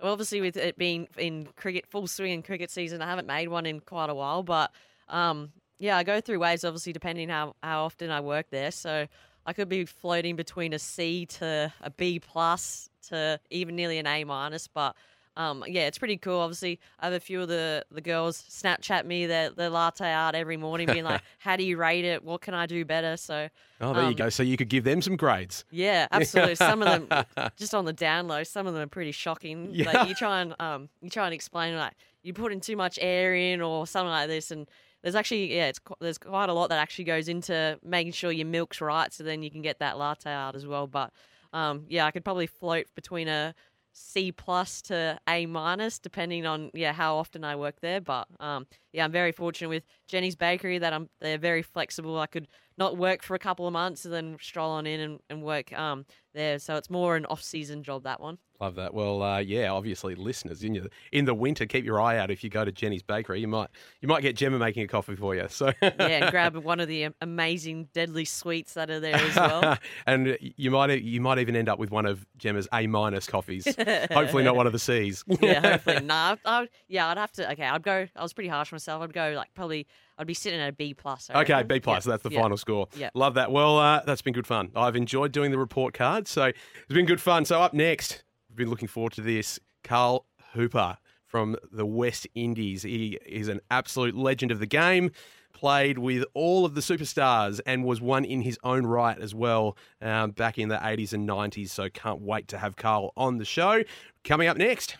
Well, 0.00 0.12
obviously, 0.12 0.40
with 0.40 0.56
it 0.56 0.78
being 0.78 1.08
in 1.18 1.48
cricket, 1.56 1.86
full 1.86 2.06
swing 2.06 2.32
in 2.32 2.42
cricket 2.42 2.70
season, 2.70 3.02
I 3.02 3.06
haven't 3.06 3.26
made 3.26 3.48
one 3.48 3.66
in 3.66 3.80
quite 3.80 4.08
a 4.08 4.14
while. 4.14 4.42
But 4.42 4.70
um, 5.08 5.52
yeah, 5.78 5.96
I 5.96 6.04
go 6.04 6.20
through 6.20 6.38
waves, 6.38 6.64
obviously, 6.64 6.92
depending 6.92 7.28
how, 7.28 7.54
how 7.62 7.84
often 7.84 8.10
I 8.10 8.20
work 8.20 8.46
there. 8.50 8.70
So 8.70 9.06
I 9.44 9.52
could 9.52 9.68
be 9.68 9.84
floating 9.84 10.36
between 10.36 10.72
a 10.72 10.78
C 10.78 11.26
to 11.26 11.72
a 11.82 11.90
B 11.90 12.18
plus 12.18 12.88
to 13.08 13.38
even 13.50 13.76
nearly 13.76 13.98
an 13.98 14.06
A 14.06 14.24
minus. 14.24 14.68
But 14.68 14.96
um, 15.36 15.64
yeah, 15.66 15.86
it's 15.86 15.98
pretty 15.98 16.16
cool. 16.16 16.40
Obviously, 16.40 16.80
I 16.98 17.06
have 17.06 17.14
a 17.14 17.20
few 17.20 17.40
of 17.40 17.48
the, 17.48 17.84
the 17.90 18.00
girls 18.00 18.42
Snapchat 18.50 19.06
me 19.06 19.26
their, 19.26 19.50
their 19.50 19.70
latte 19.70 20.12
art 20.12 20.34
every 20.34 20.56
morning, 20.56 20.86
being 20.86 21.04
like, 21.04 21.22
"How 21.38 21.56
do 21.56 21.62
you 21.64 21.76
rate 21.76 22.04
it? 22.04 22.24
What 22.24 22.40
can 22.40 22.52
I 22.52 22.66
do 22.66 22.84
better?" 22.84 23.16
So, 23.16 23.48
oh, 23.80 23.92
there 23.92 24.02
um, 24.02 24.10
you 24.10 24.16
go. 24.16 24.28
So 24.28 24.42
you 24.42 24.56
could 24.56 24.68
give 24.68 24.84
them 24.84 25.00
some 25.00 25.16
grades. 25.16 25.64
Yeah, 25.70 26.08
absolutely. 26.12 26.56
some 26.56 26.82
of 26.82 27.08
them 27.08 27.24
just 27.56 27.74
on 27.74 27.84
the 27.84 27.92
down 27.92 28.26
low. 28.26 28.42
Some 28.42 28.66
of 28.66 28.74
them 28.74 28.82
are 28.82 28.88
pretty 28.88 29.12
shocking. 29.12 29.70
Yeah. 29.72 29.90
Like 29.90 30.08
you 30.08 30.14
try 30.18 30.40
and 30.40 30.54
um, 30.58 30.88
you 31.00 31.10
try 31.10 31.26
and 31.26 31.34
explain 31.34 31.76
like 31.76 31.94
you 32.22 32.34
put 32.34 32.52
in 32.52 32.60
too 32.60 32.76
much 32.76 32.98
air 33.00 33.34
in 33.34 33.60
or 33.60 33.86
something 33.86 34.10
like 34.10 34.28
this, 34.28 34.50
and 34.50 34.68
there's 35.02 35.14
actually 35.14 35.54
yeah, 35.54 35.68
it's 35.68 35.80
there's 36.00 36.18
quite 36.18 36.48
a 36.48 36.52
lot 36.52 36.70
that 36.70 36.78
actually 36.78 37.04
goes 37.04 37.28
into 37.28 37.78
making 37.84 38.12
sure 38.12 38.32
your 38.32 38.46
milk's 38.46 38.80
right, 38.80 39.12
so 39.12 39.22
then 39.22 39.42
you 39.42 39.50
can 39.50 39.62
get 39.62 39.78
that 39.78 39.96
latte 39.96 40.32
art 40.32 40.56
as 40.56 40.66
well. 40.66 40.86
But 40.86 41.12
um, 41.52 41.84
yeah, 41.88 42.06
I 42.06 42.10
could 42.10 42.24
probably 42.24 42.46
float 42.46 42.86
between 42.94 43.28
a 43.28 43.54
C 43.92 44.32
plus 44.32 44.82
to 44.82 45.18
A 45.28 45.46
minus, 45.46 45.98
depending 45.98 46.46
on 46.46 46.70
yeah 46.74 46.92
how 46.92 47.16
often 47.16 47.44
I 47.44 47.56
work 47.56 47.80
there. 47.80 48.00
But 48.00 48.28
um, 48.40 48.66
yeah, 48.92 49.04
I'm 49.04 49.12
very 49.12 49.32
fortunate 49.32 49.68
with 49.68 49.84
Jenny's 50.08 50.36
Bakery 50.36 50.78
that 50.78 50.92
I'm 50.92 51.08
they're 51.20 51.38
very 51.38 51.62
flexible. 51.62 52.18
I 52.18 52.26
could 52.26 52.48
not 52.76 52.96
work 52.96 53.22
for 53.22 53.34
a 53.34 53.38
couple 53.38 53.66
of 53.66 53.72
months 53.72 54.04
and 54.04 54.14
then 54.14 54.36
stroll 54.40 54.70
on 54.70 54.86
in 54.86 55.00
and, 55.00 55.20
and 55.28 55.42
work 55.42 55.76
um, 55.78 56.06
there. 56.34 56.58
So 56.58 56.76
it's 56.76 56.90
more 56.90 57.16
an 57.16 57.26
off 57.26 57.42
season 57.42 57.82
job 57.82 58.04
that 58.04 58.20
one. 58.20 58.38
Love 58.60 58.74
that. 58.74 58.92
Well, 58.92 59.22
uh, 59.22 59.38
yeah, 59.38 59.70
obviously, 59.70 60.14
listeners 60.14 60.62
in 60.62 60.74
your, 60.74 60.84
in 61.12 61.24
the 61.24 61.32
winter, 61.32 61.64
keep 61.64 61.82
your 61.82 61.98
eye 61.98 62.18
out. 62.18 62.30
If 62.30 62.44
you 62.44 62.50
go 62.50 62.62
to 62.62 62.70
Jenny's 62.70 63.02
Bakery, 63.02 63.40
you 63.40 63.48
might 63.48 63.70
you 64.02 64.08
might 64.08 64.20
get 64.20 64.36
Jemma 64.36 64.58
making 64.58 64.82
a 64.82 64.86
coffee 64.86 65.16
for 65.16 65.34
you. 65.34 65.46
So 65.48 65.72
yeah, 65.80 65.90
and 65.98 66.30
grab 66.30 66.54
one 66.56 66.78
of 66.78 66.86
the 66.86 67.08
amazing 67.22 67.88
deadly 67.94 68.26
sweets 68.26 68.74
that 68.74 68.90
are 68.90 69.00
there 69.00 69.16
as 69.16 69.36
well. 69.36 69.78
and 70.06 70.36
you 70.40 70.70
might 70.70 71.00
you 71.00 71.22
might 71.22 71.38
even 71.38 71.56
end 71.56 71.70
up 71.70 71.78
with 71.78 71.90
one 71.90 72.04
of 72.04 72.26
Jemma's 72.38 72.68
A 72.74 72.86
minus 72.86 73.26
coffees. 73.26 73.64
hopefully, 74.12 74.44
not 74.44 74.56
one 74.56 74.66
of 74.66 74.74
the 74.74 74.78
C's. 74.78 75.24
yeah, 75.40 75.60
hopefully, 75.60 76.00
nah. 76.00 76.36
I, 76.44 76.68
yeah, 76.86 77.08
I'd 77.08 77.16
have 77.16 77.32
to. 77.32 77.50
Okay, 77.52 77.64
I'd 77.64 77.82
go. 77.82 78.06
I 78.14 78.22
was 78.22 78.34
pretty 78.34 78.50
harsh 78.50 78.72
myself. 78.72 79.02
I'd 79.02 79.14
go 79.14 79.32
like 79.34 79.54
probably. 79.54 79.86
I'd 80.20 80.26
be 80.26 80.34
sitting 80.34 80.60
at 80.60 80.68
a 80.68 80.72
B 80.72 80.92
plus. 80.92 81.30
Okay, 81.34 81.62
B 81.62 81.80
plus. 81.80 82.04
Yeah. 82.04 82.10
That's 82.10 82.22
the 82.22 82.30
yeah. 82.30 82.42
final 82.42 82.58
score. 82.58 82.88
Yeah, 82.94 83.08
love 83.14 83.34
that. 83.34 83.50
Well, 83.50 83.78
uh, 83.78 84.02
that's 84.04 84.20
been 84.20 84.34
good 84.34 84.46
fun. 84.46 84.70
I've 84.76 84.94
enjoyed 84.94 85.32
doing 85.32 85.50
the 85.50 85.58
report 85.58 85.94
card, 85.94 86.28
so 86.28 86.44
it's 86.44 86.58
been 86.90 87.06
good 87.06 87.22
fun. 87.22 87.46
So 87.46 87.62
up 87.62 87.72
next. 87.72 88.22
We've 88.50 88.58
been 88.58 88.68
looking 88.68 88.86
forward 88.86 89.14
to 89.14 89.22
this. 89.22 89.58
Carl 89.82 90.26
Hooper 90.52 90.98
from 91.24 91.56
the 91.72 91.86
West 91.86 92.26
Indies. 92.34 92.82
He 92.82 93.18
is 93.24 93.48
an 93.48 93.60
absolute 93.70 94.14
legend 94.14 94.52
of 94.52 94.58
the 94.58 94.66
game. 94.66 95.10
Played 95.54 95.98
with 95.98 96.24
all 96.34 96.66
of 96.66 96.74
the 96.74 96.82
superstars 96.82 97.60
and 97.64 97.84
was 97.84 98.00
one 98.00 98.26
in 98.26 98.42
his 98.42 98.58
own 98.62 98.84
right 98.86 99.18
as 99.18 99.34
well 99.34 99.76
um, 100.02 100.32
back 100.32 100.58
in 100.58 100.68
the 100.68 100.76
80s 100.76 101.14
and 101.14 101.26
90s. 101.26 101.70
So 101.70 101.88
can't 101.88 102.20
wait 102.20 102.48
to 102.48 102.58
have 102.58 102.76
Carl 102.76 103.12
on 103.16 103.38
the 103.38 103.44
show. 103.46 103.82
Coming 104.22 104.48
up 104.48 104.58
next. 104.58 104.96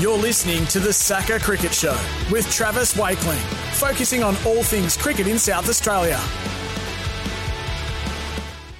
You're 0.00 0.18
listening 0.18 0.66
to 0.66 0.80
the 0.80 0.92
SACA 0.92 1.38
Cricket 1.38 1.72
Show 1.72 1.96
with 2.28 2.50
Travis 2.50 2.96
Wakeling, 2.96 3.38
focusing 3.74 4.24
on 4.24 4.34
all 4.44 4.64
things 4.64 4.96
cricket 4.96 5.28
in 5.28 5.38
South 5.38 5.68
Australia. 5.68 6.20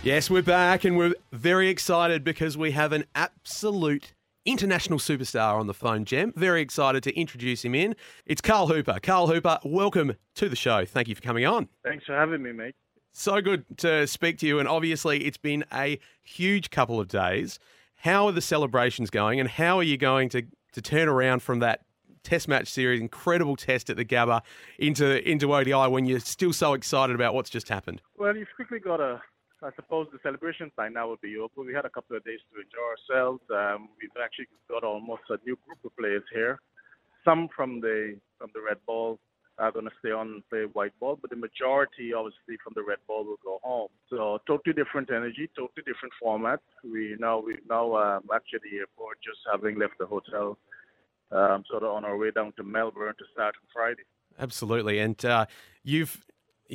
Yes, 0.02 0.28
we're 0.28 0.42
back 0.42 0.82
and 0.82 0.96
we're 0.96 1.14
very 1.30 1.68
excited 1.68 2.24
because 2.24 2.58
we 2.58 2.72
have 2.72 2.90
an 2.90 3.04
absolute 3.14 4.12
international 4.44 4.98
superstar 4.98 5.54
on 5.54 5.68
the 5.68 5.72
phone, 5.72 6.04
Gem. 6.04 6.32
Very 6.34 6.60
excited 6.60 7.04
to 7.04 7.16
introduce 7.16 7.64
him 7.64 7.76
in. 7.76 7.94
It's 8.26 8.40
Carl 8.40 8.66
Hooper. 8.66 8.98
Carl 9.00 9.28
Hooper, 9.28 9.60
welcome 9.62 10.16
to 10.34 10.48
the 10.48 10.56
show. 10.56 10.84
Thank 10.84 11.06
you 11.06 11.14
for 11.14 11.22
coming 11.22 11.46
on. 11.46 11.68
Thanks 11.84 12.04
for 12.06 12.16
having 12.16 12.42
me, 12.42 12.50
mate. 12.50 12.74
So 13.12 13.40
good 13.40 13.64
to 13.78 14.08
speak 14.08 14.38
to 14.38 14.48
you. 14.48 14.58
And 14.58 14.66
obviously, 14.66 15.26
it's 15.26 15.36
been 15.36 15.64
a 15.72 16.00
huge 16.24 16.70
couple 16.70 16.98
of 16.98 17.06
days. 17.06 17.60
How 17.98 18.26
are 18.26 18.32
the 18.32 18.40
celebrations 18.40 19.10
going, 19.10 19.38
and 19.38 19.48
how 19.48 19.78
are 19.78 19.84
you 19.84 19.96
going 19.96 20.28
to, 20.30 20.42
to 20.74 20.82
turn 20.82 21.08
around 21.08 21.42
from 21.42 21.60
that 21.60 21.80
Test 22.24 22.48
match 22.48 22.68
series, 22.68 23.02
incredible 23.02 23.54
test 23.54 23.90
at 23.90 23.98
the 23.98 24.04
Gabba, 24.04 24.40
into 24.78 25.30
into 25.30 25.54
ODI 25.54 25.90
when 25.90 26.06
you're 26.06 26.20
still 26.20 26.54
so 26.54 26.72
excited 26.72 27.14
about 27.14 27.34
what's 27.34 27.50
just 27.50 27.68
happened? 27.68 28.00
Well, 28.16 28.34
you've 28.34 28.48
quickly 28.56 28.78
got 28.78 28.96
to 28.96 29.20
I 29.62 29.70
suppose 29.76 30.08
the 30.10 30.18
celebrations 30.22 30.72
by 30.74 30.88
now 30.88 31.08
will 31.08 31.18
be 31.22 31.36
over. 31.36 31.62
We 31.64 31.74
had 31.74 31.84
a 31.84 31.90
couple 31.90 32.16
of 32.16 32.24
days 32.24 32.40
to 32.52 32.60
enjoy 32.60 32.84
ourselves. 32.92 33.42
Um, 33.50 33.88
we've 34.00 34.10
actually 34.22 34.46
got 34.70 34.84
almost 34.84 35.22
a 35.28 35.38
new 35.44 35.58
group 35.66 35.78
of 35.84 35.96
players 35.96 36.22
here. 36.32 36.60
Some 37.24 37.48
from 37.54 37.80
the 37.80 38.16
from 38.38 38.50
the 38.54 38.60
red 38.60 38.78
ball 38.86 39.18
are 39.58 39.70
going 39.70 39.84
to 39.84 39.90
stay 40.00 40.10
on 40.10 40.26
and 40.28 40.48
play 40.48 40.64
white 40.72 40.98
ball, 40.98 41.16
but 41.20 41.30
the 41.30 41.36
majority, 41.36 42.12
obviously, 42.12 42.56
from 42.62 42.72
the 42.74 42.82
red 42.82 42.98
ball 43.06 43.24
will 43.24 43.38
go 43.44 43.60
home. 43.62 43.88
So 44.10 44.40
totally 44.46 44.74
different 44.74 45.10
energy, 45.10 45.48
totally 45.56 45.82
different 45.86 46.12
format. 46.20 46.60
We 46.82 47.16
now 47.18 47.38
we 47.40 47.58
now 47.68 47.96
um, 47.96 48.24
actually 48.34 48.60
the 48.70 48.78
airport, 48.78 49.18
just 49.22 49.38
having 49.50 49.78
left 49.78 49.94
the 49.98 50.06
hotel, 50.06 50.58
um, 51.30 51.64
sort 51.70 51.84
of 51.84 51.90
on 51.90 52.04
our 52.04 52.16
way 52.16 52.30
down 52.32 52.52
to 52.56 52.64
Melbourne 52.64 53.14
to 53.18 53.24
start 53.32 53.54
on 53.60 53.68
Friday. 53.72 54.02
Absolutely, 54.38 54.98
and 54.98 55.24
uh, 55.24 55.46
you've 55.84 56.24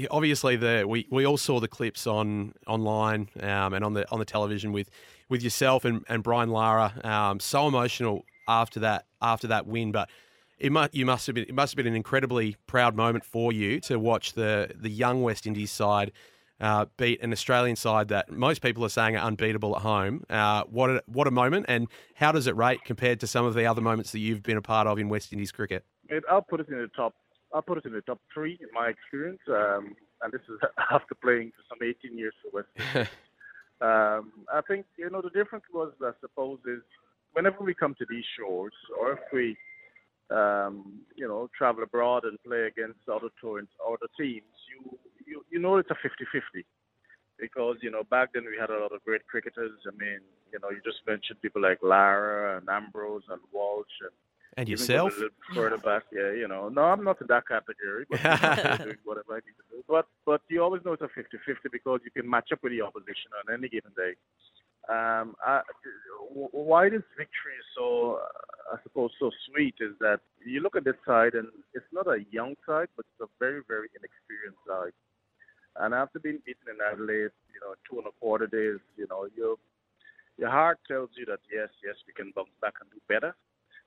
obviously 0.09 0.55
the 0.55 0.85
we, 0.87 1.05
we 1.11 1.25
all 1.25 1.37
saw 1.37 1.59
the 1.59 1.67
clips 1.67 2.07
on 2.07 2.53
online 2.67 3.29
um, 3.41 3.73
and 3.73 3.83
on 3.83 3.93
the 3.93 4.09
on 4.11 4.19
the 4.19 4.25
television 4.25 4.71
with 4.71 4.89
with 5.27 5.43
yourself 5.43 5.83
and, 5.83 6.05
and 6.07 6.23
Brian 6.23 6.49
Lara. 6.49 6.93
Um, 7.03 7.39
so 7.41 7.67
emotional 7.67 8.23
after 8.47 8.79
that 8.79 9.05
after 9.21 9.47
that 9.47 9.67
win, 9.67 9.91
but 9.91 10.09
it 10.59 10.71
must 10.71 10.93
you 10.93 11.05
must 11.05 11.27
have 11.27 11.35
been 11.35 11.45
it 11.45 11.55
must 11.55 11.73
have 11.73 11.77
been 11.77 11.87
an 11.87 11.95
incredibly 11.95 12.55
proud 12.67 12.95
moment 12.95 13.23
for 13.25 13.51
you 13.51 13.79
to 13.81 13.97
watch 13.97 14.33
the 14.33 14.71
the 14.75 14.89
young 14.89 15.21
West 15.21 15.47
Indies 15.47 15.71
side. 15.71 16.11
Uh, 16.61 16.85
beat 16.97 17.21
an 17.21 17.31
Australian 17.31 17.77
side 17.77 18.09
that 18.09 18.29
most 18.29 18.61
people 18.61 18.83
are 18.83 18.89
saying 18.89 19.15
are 19.15 19.25
unbeatable 19.25 19.73
at 19.77 19.81
home. 19.81 20.25
Uh, 20.29 20.61
what 20.65 20.89
a, 20.89 21.01
what 21.05 21.25
a 21.25 21.31
moment! 21.31 21.65
And 21.69 21.87
how 22.15 22.33
does 22.33 22.47
it 22.47 22.55
rate 22.57 22.81
compared 22.83 23.21
to 23.21 23.27
some 23.27 23.45
of 23.45 23.53
the 23.53 23.65
other 23.65 23.79
moments 23.79 24.11
that 24.11 24.19
you've 24.19 24.43
been 24.43 24.57
a 24.57 24.61
part 24.61 24.85
of 24.85 24.99
in 24.99 25.07
West 25.07 25.31
Indies 25.31 25.53
cricket? 25.53 25.85
It, 26.09 26.21
I'll 26.29 26.41
put 26.41 26.59
it 26.59 26.67
in 26.67 26.77
the 26.77 26.89
top 26.89 27.13
I'll 27.53 27.61
put 27.61 27.77
it 27.77 27.85
in 27.85 27.93
the 27.93 28.01
top 28.01 28.19
three 28.33 28.57
in 28.61 28.67
my 28.73 28.89
experience. 28.89 29.39
Um, 29.47 29.95
and 30.21 30.31
this 30.31 30.41
is 30.49 30.59
after 30.91 31.15
playing 31.15 31.51
for 31.51 31.63
some 31.69 31.79
18 31.81 32.17
years 32.17 32.33
for 32.41 32.63
West. 32.63 33.09
um, 33.81 34.31
I 34.53 34.61
think 34.67 34.85
you 34.97 35.09
know 35.09 35.21
the 35.21 35.29
difference 35.29 35.65
was, 35.73 35.93
I 36.01 36.11
suppose, 36.21 36.59
is 36.65 36.81
whenever 37.33 37.63
we 37.63 37.73
come 37.73 37.95
to 37.95 38.05
these 38.09 38.25
shores, 38.37 38.73
or 38.99 39.13
if 39.13 39.19
we, 39.33 39.57
um, 40.31 41.01
you 41.15 41.27
know, 41.27 41.49
travel 41.57 41.83
abroad 41.83 42.23
and 42.23 42.37
play 42.43 42.67
against 42.67 42.99
other 43.11 43.29
tours, 43.41 43.67
other 43.85 44.07
teams, 44.19 44.43
you 44.69 44.97
you 45.25 45.45
you 45.49 45.59
know 45.59 45.77
it's 45.77 45.89
a 45.89 45.95
50-50 45.95 46.63
because 47.39 47.77
you 47.81 47.91
know 47.91 48.03
back 48.03 48.29
then 48.33 48.43
we 48.45 48.57
had 48.59 48.69
a 48.69 48.79
lot 48.79 48.91
of 48.91 49.03
great 49.03 49.25
cricketers. 49.27 49.79
I 49.87 49.91
mean, 49.97 50.19
you 50.51 50.59
know, 50.61 50.69
you 50.69 50.81
just 50.83 50.99
mentioned 51.07 51.41
people 51.41 51.61
like 51.61 51.79
Lara 51.81 52.57
and 52.57 52.69
Ambrose 52.69 53.23
and 53.29 53.41
Walsh 53.53 53.87
and 54.01 54.11
and 54.57 54.67
yourself? 54.67 55.13
Further 55.53 55.77
back, 55.77 56.03
yeah, 56.11 56.31
you 56.31 56.47
know. 56.47 56.69
No, 56.69 56.83
I'm 56.83 57.03
not 57.03 57.21
in 57.21 57.27
that 57.27 57.47
category, 57.47 58.05
but 58.09 58.19
doing 58.83 58.97
whatever 59.05 59.33
I 59.33 59.41
need 59.45 59.57
to 59.57 59.65
do. 59.71 59.83
But 59.87 60.07
but 60.25 60.41
you 60.49 60.61
always 60.61 60.83
know 60.83 60.93
it's 60.93 61.01
a 61.01 61.05
50-50 61.05 61.71
because 61.71 62.01
you 62.03 62.11
can 62.11 62.29
match 62.29 62.49
up 62.51 62.59
with 62.63 62.73
the 62.73 62.81
opposition 62.81 63.31
on 63.39 63.53
any 63.53 63.69
given 63.69 63.91
day. 63.95 64.13
Um, 64.89 65.35
I, 65.45 65.61
why 66.33 66.89
this 66.89 67.05
victory 67.17 67.55
is 67.59 67.67
so, 67.77 68.19
I 68.73 68.77
suppose, 68.83 69.11
so 69.19 69.29
sweet 69.51 69.75
is 69.79 69.93
that 69.99 70.19
you 70.43 70.61
look 70.61 70.75
at 70.75 70.83
this 70.83 70.97
side 71.05 71.33
and 71.35 71.47
it's 71.73 71.85
not 71.93 72.07
a 72.07 72.25
young 72.31 72.55
side, 72.65 72.87
but 72.97 73.05
it's 73.13 73.29
a 73.29 73.31
very, 73.37 73.61
very 73.67 73.89
inexperienced 73.93 74.65
side. 74.67 74.93
And 75.77 75.93
after 75.93 76.19
being 76.19 76.39
beaten 76.45 76.73
in 76.73 76.81
Adelaide, 76.81 77.35
you 77.53 77.61
know, 77.61 77.77
two 77.87 77.99
and 77.99 78.07
a 78.07 78.15
quarter 78.19 78.47
days, 78.47 78.81
you 78.97 79.07
know, 79.09 79.27
your 79.37 79.55
your 80.37 80.49
heart 80.49 80.79
tells 80.87 81.09
you 81.15 81.25
that 81.25 81.39
yes, 81.51 81.69
yes, 81.83 81.95
we 82.07 82.13
can 82.13 82.31
bounce 82.35 82.55
back 82.61 82.73
and 82.81 82.89
do 82.89 82.97
better 83.07 83.35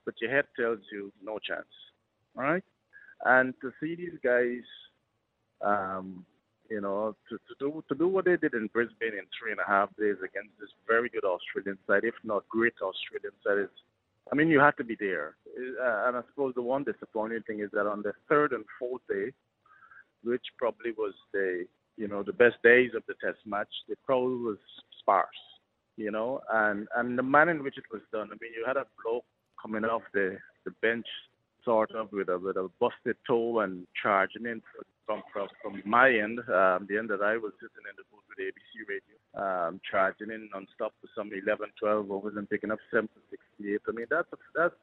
but 0.05 0.15
your 0.21 0.31
head 0.31 0.45
tells 0.59 0.81
you 0.91 1.13
no 1.23 1.39
chance. 1.39 1.67
Right? 2.35 2.65
And 3.25 3.55
to 3.61 3.73
see 3.81 3.95
these 3.95 4.19
guys, 4.23 4.63
um, 5.61 6.25
you 6.73 6.81
know, 6.81 7.15
to, 7.29 7.37
to 7.37 7.55
do 7.59 7.85
to 7.89 7.95
do 7.95 8.09
what 8.09 8.25
they 8.25 8.37
did 8.39 8.55
in 8.55 8.67
Brisbane 8.73 9.19
in 9.21 9.27
three 9.37 9.53
and 9.53 9.61
a 9.61 9.69
half 9.69 9.91
days 9.99 10.17
against 10.25 10.55
this 10.59 10.71
very 10.89 11.11
good 11.11 11.25
Australian 11.25 11.79
side, 11.87 12.05
if 12.05 12.15
not 12.25 12.49
great 12.49 12.73
Australian 12.81 13.37
side, 13.45 13.59
is, 13.65 13.75
I 14.33 14.35
mean, 14.35 14.49
you 14.49 14.59
have 14.59 14.77
to 14.77 14.85
be 14.85 14.97
there. 14.99 15.37
Uh, 15.47 16.09
and 16.09 16.17
I 16.17 16.23
suppose 16.31 16.55
the 16.55 16.63
one 16.63 16.85
disappointing 16.85 17.43
thing 17.47 17.61
is 17.61 17.69
that 17.75 17.87
on 17.87 18.01
the 18.01 18.15
third 18.27 18.53
and 18.53 18.65
fourth 18.79 19.03
day, 19.07 19.33
which 20.25 20.47
probably 20.57 20.93
was 20.97 21.13
the 21.35 21.67
you 21.99 22.09
know 22.09 22.23
the 22.23 22.33
best 22.33 22.57
days 22.65 22.93
of 22.97 23.03
the 23.07 23.15
Test 23.23 23.41
match, 23.45 23.73
the 23.89 23.97
crowd 24.07 24.41
was 24.41 24.59
sparse. 24.99 25.43
You 25.99 26.11
know, 26.11 26.41
and 26.51 26.89
and 26.97 27.19
the 27.19 27.23
manner 27.23 27.53
in 27.53 27.63
which 27.63 27.77
it 27.77 27.85
was 27.93 28.01
done. 28.13 28.29
I 28.33 28.37
mean, 28.41 28.53
you 28.57 28.65
had 28.67 28.79
a 28.79 28.87
bloke 29.05 29.27
coming 29.61 29.85
off 29.85 30.03
the, 30.15 30.39
the 30.65 30.71
bench 30.81 31.07
sort 31.67 31.93
of 31.93 32.11
with 32.13 32.31
a 32.31 32.39
with 32.39 32.57
a 32.57 32.71
busted 32.81 33.17
toe 33.27 33.61
and 33.61 33.87
charging 34.03 34.47
in 34.47 34.63
from 35.07 35.23
from, 35.33 35.49
from 35.63 35.83
my 35.85 36.09
end, 36.11 36.39
um, 36.49 36.87
the 36.89 36.99
end 36.99 37.11
that 37.11 37.23
I 37.23 37.37
was 37.37 37.53
sitting 37.61 37.85
in 37.87 37.95
the 37.97 38.05
booth 38.11 38.27
with 38.29 38.39
ABC 38.39 38.73
radio, 38.89 39.17
um, 39.35 39.81
charging 39.89 40.31
in 40.31 40.49
non-stop 40.53 40.93
for 41.01 41.09
some 41.17 41.31
11, 41.33 41.69
12 41.79 42.11
overs 42.11 42.35
and 42.37 42.49
picking 42.49 42.71
up 42.71 42.79
7 42.91 43.09
to 43.09 43.21
68. 43.59 43.81
I 43.89 43.93
mean, 43.93 44.07
that's 44.11 44.29
that's 44.55 44.75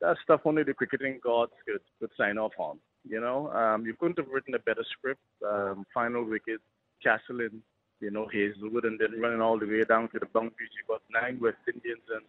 that's 0.00 0.20
stuff 0.22 0.40
only 0.44 0.62
the 0.62 0.74
cricketing 0.74 1.20
gods 1.22 1.52
could 1.66 1.80
could 2.00 2.10
sign 2.16 2.38
off 2.38 2.52
on. 2.58 2.78
You 3.08 3.20
know, 3.20 3.50
um, 3.52 3.86
you 3.86 3.94
couldn't 3.94 4.18
have 4.18 4.28
written 4.32 4.54
a 4.54 4.58
better 4.58 4.84
script. 4.98 5.22
Um, 5.46 5.86
final 5.94 6.24
wicket, 6.24 6.60
Castleton, 7.02 7.62
you 8.00 8.10
know, 8.10 8.26
Hazlewood, 8.32 8.84
and 8.84 8.98
then 8.98 9.20
running 9.20 9.40
all 9.40 9.58
the 9.58 9.66
way 9.66 9.84
down 9.84 10.08
to 10.10 10.18
the 10.18 10.26
boundaries. 10.26 10.74
You 10.76 10.84
got 10.88 11.02
nine 11.10 11.38
West 11.40 11.62
Indians 11.72 12.02
and 12.12 12.24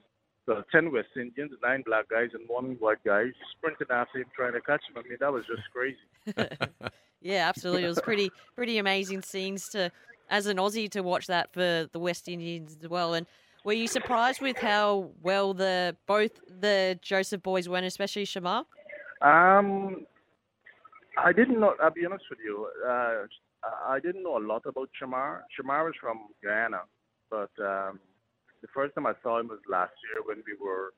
uh, 0.49 0.61
10 0.71 0.91
West 0.91 1.09
Indians, 1.15 1.51
nine 1.61 1.83
black 1.85 2.09
guys, 2.09 2.29
and 2.33 2.47
one 2.47 2.77
white 2.79 3.03
guy 3.05 3.25
sprinting 3.51 3.87
after 3.89 4.19
him 4.19 4.25
trying 4.35 4.53
to 4.53 4.61
catch 4.61 4.81
him. 4.89 4.97
I 5.03 5.07
mean, 5.07 5.17
that 5.19 5.31
was 5.31 5.43
just 5.45 5.63
crazy. 5.73 6.91
yeah, 7.21 7.47
absolutely. 7.47 7.83
It 7.83 7.89
was 7.89 8.01
pretty 8.01 8.31
pretty 8.55 8.77
amazing 8.77 9.21
scenes 9.21 9.69
to, 9.69 9.91
as 10.29 10.45
an 10.47 10.57
Aussie, 10.57 10.89
to 10.91 11.01
watch 11.01 11.27
that 11.27 11.53
for 11.53 11.87
the 11.91 11.99
West 11.99 12.27
Indians 12.27 12.77
as 12.81 12.89
well. 12.89 13.13
And 13.13 13.25
were 13.63 13.73
you 13.73 13.87
surprised 13.87 14.41
with 14.41 14.57
how 14.57 15.11
well 15.21 15.53
the 15.53 15.95
both 16.05 16.39
the 16.47 16.99
Joseph 17.01 17.43
boys 17.43 17.67
went, 17.67 17.85
especially 17.85 18.25
Shamar? 18.25 18.65
Um, 19.21 20.05
I 21.17 21.33
didn't 21.33 21.59
know. 21.59 21.75
I'll 21.81 21.91
be 21.91 22.05
honest 22.05 22.25
with 22.29 22.39
you. 22.43 22.67
Uh, 22.87 23.25
I 23.85 23.99
didn't 23.99 24.23
know 24.23 24.37
a 24.37 24.45
lot 24.45 24.63
about 24.65 24.89
Shamar. 25.01 25.41
Shamar 25.57 25.89
is 25.89 25.95
from 25.99 26.27
Guyana, 26.43 26.81
but 27.29 27.49
um, 27.59 27.99
the 28.61 28.67
first 28.73 28.95
time 28.95 29.05
I 29.05 29.13
saw 29.23 29.39
him 29.39 29.47
was 29.47 29.59
last 29.69 29.93
year 30.09 30.23
when 30.25 30.43
we 30.45 30.53
were 30.59 30.93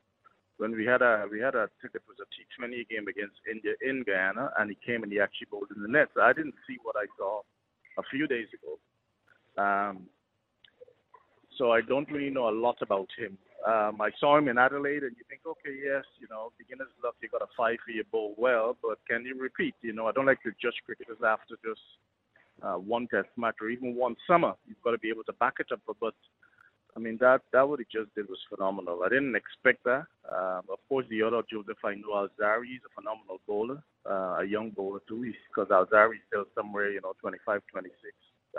when 0.58 0.72
we 0.76 0.86
had 0.86 1.02
a 1.02 1.26
we 1.32 1.40
had 1.40 1.56
a 1.56 1.70
it 1.84 2.04
was 2.08 2.20
a 2.20 2.28
T20 2.36 2.88
game 2.90 3.08
against 3.08 3.40
India 3.50 3.74
in 3.82 4.04
Guyana, 4.04 4.52
and 4.60 4.70
he 4.70 4.78
came 4.86 5.04
and 5.04 5.12
he 5.12 5.20
actually 5.20 5.48
bowled 5.52 5.72
in 5.76 5.82
the 5.82 5.88
net. 5.88 6.10
So 6.14 6.22
I 6.22 6.34
didn't 6.34 6.56
see 6.68 6.78
what 6.84 6.96
I 6.98 7.06
saw 7.18 7.42
a 7.98 8.04
few 8.12 8.28
days 8.28 8.48
ago. 8.54 8.78
Um, 9.62 10.08
so 11.58 11.72
I 11.72 11.82
don't 11.82 12.10
really 12.12 12.30
know 12.30 12.50
a 12.50 12.56
lot 12.56 12.78
about 12.82 13.10
him. 13.18 13.38
Um, 13.68 14.00
I 14.00 14.12
saw 14.20 14.38
him 14.38 14.48
in 14.48 14.58
Adelaide, 14.58 15.04
and 15.04 15.16
you 15.18 15.26
think, 15.28 15.42
okay, 15.46 15.76
yes, 15.76 16.04
you 16.20 16.28
know, 16.30 16.54
beginner's 16.58 16.96
luck, 17.04 17.16
you 17.22 17.28
got 17.28 17.42
a 17.42 17.52
five 17.58 17.76
for 17.84 17.92
your 17.92 18.06
bowl 18.06 18.34
well, 18.38 18.78
but 18.82 19.00
can 19.10 19.26
you 19.26 19.36
repeat? 19.38 19.76
You 19.82 19.92
know, 19.92 20.08
I 20.08 20.14
don't 20.14 20.26
like 20.26 20.42
to 20.44 20.52
judge 20.62 20.80
cricketers 20.86 21.20
after 21.26 21.56
just 21.66 21.84
uh, 22.64 22.76
one 22.76 23.08
test 23.08 23.28
match 23.36 23.56
or 23.62 23.70
even 23.70 23.96
one 23.96 24.16
summer. 24.28 24.54
You've 24.68 24.82
got 24.84 24.92
to 24.92 24.98
be 25.00 25.10
able 25.10 25.24
to 25.26 25.34
back 25.34 25.56
it 25.60 25.68
up. 25.74 25.82
But 26.00 26.14
I 27.00 27.02
mean, 27.02 27.18
that 27.22 27.42
that 27.54 27.68
what 27.68 27.80
he 27.80 27.86
just 27.86 28.14
did 28.14 28.28
was 28.28 28.40
phenomenal. 28.50 29.04
I 29.06 29.10
didn't 29.10 29.36
expect 29.36 29.86
that. 29.86 30.04
Um, 30.30 30.64
of 30.70 30.80
course, 30.90 31.06
the 31.10 31.24
other 31.24 31.42
Joseph 31.50 31.78
I 31.86 31.96
know, 31.96 32.12
Alzarri, 32.12 32.76
is 32.76 32.84
a 32.86 32.94
phenomenal 32.94 33.40
bowler, 33.48 33.82
uh, 34.06 34.42
a 34.42 34.46
young 34.46 34.72
bowler 34.72 35.00
too, 35.08 35.32
because 35.48 35.70
Alzarri 35.70 36.16
is 36.16 36.22
still 36.28 36.44
somewhere, 36.54 36.92
you 36.92 37.00
know, 37.00 37.14
25, 37.22 37.62
26. 37.72 37.96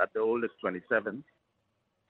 At 0.01 0.12
the 0.14 0.20
oldest, 0.20 0.55
27. 0.62 1.22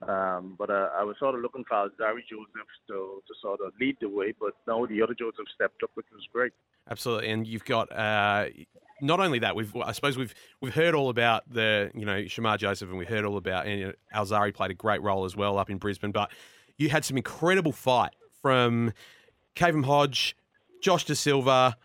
Um, 0.06 0.54
but 0.56 0.70
uh, 0.70 0.90
I 0.96 1.02
was 1.02 1.16
sort 1.18 1.34
of 1.34 1.40
looking 1.40 1.64
for 1.64 1.74
Alzarri 1.74 2.22
Joseph 2.30 2.70
to, 2.86 3.22
to 3.26 3.34
sort 3.42 3.60
of 3.66 3.72
lead 3.80 3.96
the 4.00 4.08
way, 4.08 4.32
but 4.38 4.54
now 4.68 4.86
the 4.86 5.02
other 5.02 5.14
Joseph 5.18 5.46
stepped 5.52 5.82
up, 5.82 5.90
which 5.94 6.06
was 6.12 6.22
great. 6.32 6.52
Absolutely, 6.88 7.30
and 7.30 7.44
you've 7.44 7.64
got 7.64 7.90
uh, 7.90 8.46
not 9.00 9.20
only 9.20 9.38
that, 9.40 9.54
we've 9.56 9.74
I 9.76 9.92
suppose 9.92 10.16
we've 10.16 10.34
we've 10.60 10.74
heard 10.74 10.94
all 10.94 11.08
about 11.08 11.50
the 11.52 11.90
you 11.94 12.04
know 12.04 12.22
Shamar 12.22 12.58
Joseph, 12.58 12.88
and 12.88 12.98
we 12.98 13.04
heard 13.04 13.24
all 13.24 13.36
about 13.36 13.66
and 13.66 13.78
you 13.78 13.86
know, 13.86 13.92
Alzarri 14.14 14.54
played 14.54 14.70
a 14.70 14.74
great 14.74 15.02
role 15.02 15.24
as 15.24 15.36
well 15.36 15.58
up 15.58 15.70
in 15.70 15.78
Brisbane. 15.78 16.12
But 16.12 16.30
you 16.78 16.88
had 16.88 17.04
some 17.04 17.16
incredible 17.16 17.72
fight 17.72 18.14
from 18.40 18.92
Kavem 19.54 19.84
Hodge, 19.84 20.36
Josh 20.82 21.04
Da 21.04 21.14
Silva, 21.14 21.76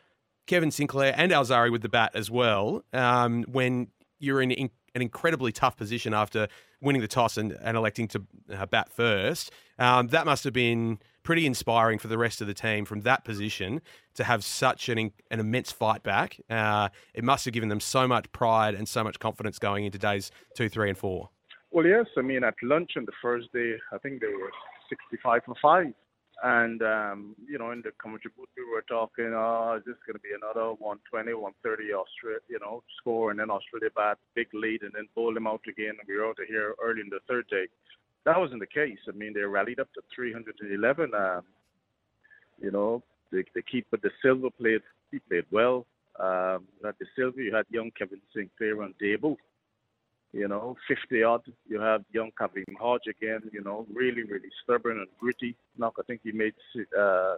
Kevin 0.48 0.72
Sinclair, 0.72 1.14
and 1.18 1.32
Alzarri 1.32 1.72
with 1.72 1.82
the 1.82 1.90
bat 1.90 2.12
as 2.14 2.32
well. 2.32 2.84
Um, 2.94 3.44
when 3.44 3.88
you're 4.20 4.42
in, 4.42 4.52
in, 4.52 4.70
an 4.94 5.02
incredibly 5.02 5.52
tough 5.52 5.76
position 5.76 6.14
after 6.14 6.48
winning 6.82 7.02
the 7.02 7.08
toss 7.08 7.38
and, 7.38 7.52
and 7.62 7.76
electing 7.76 8.08
to 8.08 8.24
uh, 8.54 8.66
bat 8.66 8.90
first, 8.90 9.52
um, 9.78 10.08
that 10.08 10.26
must 10.26 10.46
have 10.46 10.54
been 10.54 11.00
pretty 11.26 11.46
inspiring 11.46 11.98
for 11.98 12.08
the 12.08 12.18
rest 12.18 12.40
of 12.40 12.48
the 12.48 12.54
team 12.54 12.86
from 12.86 13.02
that 13.02 13.26
position 13.26 13.82
to 14.14 14.24
have 14.24 14.46
such 14.46 14.88
an, 14.88 15.12
an 15.32 15.40
immense 15.40 15.72
fight 15.72 16.04
back. 16.04 16.40
Uh, 16.50 16.88
it 17.14 17.24
must 17.24 17.44
have 17.46 17.54
given 17.54 17.68
them 17.68 17.80
so 17.80 18.08
much 18.08 18.32
pride 18.32 18.76
and 18.76 18.88
so 18.88 19.04
much 19.04 19.20
confidence 19.20 19.60
going 19.60 19.84
into 19.86 19.98
days 19.98 20.32
two, 20.56 20.70
three, 20.70 20.88
and 20.88 20.98
four. 20.98 21.30
Well, 21.72 21.86
yes. 21.86 22.06
I 22.16 22.22
mean, 22.22 22.44
at 22.44 22.54
lunch 22.62 22.92
on 22.96 23.06
the 23.06 23.12
first 23.22 23.52
day, 23.52 23.74
I 23.92 23.98
think 23.98 24.22
they 24.22 24.28
were 24.28 24.52
65 24.88 25.42
for 25.46 25.56
five. 25.62 25.88
And, 26.44 26.82
um, 26.84 27.36
you 27.50 27.58
know, 27.58 27.72
in 27.72 27.82
the 27.82 27.92
commentary 27.98 28.32
booth, 28.38 28.50
we 28.56 28.64
were 28.64 28.84
talking, 28.88 29.34
oh, 29.34 29.76
is 29.80 29.84
this 29.86 29.96
going 30.06 30.16
to 30.16 30.20
be 30.20 30.36
another 30.36 30.76
120, 30.78 31.34
130 31.34 31.94
Australia, 31.94 32.40
you 32.50 32.60
know, 32.60 32.84
score? 33.00 33.32
And 33.32 33.40
then 33.40 33.50
Australia 33.50 33.90
bat, 33.96 34.20
big 34.36 34.48
lead, 34.54 34.84
and 34.84 34.92
then 34.94 35.08
bowl 35.16 35.34
them 35.34 35.48
out 35.48 35.64
again. 35.68 35.96
And 35.98 36.06
we 36.08 36.18
were 36.18 36.28
out 36.28 36.38
of 36.38 36.46
here 36.48 36.76
early 36.84 37.02
in 37.02 37.10
the 37.10 37.24
third 37.28 37.48
day. 37.50 37.66
That 38.26 38.40
wasn't 38.40 38.60
the 38.60 38.68
case. 38.68 39.00
I 39.08 39.12
mean, 39.12 39.34
they 39.34 39.42
rallied 39.42 39.80
up 39.80 39.92
to 39.94 40.02
311. 40.16 41.14
Um, 41.14 41.42
you 42.60 42.72
know, 42.72 43.04
the, 43.32 43.44
the 43.54 43.62
keeper, 43.62 43.98
Da 43.98 44.10
Silva 44.22 44.50
played, 44.50 44.82
he 45.12 45.20
played 45.20 45.46
well. 45.52 45.86
Um, 46.20 46.66
you 46.80 46.86
had 46.86 46.98
Da 46.98 47.06
Silva, 47.16 47.42
you 47.42 47.54
had 47.54 47.66
young 47.70 47.92
Kevin 47.98 48.22
Sinclair 48.34 48.82
on 48.82 48.94
debut 49.00 49.38
you 50.36 50.50
know, 50.50 50.76
50 50.88 51.24
odd. 51.24 51.42
You 51.66 51.80
have 51.80 52.04
young 52.12 52.30
Kavem 52.38 52.76
Hodge 52.78 53.08
again, 53.10 53.40
you 53.54 53.64
know, 53.64 53.88
really, 53.94 54.24
really 54.24 54.50
stubborn 54.64 54.98
and 54.98 55.08
gritty. 55.18 55.56
Knock, 55.78 55.96
I 55.98 56.04
think 56.04 56.22
he 56.24 56.34
made 56.34 56.54
uh, 57.00 57.36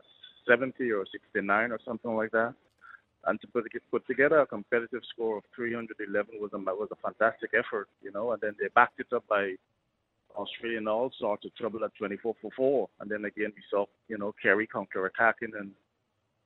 70 0.49 0.91
or 0.91 1.05
69 1.11 1.71
or 1.71 1.79
something 1.85 2.15
like 2.15 2.31
that. 2.31 2.55
And 3.25 3.39
to 3.41 3.47
put, 3.47 3.65
put 3.91 4.07
together 4.07 4.39
a 4.39 4.47
competitive 4.47 5.03
score 5.13 5.37
of 5.37 5.43
311 5.55 6.39
was 6.39 6.51
a, 6.53 6.57
was 6.57 6.89
a 6.91 6.95
fantastic 6.95 7.51
effort, 7.53 7.87
you 8.01 8.11
know, 8.11 8.31
and 8.31 8.41
then 8.41 8.55
they 8.59 8.67
backed 8.73 8.99
it 8.99 9.13
up 9.13 9.25
by 9.29 9.53
Australia 10.37 10.77
in 10.77 10.87
all 10.87 11.11
sorts 11.19 11.45
of 11.45 11.55
trouble 11.55 11.83
at 11.83 11.91
24 11.97 12.35
for 12.41 12.51
4. 12.55 12.89
And 12.99 13.09
then 13.09 13.25
again, 13.25 13.51
we 13.55 13.63
saw, 13.69 13.85
you 14.07 14.17
know, 14.17 14.33
Carey 14.41 14.67
counter 14.67 15.05
attacking 15.05 15.51
and 15.59 15.71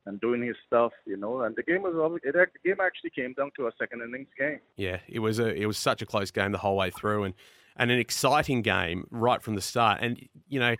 and 0.07 0.19
doing 0.19 0.41
his 0.41 0.55
stuff, 0.65 0.91
you 1.05 1.17
know. 1.17 1.41
And 1.41 1.55
the 1.55 1.63
game 1.63 1.83
was 1.83 1.93
it, 2.23 2.33
the 2.33 2.47
game 2.69 2.77
actually 2.81 3.11
came 3.11 3.33
down 3.33 3.51
to 3.57 3.67
a 3.67 3.71
second 3.77 4.01
innings 4.01 4.29
game. 4.37 4.59
Yeah, 4.75 4.99
it 5.07 5.19
was 5.19 5.39
a 5.39 5.53
it 5.53 5.65
was 5.65 5.77
such 5.77 6.01
a 6.01 6.05
close 6.05 6.31
game 6.31 6.51
the 6.51 6.57
whole 6.57 6.75
way 6.75 6.89
through, 6.89 7.23
and 7.23 7.33
and 7.75 7.91
an 7.91 7.99
exciting 7.99 8.61
game 8.61 9.05
right 9.11 9.41
from 9.41 9.55
the 9.55 9.61
start. 9.61 9.99
And 10.01 10.27
you 10.47 10.59
know, 10.59 10.75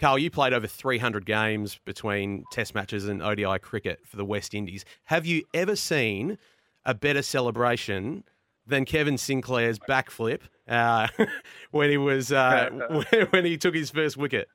Carl, 0.00 0.18
you 0.18 0.30
played 0.30 0.52
over 0.52 0.66
300 0.66 1.24
games 1.24 1.78
between 1.84 2.44
Test 2.50 2.74
matches 2.74 3.06
and 3.06 3.22
ODI 3.22 3.58
cricket 3.60 4.00
for 4.04 4.16
the 4.16 4.24
West 4.24 4.54
Indies. 4.54 4.84
Have 5.04 5.24
you 5.24 5.44
ever 5.54 5.76
seen 5.76 6.38
a 6.84 6.94
better 6.94 7.22
celebration? 7.22 8.24
Than 8.66 8.84
Kevin 8.84 9.18
Sinclair's 9.18 9.78
backflip 9.78 10.40
uh, 10.68 11.08
when 11.70 11.90
he 11.90 11.96
was 11.96 12.32
uh, 12.32 12.70
when 13.30 13.44
he 13.44 13.56
took 13.56 13.74
his 13.74 13.90
first 13.90 14.16
wicket. 14.16 14.48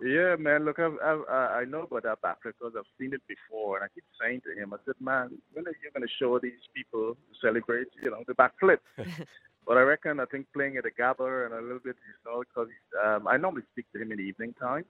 Yeah, 0.00 0.36
man. 0.38 0.64
Look, 0.64 0.78
I've, 0.78 0.94
I've, 1.04 1.22
I 1.28 1.64
know 1.64 1.82
about 1.82 2.04
that 2.04 2.22
backflip 2.22 2.54
because 2.58 2.74
I've 2.78 2.86
seen 3.00 3.12
it 3.12 3.22
before, 3.26 3.76
and 3.76 3.84
I 3.84 3.88
keep 3.92 4.04
saying 4.20 4.42
to 4.46 4.60
him, 4.60 4.72
I 4.72 4.76
said, 4.86 4.94
"Man, 5.00 5.30
when 5.52 5.66
are 5.66 5.74
you 5.82 5.90
going 5.92 6.06
to 6.06 6.14
show 6.20 6.38
these 6.38 6.62
people 6.74 7.14
to 7.14 7.46
celebrate, 7.46 7.88
you 8.00 8.10
know, 8.10 8.22
the 8.26 8.34
backflip?" 8.34 8.78
but 9.66 9.76
I 9.76 9.80
reckon 9.80 10.20
I 10.20 10.24
think 10.26 10.46
playing 10.54 10.76
at 10.76 10.86
a 10.86 10.90
Gabba 10.90 11.46
and 11.46 11.54
a 11.54 11.60
little 11.60 11.80
bit, 11.82 11.96
you 12.06 12.30
know, 12.30 12.44
because 12.46 12.68
um, 13.04 13.26
I 13.26 13.36
normally 13.36 13.62
speak 13.72 13.86
to 13.92 14.00
him 14.00 14.12
in 14.12 14.18
the 14.18 14.24
evening 14.24 14.54
time. 14.60 14.84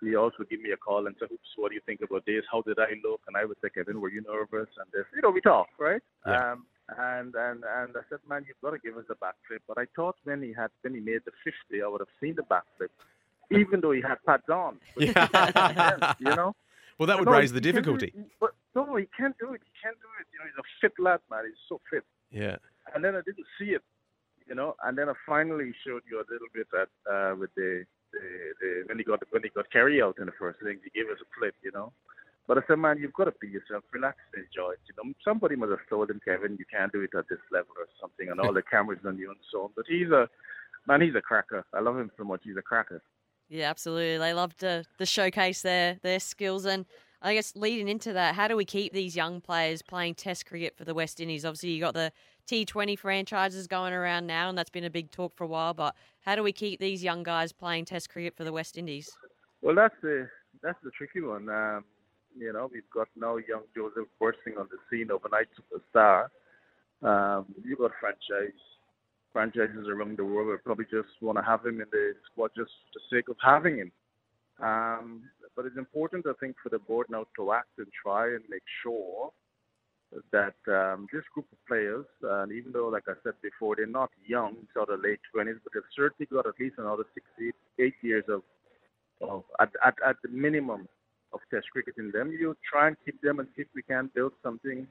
He 0.00 0.14
also 0.14 0.44
give 0.48 0.60
me 0.60 0.70
a 0.70 0.76
call 0.76 1.08
and 1.08 1.16
say, 1.18 1.26
"Hoops, 1.28 1.50
what 1.56 1.70
do 1.70 1.74
you 1.74 1.82
think 1.84 2.00
about 2.02 2.24
this? 2.24 2.44
How 2.50 2.62
did 2.62 2.78
I 2.78 2.94
look?" 3.02 3.20
And 3.26 3.36
I 3.36 3.44
would 3.44 3.56
say, 3.60 3.70
"Kevin, 3.74 4.00
were 4.00 4.10
you 4.10 4.22
nervous?" 4.22 4.70
And 4.78 4.86
this, 4.92 5.04
you 5.12 5.20
know, 5.20 5.30
we 5.30 5.40
talk, 5.40 5.66
right? 5.80 6.00
Yeah. 6.24 6.52
Um, 6.52 6.66
and 6.96 7.34
and 7.34 7.64
and 7.64 7.90
I 7.96 8.02
said, 8.08 8.20
"Man, 8.28 8.44
you've 8.46 8.60
got 8.62 8.70
to 8.70 8.78
give 8.78 8.96
us 8.96 9.04
a 9.10 9.14
backflip." 9.14 9.60
But 9.66 9.78
I 9.78 9.86
thought 9.94 10.16
when 10.24 10.42
he 10.42 10.52
had 10.52 10.70
when 10.82 10.94
he 10.94 11.00
made 11.00 11.20
the 11.24 11.32
50, 11.44 11.82
I 11.82 11.88
would 11.88 12.00
have 12.00 12.14
seen 12.20 12.34
the 12.34 12.42
backflip 12.42 12.90
even 13.50 13.80
though 13.80 13.92
he 13.92 14.00
had 14.00 14.22
pads 14.26 14.48
on. 14.48 14.78
Yeah. 14.98 16.14
you 16.18 16.34
know? 16.34 16.54
Well, 16.98 17.06
that 17.06 17.18
would 17.18 17.26
no, 17.26 17.32
raise 17.32 17.52
the 17.52 17.60
difficulty. 17.60 18.12
but 18.40 18.54
no, 18.74 18.96
he 18.96 19.06
can't 19.16 19.36
do 19.38 19.52
it. 19.52 19.60
He 19.62 19.70
can't 19.80 19.96
do 20.00 20.10
it. 20.20 20.26
You 20.32 20.38
know, 20.40 20.46
he's 20.46 20.58
a 20.58 20.66
fit 20.80 20.92
lad, 20.98 21.20
man. 21.30 21.44
He's 21.46 21.54
so 21.68 21.80
fit. 21.90 22.04
Yeah. 22.30 22.56
And 22.94 23.04
then 23.04 23.14
I 23.14 23.20
didn't 23.24 23.46
see 23.58 23.70
it, 23.70 23.82
you 24.48 24.54
know. 24.54 24.74
And 24.82 24.98
then 24.98 25.08
I 25.08 25.12
finally 25.24 25.72
showed 25.86 26.02
you 26.10 26.18
a 26.18 26.26
little 26.30 26.48
bit 26.52 26.66
at 26.74 26.88
uh, 27.10 27.36
with 27.36 27.54
the, 27.54 27.84
the, 28.12 28.18
the 28.60 28.82
when 28.86 28.98
he 28.98 29.04
got 29.04 29.22
when 29.30 29.42
he 29.44 29.50
got 29.50 29.70
Carey 29.70 30.02
out 30.02 30.16
in 30.18 30.26
the 30.26 30.32
first 30.38 30.58
inning. 30.62 30.80
He 30.82 30.90
gave 30.90 31.08
us 31.08 31.18
a 31.22 31.28
flip, 31.38 31.54
you 31.62 31.70
know. 31.70 31.92
But 32.48 32.58
I 32.58 32.62
said, 32.66 32.78
man, 32.78 32.98
you've 32.98 33.12
got 33.12 33.24
to 33.24 33.34
be 33.40 33.46
yourself, 33.46 33.84
relax 33.92 34.16
enjoy 34.34 34.70
it. 34.72 34.80
You 34.88 34.94
know, 34.96 35.12
somebody 35.22 35.54
must 35.54 35.70
have 35.70 35.86
told 35.88 36.10
him, 36.10 36.18
Kevin, 36.24 36.56
you 36.58 36.64
can't 36.72 36.90
do 36.90 37.02
it 37.02 37.10
at 37.16 37.28
this 37.28 37.38
level 37.52 37.74
or 37.78 37.86
something, 38.00 38.30
and 38.30 38.40
all 38.40 38.54
the 38.54 38.62
cameras 38.70 39.00
on 39.06 39.18
you 39.18 39.28
and 39.28 39.38
so 39.52 39.64
on. 39.64 39.70
But 39.76 39.84
he's 39.86 40.08
a 40.08 40.28
man, 40.86 41.02
he's 41.02 41.14
a 41.14 41.20
cracker. 41.20 41.64
I 41.74 41.80
love 41.80 41.98
him 41.98 42.10
so 42.16 42.24
much. 42.24 42.40
He's 42.44 42.56
a 42.56 42.62
cracker. 42.62 43.02
Yeah, 43.50 43.68
absolutely. 43.70 44.18
They 44.18 44.32
love 44.32 44.56
to, 44.58 44.84
to 44.98 45.06
showcase 45.06 45.62
their, 45.62 45.98
their 46.02 46.20
skills. 46.20 46.64
And 46.64 46.86
I 47.22 47.34
guess 47.34 47.54
leading 47.54 47.88
into 47.88 48.12
that, 48.14 48.34
how 48.34 48.48
do 48.48 48.56
we 48.56 48.64
keep 48.64 48.92
these 48.92 49.14
young 49.14 49.40
players 49.40 49.82
playing 49.82 50.14
Test 50.14 50.46
cricket 50.46 50.76
for 50.76 50.84
the 50.84 50.94
West 50.94 51.20
Indies? 51.20 51.44
Obviously, 51.44 51.70
you 51.70 51.80
got 51.80 51.94
the 51.94 52.12
T20 52.46 52.98
franchises 52.98 53.66
going 53.66 53.92
around 53.92 54.26
now, 54.26 54.48
and 54.48 54.56
that's 54.56 54.70
been 54.70 54.84
a 54.84 54.90
big 54.90 55.10
talk 55.10 55.36
for 55.36 55.44
a 55.44 55.48
while. 55.48 55.74
But 55.74 55.94
how 56.20 56.34
do 56.34 56.42
we 56.42 56.52
keep 56.52 56.80
these 56.80 57.02
young 57.02 57.22
guys 57.22 57.52
playing 57.52 57.84
Test 57.86 58.08
cricket 58.10 58.36
for 58.36 58.44
the 58.44 58.52
West 58.52 58.78
Indies? 58.78 59.10
Well, 59.60 59.74
that's 59.74 59.94
the 60.02 60.28
that's 60.62 60.78
the 60.82 60.90
tricky 60.90 61.20
one. 61.20 61.48
Um, 61.48 61.84
you 62.38 62.52
know, 62.52 62.70
we've 62.72 62.90
got 62.92 63.08
now 63.16 63.36
young 63.36 63.62
Joseph 63.74 64.08
bursting 64.20 64.54
on 64.58 64.68
the 64.70 64.78
scene, 64.90 65.10
overnight 65.10 65.48
superstar. 65.56 66.28
Um, 67.02 67.46
you've 67.64 67.78
got 67.78 67.92
franchise 68.00 68.58
franchises 69.32 69.86
around 69.88 70.16
the 70.18 70.24
world 70.24 70.48
will 70.48 70.58
probably 70.58 70.86
just 70.86 71.08
want 71.20 71.38
to 71.38 71.44
have 71.44 71.64
him 71.64 71.80
in 71.80 71.86
the 71.92 72.14
squad 72.30 72.50
just 72.56 72.70
for 72.70 72.98
the 72.98 73.16
sake 73.16 73.28
of 73.28 73.36
having 73.42 73.76
him. 73.76 73.92
Um, 74.60 75.22
but 75.54 75.66
it's 75.66 75.76
important, 75.76 76.26
I 76.26 76.32
think, 76.40 76.56
for 76.62 76.70
the 76.70 76.78
board 76.78 77.06
now 77.10 77.26
to 77.36 77.52
act 77.52 77.78
and 77.78 77.86
try 78.02 78.26
and 78.26 78.42
make 78.48 78.62
sure 78.82 79.30
that 80.32 80.56
um, 80.66 81.06
this 81.12 81.22
group 81.34 81.46
of 81.52 81.58
players, 81.66 82.06
and 82.22 82.50
even 82.52 82.72
though, 82.72 82.88
like 82.88 83.04
I 83.08 83.12
said 83.22 83.34
before, 83.42 83.76
they're 83.76 83.86
not 83.86 84.10
young, 84.26 84.56
sort 84.74 84.88
of 84.88 85.00
late 85.02 85.20
20s, 85.36 85.58
but 85.62 85.72
they've 85.74 85.82
certainly 85.94 86.26
got 86.32 86.46
at 86.46 86.58
least 86.58 86.76
another 86.78 87.04
six, 87.14 87.26
eight, 87.40 87.54
eight 87.78 87.94
years 88.02 88.24
of, 88.28 88.42
of 89.20 89.44
at, 89.60 89.70
at, 89.84 89.94
at 90.06 90.16
the 90.22 90.30
minimum, 90.30 90.88
of 91.32 91.40
Test 91.50 91.66
cricket 91.72 91.94
in 91.98 92.10
them. 92.10 92.30
You 92.32 92.56
try 92.70 92.88
and 92.88 92.96
keep 93.04 93.20
them 93.20 93.38
and 93.38 93.48
see 93.54 93.62
if 93.62 93.68
we 93.74 93.82
can 93.82 94.10
build 94.14 94.32
something 94.42 94.86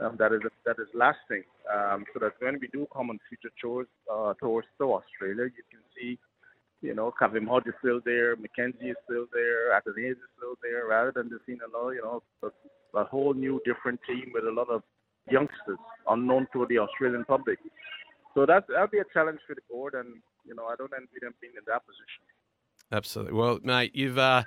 um, 0.00 0.16
that 0.18 0.32
is 0.32 0.40
that 0.64 0.76
is 0.78 0.88
lasting. 0.94 1.44
Um, 1.72 2.04
so 2.12 2.20
that 2.20 2.32
when 2.40 2.58
we 2.60 2.68
do 2.68 2.86
come 2.92 3.10
on 3.10 3.18
future 3.28 3.52
tours 3.60 3.86
uh, 4.10 4.34
to 4.40 4.62
Australia, 4.80 5.44
you 5.44 5.64
can 5.70 5.80
see, 5.96 6.18
you 6.80 6.94
know, 6.94 7.12
Kavem 7.20 7.46
Hodge 7.46 7.66
is 7.66 7.74
still 7.80 8.00
there, 8.04 8.34
McKenzie 8.36 8.90
is 8.90 8.96
still 9.04 9.26
there, 9.32 9.72
Athanaze 9.76 10.12
is 10.12 10.30
still 10.36 10.56
there, 10.62 10.86
rather 10.88 11.12
than 11.14 11.28
just 11.28 11.44
seeing 11.46 11.58
another, 11.66 11.94
you 11.94 12.02
know, 12.02 12.22
a, 12.42 12.98
a 12.98 13.04
whole 13.04 13.34
new 13.34 13.60
different 13.64 14.00
team 14.06 14.30
with 14.32 14.44
a 14.44 14.50
lot 14.50 14.70
of 14.70 14.82
youngsters 15.30 15.78
unknown 16.08 16.46
to 16.52 16.66
the 16.68 16.78
Australian 16.78 17.24
public. 17.24 17.58
So 18.34 18.46
that 18.46 18.64
that'll 18.68 18.88
be 18.88 18.98
a 18.98 19.04
challenge 19.12 19.40
for 19.46 19.54
the 19.54 19.62
board, 19.70 19.94
and 19.94 20.08
you 20.46 20.54
know, 20.54 20.64
I 20.64 20.76
don't 20.76 20.92
envy 20.96 21.20
them 21.20 21.34
being 21.40 21.52
in 21.56 21.64
that 21.66 21.82
position. 21.84 22.24
Absolutely. 22.90 23.34
Well, 23.34 23.58
mate, 23.62 23.94
you've. 23.94 24.18
Uh 24.18 24.44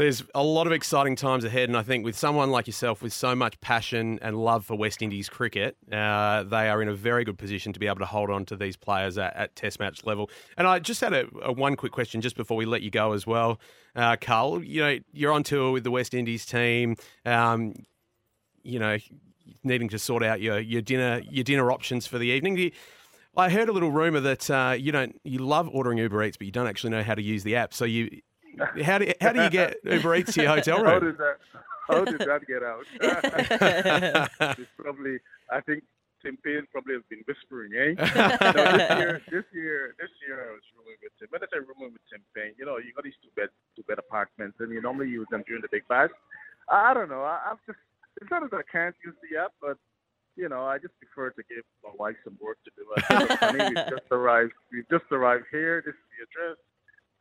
there's 0.00 0.24
a 0.34 0.42
lot 0.42 0.66
of 0.66 0.72
exciting 0.72 1.14
times 1.14 1.44
ahead, 1.44 1.68
and 1.68 1.76
I 1.76 1.82
think 1.82 2.06
with 2.06 2.16
someone 2.16 2.50
like 2.50 2.66
yourself 2.66 3.02
with 3.02 3.12
so 3.12 3.34
much 3.34 3.60
passion 3.60 4.18
and 4.22 4.34
love 4.34 4.64
for 4.64 4.74
West 4.74 5.02
Indies 5.02 5.28
cricket, 5.28 5.76
uh, 5.92 6.42
they 6.44 6.70
are 6.70 6.80
in 6.80 6.88
a 6.88 6.94
very 6.94 7.22
good 7.22 7.36
position 7.36 7.74
to 7.74 7.78
be 7.78 7.86
able 7.86 7.98
to 7.98 8.06
hold 8.06 8.30
on 8.30 8.46
to 8.46 8.56
these 8.56 8.78
players 8.78 9.18
at, 9.18 9.36
at 9.36 9.54
Test 9.56 9.78
match 9.78 10.06
level. 10.06 10.30
And 10.56 10.66
I 10.66 10.78
just 10.78 11.02
had 11.02 11.12
a, 11.12 11.26
a, 11.42 11.52
one 11.52 11.76
quick 11.76 11.92
question 11.92 12.22
just 12.22 12.34
before 12.34 12.56
we 12.56 12.64
let 12.64 12.80
you 12.80 12.90
go 12.90 13.12
as 13.12 13.26
well, 13.26 13.60
uh, 13.94 14.16
Carl. 14.18 14.64
You 14.64 14.80
know, 14.80 14.98
you're 15.12 15.32
on 15.32 15.42
tour 15.42 15.70
with 15.70 15.84
the 15.84 15.90
West 15.90 16.14
Indies 16.14 16.46
team. 16.46 16.96
Um, 17.26 17.74
you 18.62 18.78
know, 18.78 18.96
needing 19.64 19.90
to 19.90 19.98
sort 19.98 20.22
out 20.22 20.40
your, 20.40 20.58
your 20.60 20.80
dinner 20.80 21.20
your 21.30 21.44
dinner 21.44 21.70
options 21.70 22.06
for 22.06 22.18
the 22.18 22.28
evening. 22.28 22.72
I 23.36 23.50
heard 23.50 23.68
a 23.68 23.72
little 23.72 23.90
rumor 23.90 24.20
that 24.20 24.50
uh, 24.50 24.74
you 24.78 24.92
don't 24.92 25.20
you 25.24 25.40
love 25.40 25.68
ordering 25.70 25.98
Uber 25.98 26.24
Eats, 26.24 26.38
but 26.38 26.46
you 26.46 26.52
don't 26.52 26.66
actually 26.66 26.90
know 26.90 27.02
how 27.02 27.14
to 27.14 27.22
use 27.22 27.42
the 27.42 27.56
app. 27.56 27.74
So 27.74 27.84
you 27.84 28.22
how 28.84 28.98
do 28.98 29.12
how 29.20 29.32
do 29.32 29.42
you 29.42 29.50
get 29.50 29.76
Uber 29.84 30.16
Eats 30.16 30.34
to 30.34 30.42
your 30.42 30.50
hotel 30.54 30.78
room? 30.78 30.86
How 30.86 30.98
did 30.98 31.18
that 31.18 31.36
how 31.88 32.04
did 32.04 32.20
that 32.20 32.46
get 32.46 32.62
out? 32.62 32.84
it's 34.58 34.70
probably 34.76 35.18
I 35.50 35.60
think 35.60 35.82
Tim 36.22 36.36
Paine 36.44 36.66
probably 36.70 36.94
has 36.94 37.02
been 37.08 37.24
whispering, 37.26 37.72
eh? 37.72 37.96
no, 37.96 38.68
this 38.76 38.90
year, 39.00 39.22
this 39.32 39.46
year, 39.56 39.94
this 39.96 40.12
year 40.20 40.36
I 40.36 40.52
was 40.52 40.64
rooming 40.76 41.00
with 41.00 41.12
Tim. 41.18 41.28
When 41.32 41.40
I 41.42 41.48
say 41.48 41.64
rooming 41.64 41.96
with 41.96 42.04
Tim 42.12 42.20
Paine, 42.36 42.52
you 42.58 42.66
know, 42.66 42.76
you 42.76 42.92
got 42.92 43.04
these 43.04 43.16
two 43.24 43.32
bed 43.36 43.48
two 43.74 43.82
bed 43.88 43.98
apartments, 43.98 44.60
and 44.60 44.70
you 44.72 44.82
normally 44.82 45.08
use 45.08 45.26
them 45.30 45.42
during 45.46 45.62
the 45.62 45.72
big 45.72 45.88
bash. 45.88 46.10
I, 46.68 46.92
I 46.92 46.94
don't 46.94 47.08
know. 47.08 47.22
I, 47.24 47.40
I'm 47.50 47.58
just 47.66 47.80
it's 48.20 48.30
not 48.30 48.44
that 48.50 48.56
I 48.56 48.66
can't 48.70 48.94
use 49.04 49.16
the 49.24 49.40
app, 49.40 49.52
but 49.60 49.78
you 50.36 50.48
know, 50.48 50.64
I 50.64 50.78
just 50.78 50.94
prefer 51.00 51.30
to 51.30 51.42
give 51.48 51.64
my 51.82 51.90
wife 51.98 52.16
some 52.24 52.36
work 52.40 52.58
to 52.64 52.70
do. 52.76 52.84
I 52.96 53.36
funny, 53.36 53.64
we've 53.74 53.88
just 53.88 54.08
arrived. 54.10 54.52
We've 54.72 54.88
just 54.90 55.08
arrived 55.10 55.46
here. 55.50 55.82
This 55.84 55.94
is 55.94 56.06
the 56.12 56.18
address 56.28 56.58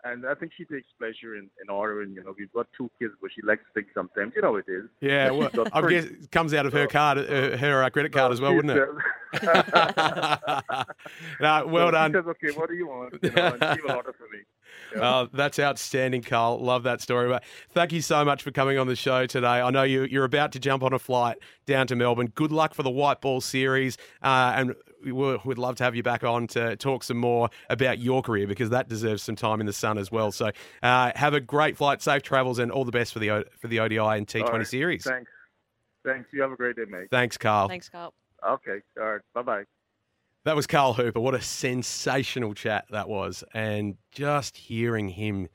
and 0.04 0.26
I 0.26 0.34
think 0.34 0.52
she 0.58 0.66
takes 0.66 0.88
pleasure 0.98 1.36
in, 1.36 1.50
in 1.62 1.70
ordering. 1.70 2.14
You 2.14 2.24
know, 2.24 2.34
we've 2.38 2.52
got 2.54 2.68
two 2.78 2.90
kids, 3.00 3.14
but 3.22 3.32
she 3.36 3.42
likes 3.42 3.62
to 3.66 3.74
think 3.74 3.88
sometimes. 3.94 4.34
You 4.36 4.42
know, 4.42 4.56
it 4.56 4.66
is. 4.68 4.86
Yeah, 5.02 5.32
well, 5.32 5.50
I 5.74 5.88
guess 5.90 6.06
it 6.06 6.32
comes 6.32 6.54
out 6.54 6.66
of 6.66 6.74
her 6.74 6.88
card, 6.88 7.18
uh, 7.18 7.58
her 7.58 7.84
uh, 7.84 7.90
credit 7.90 8.14
card 8.14 8.32
as 8.32 8.40
well, 8.40 8.56
wouldn't 8.56 8.78
it? 8.78 8.88
no, 11.42 11.68
well 11.68 11.88
so 11.88 11.92
done. 11.92 12.14
Says, 12.14 12.26
okay, 12.28 12.52
what 12.58 12.70
do 12.70 12.76
you 12.76 12.88
want? 12.88 13.16
You 13.22 13.30
know, 13.32 13.58
and 13.60 13.78
she 13.78 13.82
will 13.82 13.92
order 13.96 14.14
for 14.14 14.28
me. 14.32 14.40
Yeah. 14.96 15.02
Oh, 15.02 15.30
that's 15.34 15.60
outstanding, 15.60 16.22
Carl. 16.22 16.60
Love 16.60 16.84
that 16.84 17.02
story. 17.02 17.28
But 17.28 17.44
thank 17.72 17.92
you 17.92 18.02
so 18.02 18.24
much 18.26 18.42
for 18.42 18.52
coming 18.52 18.78
on 18.78 18.88
the 18.88 18.96
show 18.96 19.26
today. 19.26 19.48
I 19.48 19.70
know 19.70 19.84
you, 19.84 20.04
you're 20.04 20.26
about 20.26 20.52
to 20.54 20.60
jump 20.60 20.84
on 20.84 20.94
a 20.94 21.00
flight 21.00 21.38
down 21.66 21.88
to 21.88 21.96
Melbourne. 21.96 22.32
Good 22.34 22.52
luck 22.52 22.74
for 22.74 22.82
the 22.84 22.90
White 22.90 23.22
Ball 23.22 23.42
Series, 23.42 23.98
uh, 24.24 24.54
and 24.56 24.76
we 25.04 25.12
would 25.12 25.58
love 25.58 25.76
to 25.78 25.84
have 25.84 25.96
you 25.96 26.04
back 26.04 26.24
on 26.24 26.48
to 26.48 26.76
talk 26.76 27.04
some 27.04 27.18
more 27.18 27.50
about 27.70 28.00
your 28.00 28.22
career 28.22 28.48
because 28.48 28.70
that 28.70 28.88
deserves 28.88 29.24
some 29.24 29.36
time 29.36 29.60
in 29.60 29.66
the 29.66 29.74
sun 29.74 29.98
as 29.98 30.12
well. 30.12 30.32
So 30.32 30.52
uh, 30.84 31.12
have 31.16 31.34
a 31.34 31.40
great 31.40 31.78
flight, 31.78 32.02
safe 32.02 32.24
travels, 32.24 32.60
and 32.60 32.72
all 32.72 32.86
the 32.86 32.92
best 32.92 33.14
for 33.14 33.20
the 33.20 33.46
for 33.60 33.68
the 33.68 33.80
ODI 33.80 33.98
and 33.98 34.28
T20 34.28 34.50
right. 34.52 34.68
series. 34.68 35.04
Thanks. 35.04 35.32
Thanks. 36.06 36.30
You 36.34 36.42
have 36.42 36.52
a 36.52 36.56
great 36.56 36.76
day, 36.76 36.86
mate. 36.88 37.08
Thanks, 37.12 37.38
Carl. 37.38 37.68
Thanks, 37.68 37.90
Carl. 37.90 38.14
Okay. 38.48 38.80
All 39.00 39.06
right. 39.06 39.22
Bye 39.34 39.42
bye. 39.42 39.64
That 40.46 40.56
was 40.56 40.68
Carl 40.68 40.94
Hooper. 40.94 41.20
What 41.20 41.36
a 41.36 41.42
sensational 41.42 42.54
chat 42.54 42.86
that 42.92 43.10
was. 43.10 43.44
And 43.54 43.98
just 44.12 44.56
hearing 44.56 45.10
him, 45.10 45.50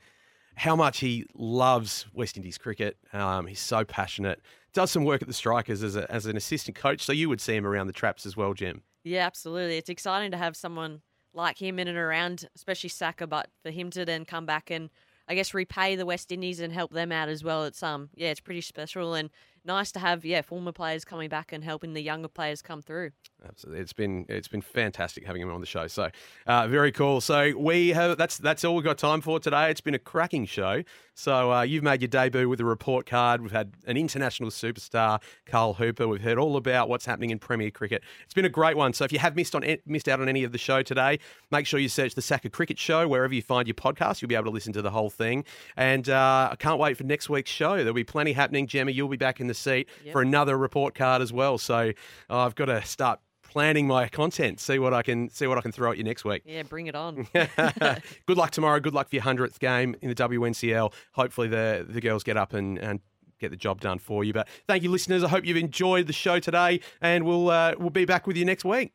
how 0.55 0.75
much 0.75 0.99
he 0.99 1.25
loves 1.33 2.05
West 2.13 2.37
Indies 2.37 2.57
cricket. 2.57 2.97
Um, 3.11 3.47
he's 3.47 3.59
so 3.59 3.83
passionate. 3.83 4.41
Does 4.73 4.91
some 4.91 5.03
work 5.03 5.21
at 5.21 5.27
the 5.27 5.33
Strikers 5.33 5.81
as, 5.81 5.95
a, 5.95 6.09
as 6.11 6.27
an 6.27 6.37
assistant 6.37 6.77
coach. 6.77 7.01
So 7.01 7.13
you 7.13 7.29
would 7.29 7.41
see 7.41 7.55
him 7.55 7.65
around 7.65 7.87
the 7.87 7.93
traps 7.93 8.25
as 8.25 8.37
well, 8.37 8.53
Jim. 8.53 8.83
Yeah, 9.05 9.25
absolutely. 9.27 9.77
It's 9.77 9.89
exciting 9.89 10.31
to 10.31 10.37
have 10.37 10.57
someone 10.57 11.01
like 11.33 11.61
him 11.61 11.79
in 11.79 11.87
and 11.87 11.97
around, 11.97 12.49
especially 12.55 12.89
SACA, 12.89 13.27
but 13.27 13.49
for 13.63 13.71
him 13.71 13.91
to 13.91 14.05
then 14.05 14.25
come 14.25 14.45
back 14.45 14.71
and 14.71 14.89
I 15.27 15.35
guess 15.35 15.53
repay 15.53 15.95
the 15.95 16.05
West 16.05 16.31
Indies 16.31 16.59
and 16.59 16.73
help 16.73 16.91
them 16.91 17.11
out 17.11 17.29
as 17.29 17.43
well. 17.43 17.65
It's 17.65 17.83
um 17.83 18.09
yeah, 18.15 18.29
it's 18.31 18.41
pretty 18.41 18.61
special 18.61 19.13
and 19.15 19.29
nice 19.65 19.91
to 19.93 19.99
have 19.99 20.25
yeah 20.25 20.41
former 20.41 20.71
players 20.71 21.03
coming 21.05 21.29
back 21.29 21.51
and 21.51 21.63
helping 21.63 21.93
the 21.93 22.01
younger 22.01 22.27
players 22.27 22.61
come 22.61 22.81
through. 22.81 23.11
Absolutely, 23.47 23.81
it's 23.81 23.93
been 23.93 24.25
it's 24.29 24.47
been 24.47 24.61
fantastic 24.61 25.25
having 25.25 25.41
him 25.41 25.51
on 25.51 25.59
the 25.59 25.67
show. 25.67 25.87
So 25.87 26.09
uh, 26.47 26.67
very 26.67 26.91
cool. 26.91 27.21
So 27.21 27.53
we 27.57 27.89
have 27.89 28.17
that's 28.17 28.37
that's 28.37 28.63
all 28.63 28.75
we've 28.75 28.83
got 28.83 28.97
time 28.97 29.21
for 29.21 29.39
today. 29.39 29.69
It's 29.69 29.81
been 29.81 29.95
a 29.95 29.99
cracking 29.99 30.45
show. 30.45 30.83
So 31.13 31.53
uh, 31.53 31.61
you've 31.61 31.83
made 31.83 32.01
your 32.01 32.09
debut 32.09 32.49
with 32.49 32.59
a 32.59 32.65
report 32.65 33.05
card. 33.05 33.41
We've 33.41 33.51
had 33.51 33.73
an 33.87 33.95
international 33.95 34.49
superstar, 34.49 35.21
Carl 35.45 35.75
Hooper. 35.75 36.07
We've 36.07 36.21
heard 36.21 36.37
all 36.37 36.57
about 36.57 36.89
what's 36.89 37.05
happening 37.05 37.29
in 37.29 37.39
Premier 37.39 37.71
Cricket. 37.71 38.03
It's 38.25 38.33
been 38.33 38.45
a 38.45 38.49
great 38.49 38.75
one. 38.75 38.93
So 38.93 39.05
if 39.05 39.13
you 39.13 39.19
have 39.19 39.35
missed 39.35 39.55
on 39.55 39.63
missed 39.85 40.09
out 40.09 40.19
on 40.19 40.27
any 40.27 40.43
of 40.43 40.51
the 40.51 40.57
show 40.57 40.81
today, 40.81 41.19
make 41.51 41.65
sure 41.65 41.79
you 41.79 41.89
search 41.89 42.15
the 42.15 42.21
SACA 42.21 42.51
Cricket 42.51 42.77
Show 42.77 43.07
wherever 43.07 43.33
you 43.33 43.41
find 43.41 43.67
your 43.67 43.75
podcast. 43.75 44.21
You'll 44.21 44.29
be 44.29 44.35
able 44.35 44.45
to 44.45 44.51
listen 44.51 44.73
to 44.73 44.81
the 44.81 44.91
whole 44.91 45.09
thing. 45.09 45.45
And 45.77 46.09
uh, 46.09 46.49
I 46.51 46.55
can't 46.57 46.79
wait 46.79 46.97
for 46.97 47.03
next 47.03 47.29
week's 47.29 47.51
show. 47.51 47.77
There'll 47.77 47.93
be 47.93 48.03
plenty 48.03 48.33
happening. 48.33 48.67
Jemma, 48.67 48.93
you'll 48.93 49.07
be 49.07 49.17
back 49.17 49.39
in 49.39 49.47
the 49.47 49.54
seat 49.55 49.89
yep. 50.03 50.13
for 50.13 50.21
another 50.21 50.57
report 50.57 50.95
card 50.95 51.21
as 51.21 51.33
well. 51.33 51.57
So 51.57 51.91
uh, 52.29 52.39
I've 52.39 52.55
got 52.55 52.65
to 52.65 52.83
start 52.85 53.19
planning 53.55 53.87
my 53.87 54.07
content. 54.09 54.59
See 54.59 54.79
what 54.79 54.93
I 54.93 55.01
can 55.01 55.29
see 55.29 55.47
what 55.47 55.57
I 55.57 55.61
can 55.61 55.71
throw 55.71 55.91
at 55.91 55.97
you 55.97 56.03
next 56.03 56.25
week. 56.25 56.43
Yeah, 56.45 56.63
bring 56.63 56.87
it 56.87 56.95
on. 56.95 57.27
good 57.33 58.37
luck 58.37 58.51
tomorrow. 58.51 58.79
Good 58.79 58.93
luck 58.93 59.09
for 59.09 59.15
your 59.15 59.23
hundredth 59.23 59.59
game 59.59 59.95
in 60.01 60.09
the 60.09 60.15
WNCL. 60.15 60.93
Hopefully 61.13 61.47
the 61.47 61.85
the 61.87 62.01
girls 62.01 62.23
get 62.23 62.37
up 62.37 62.53
and, 62.53 62.77
and 62.77 62.99
get 63.39 63.51
the 63.51 63.57
job 63.57 63.81
done 63.81 63.99
for 63.99 64.23
you. 64.23 64.33
But 64.33 64.47
thank 64.67 64.83
you, 64.83 64.91
listeners. 64.91 65.23
I 65.23 65.29
hope 65.29 65.45
you've 65.45 65.57
enjoyed 65.57 66.07
the 66.07 66.13
show 66.13 66.39
today, 66.39 66.81
and 67.01 67.25
we'll 67.25 67.49
uh, 67.49 67.75
we'll 67.77 67.89
be 67.89 68.05
back 68.05 68.27
with 68.27 68.37
you 68.37 68.45
next 68.45 68.65
week. 68.65 68.91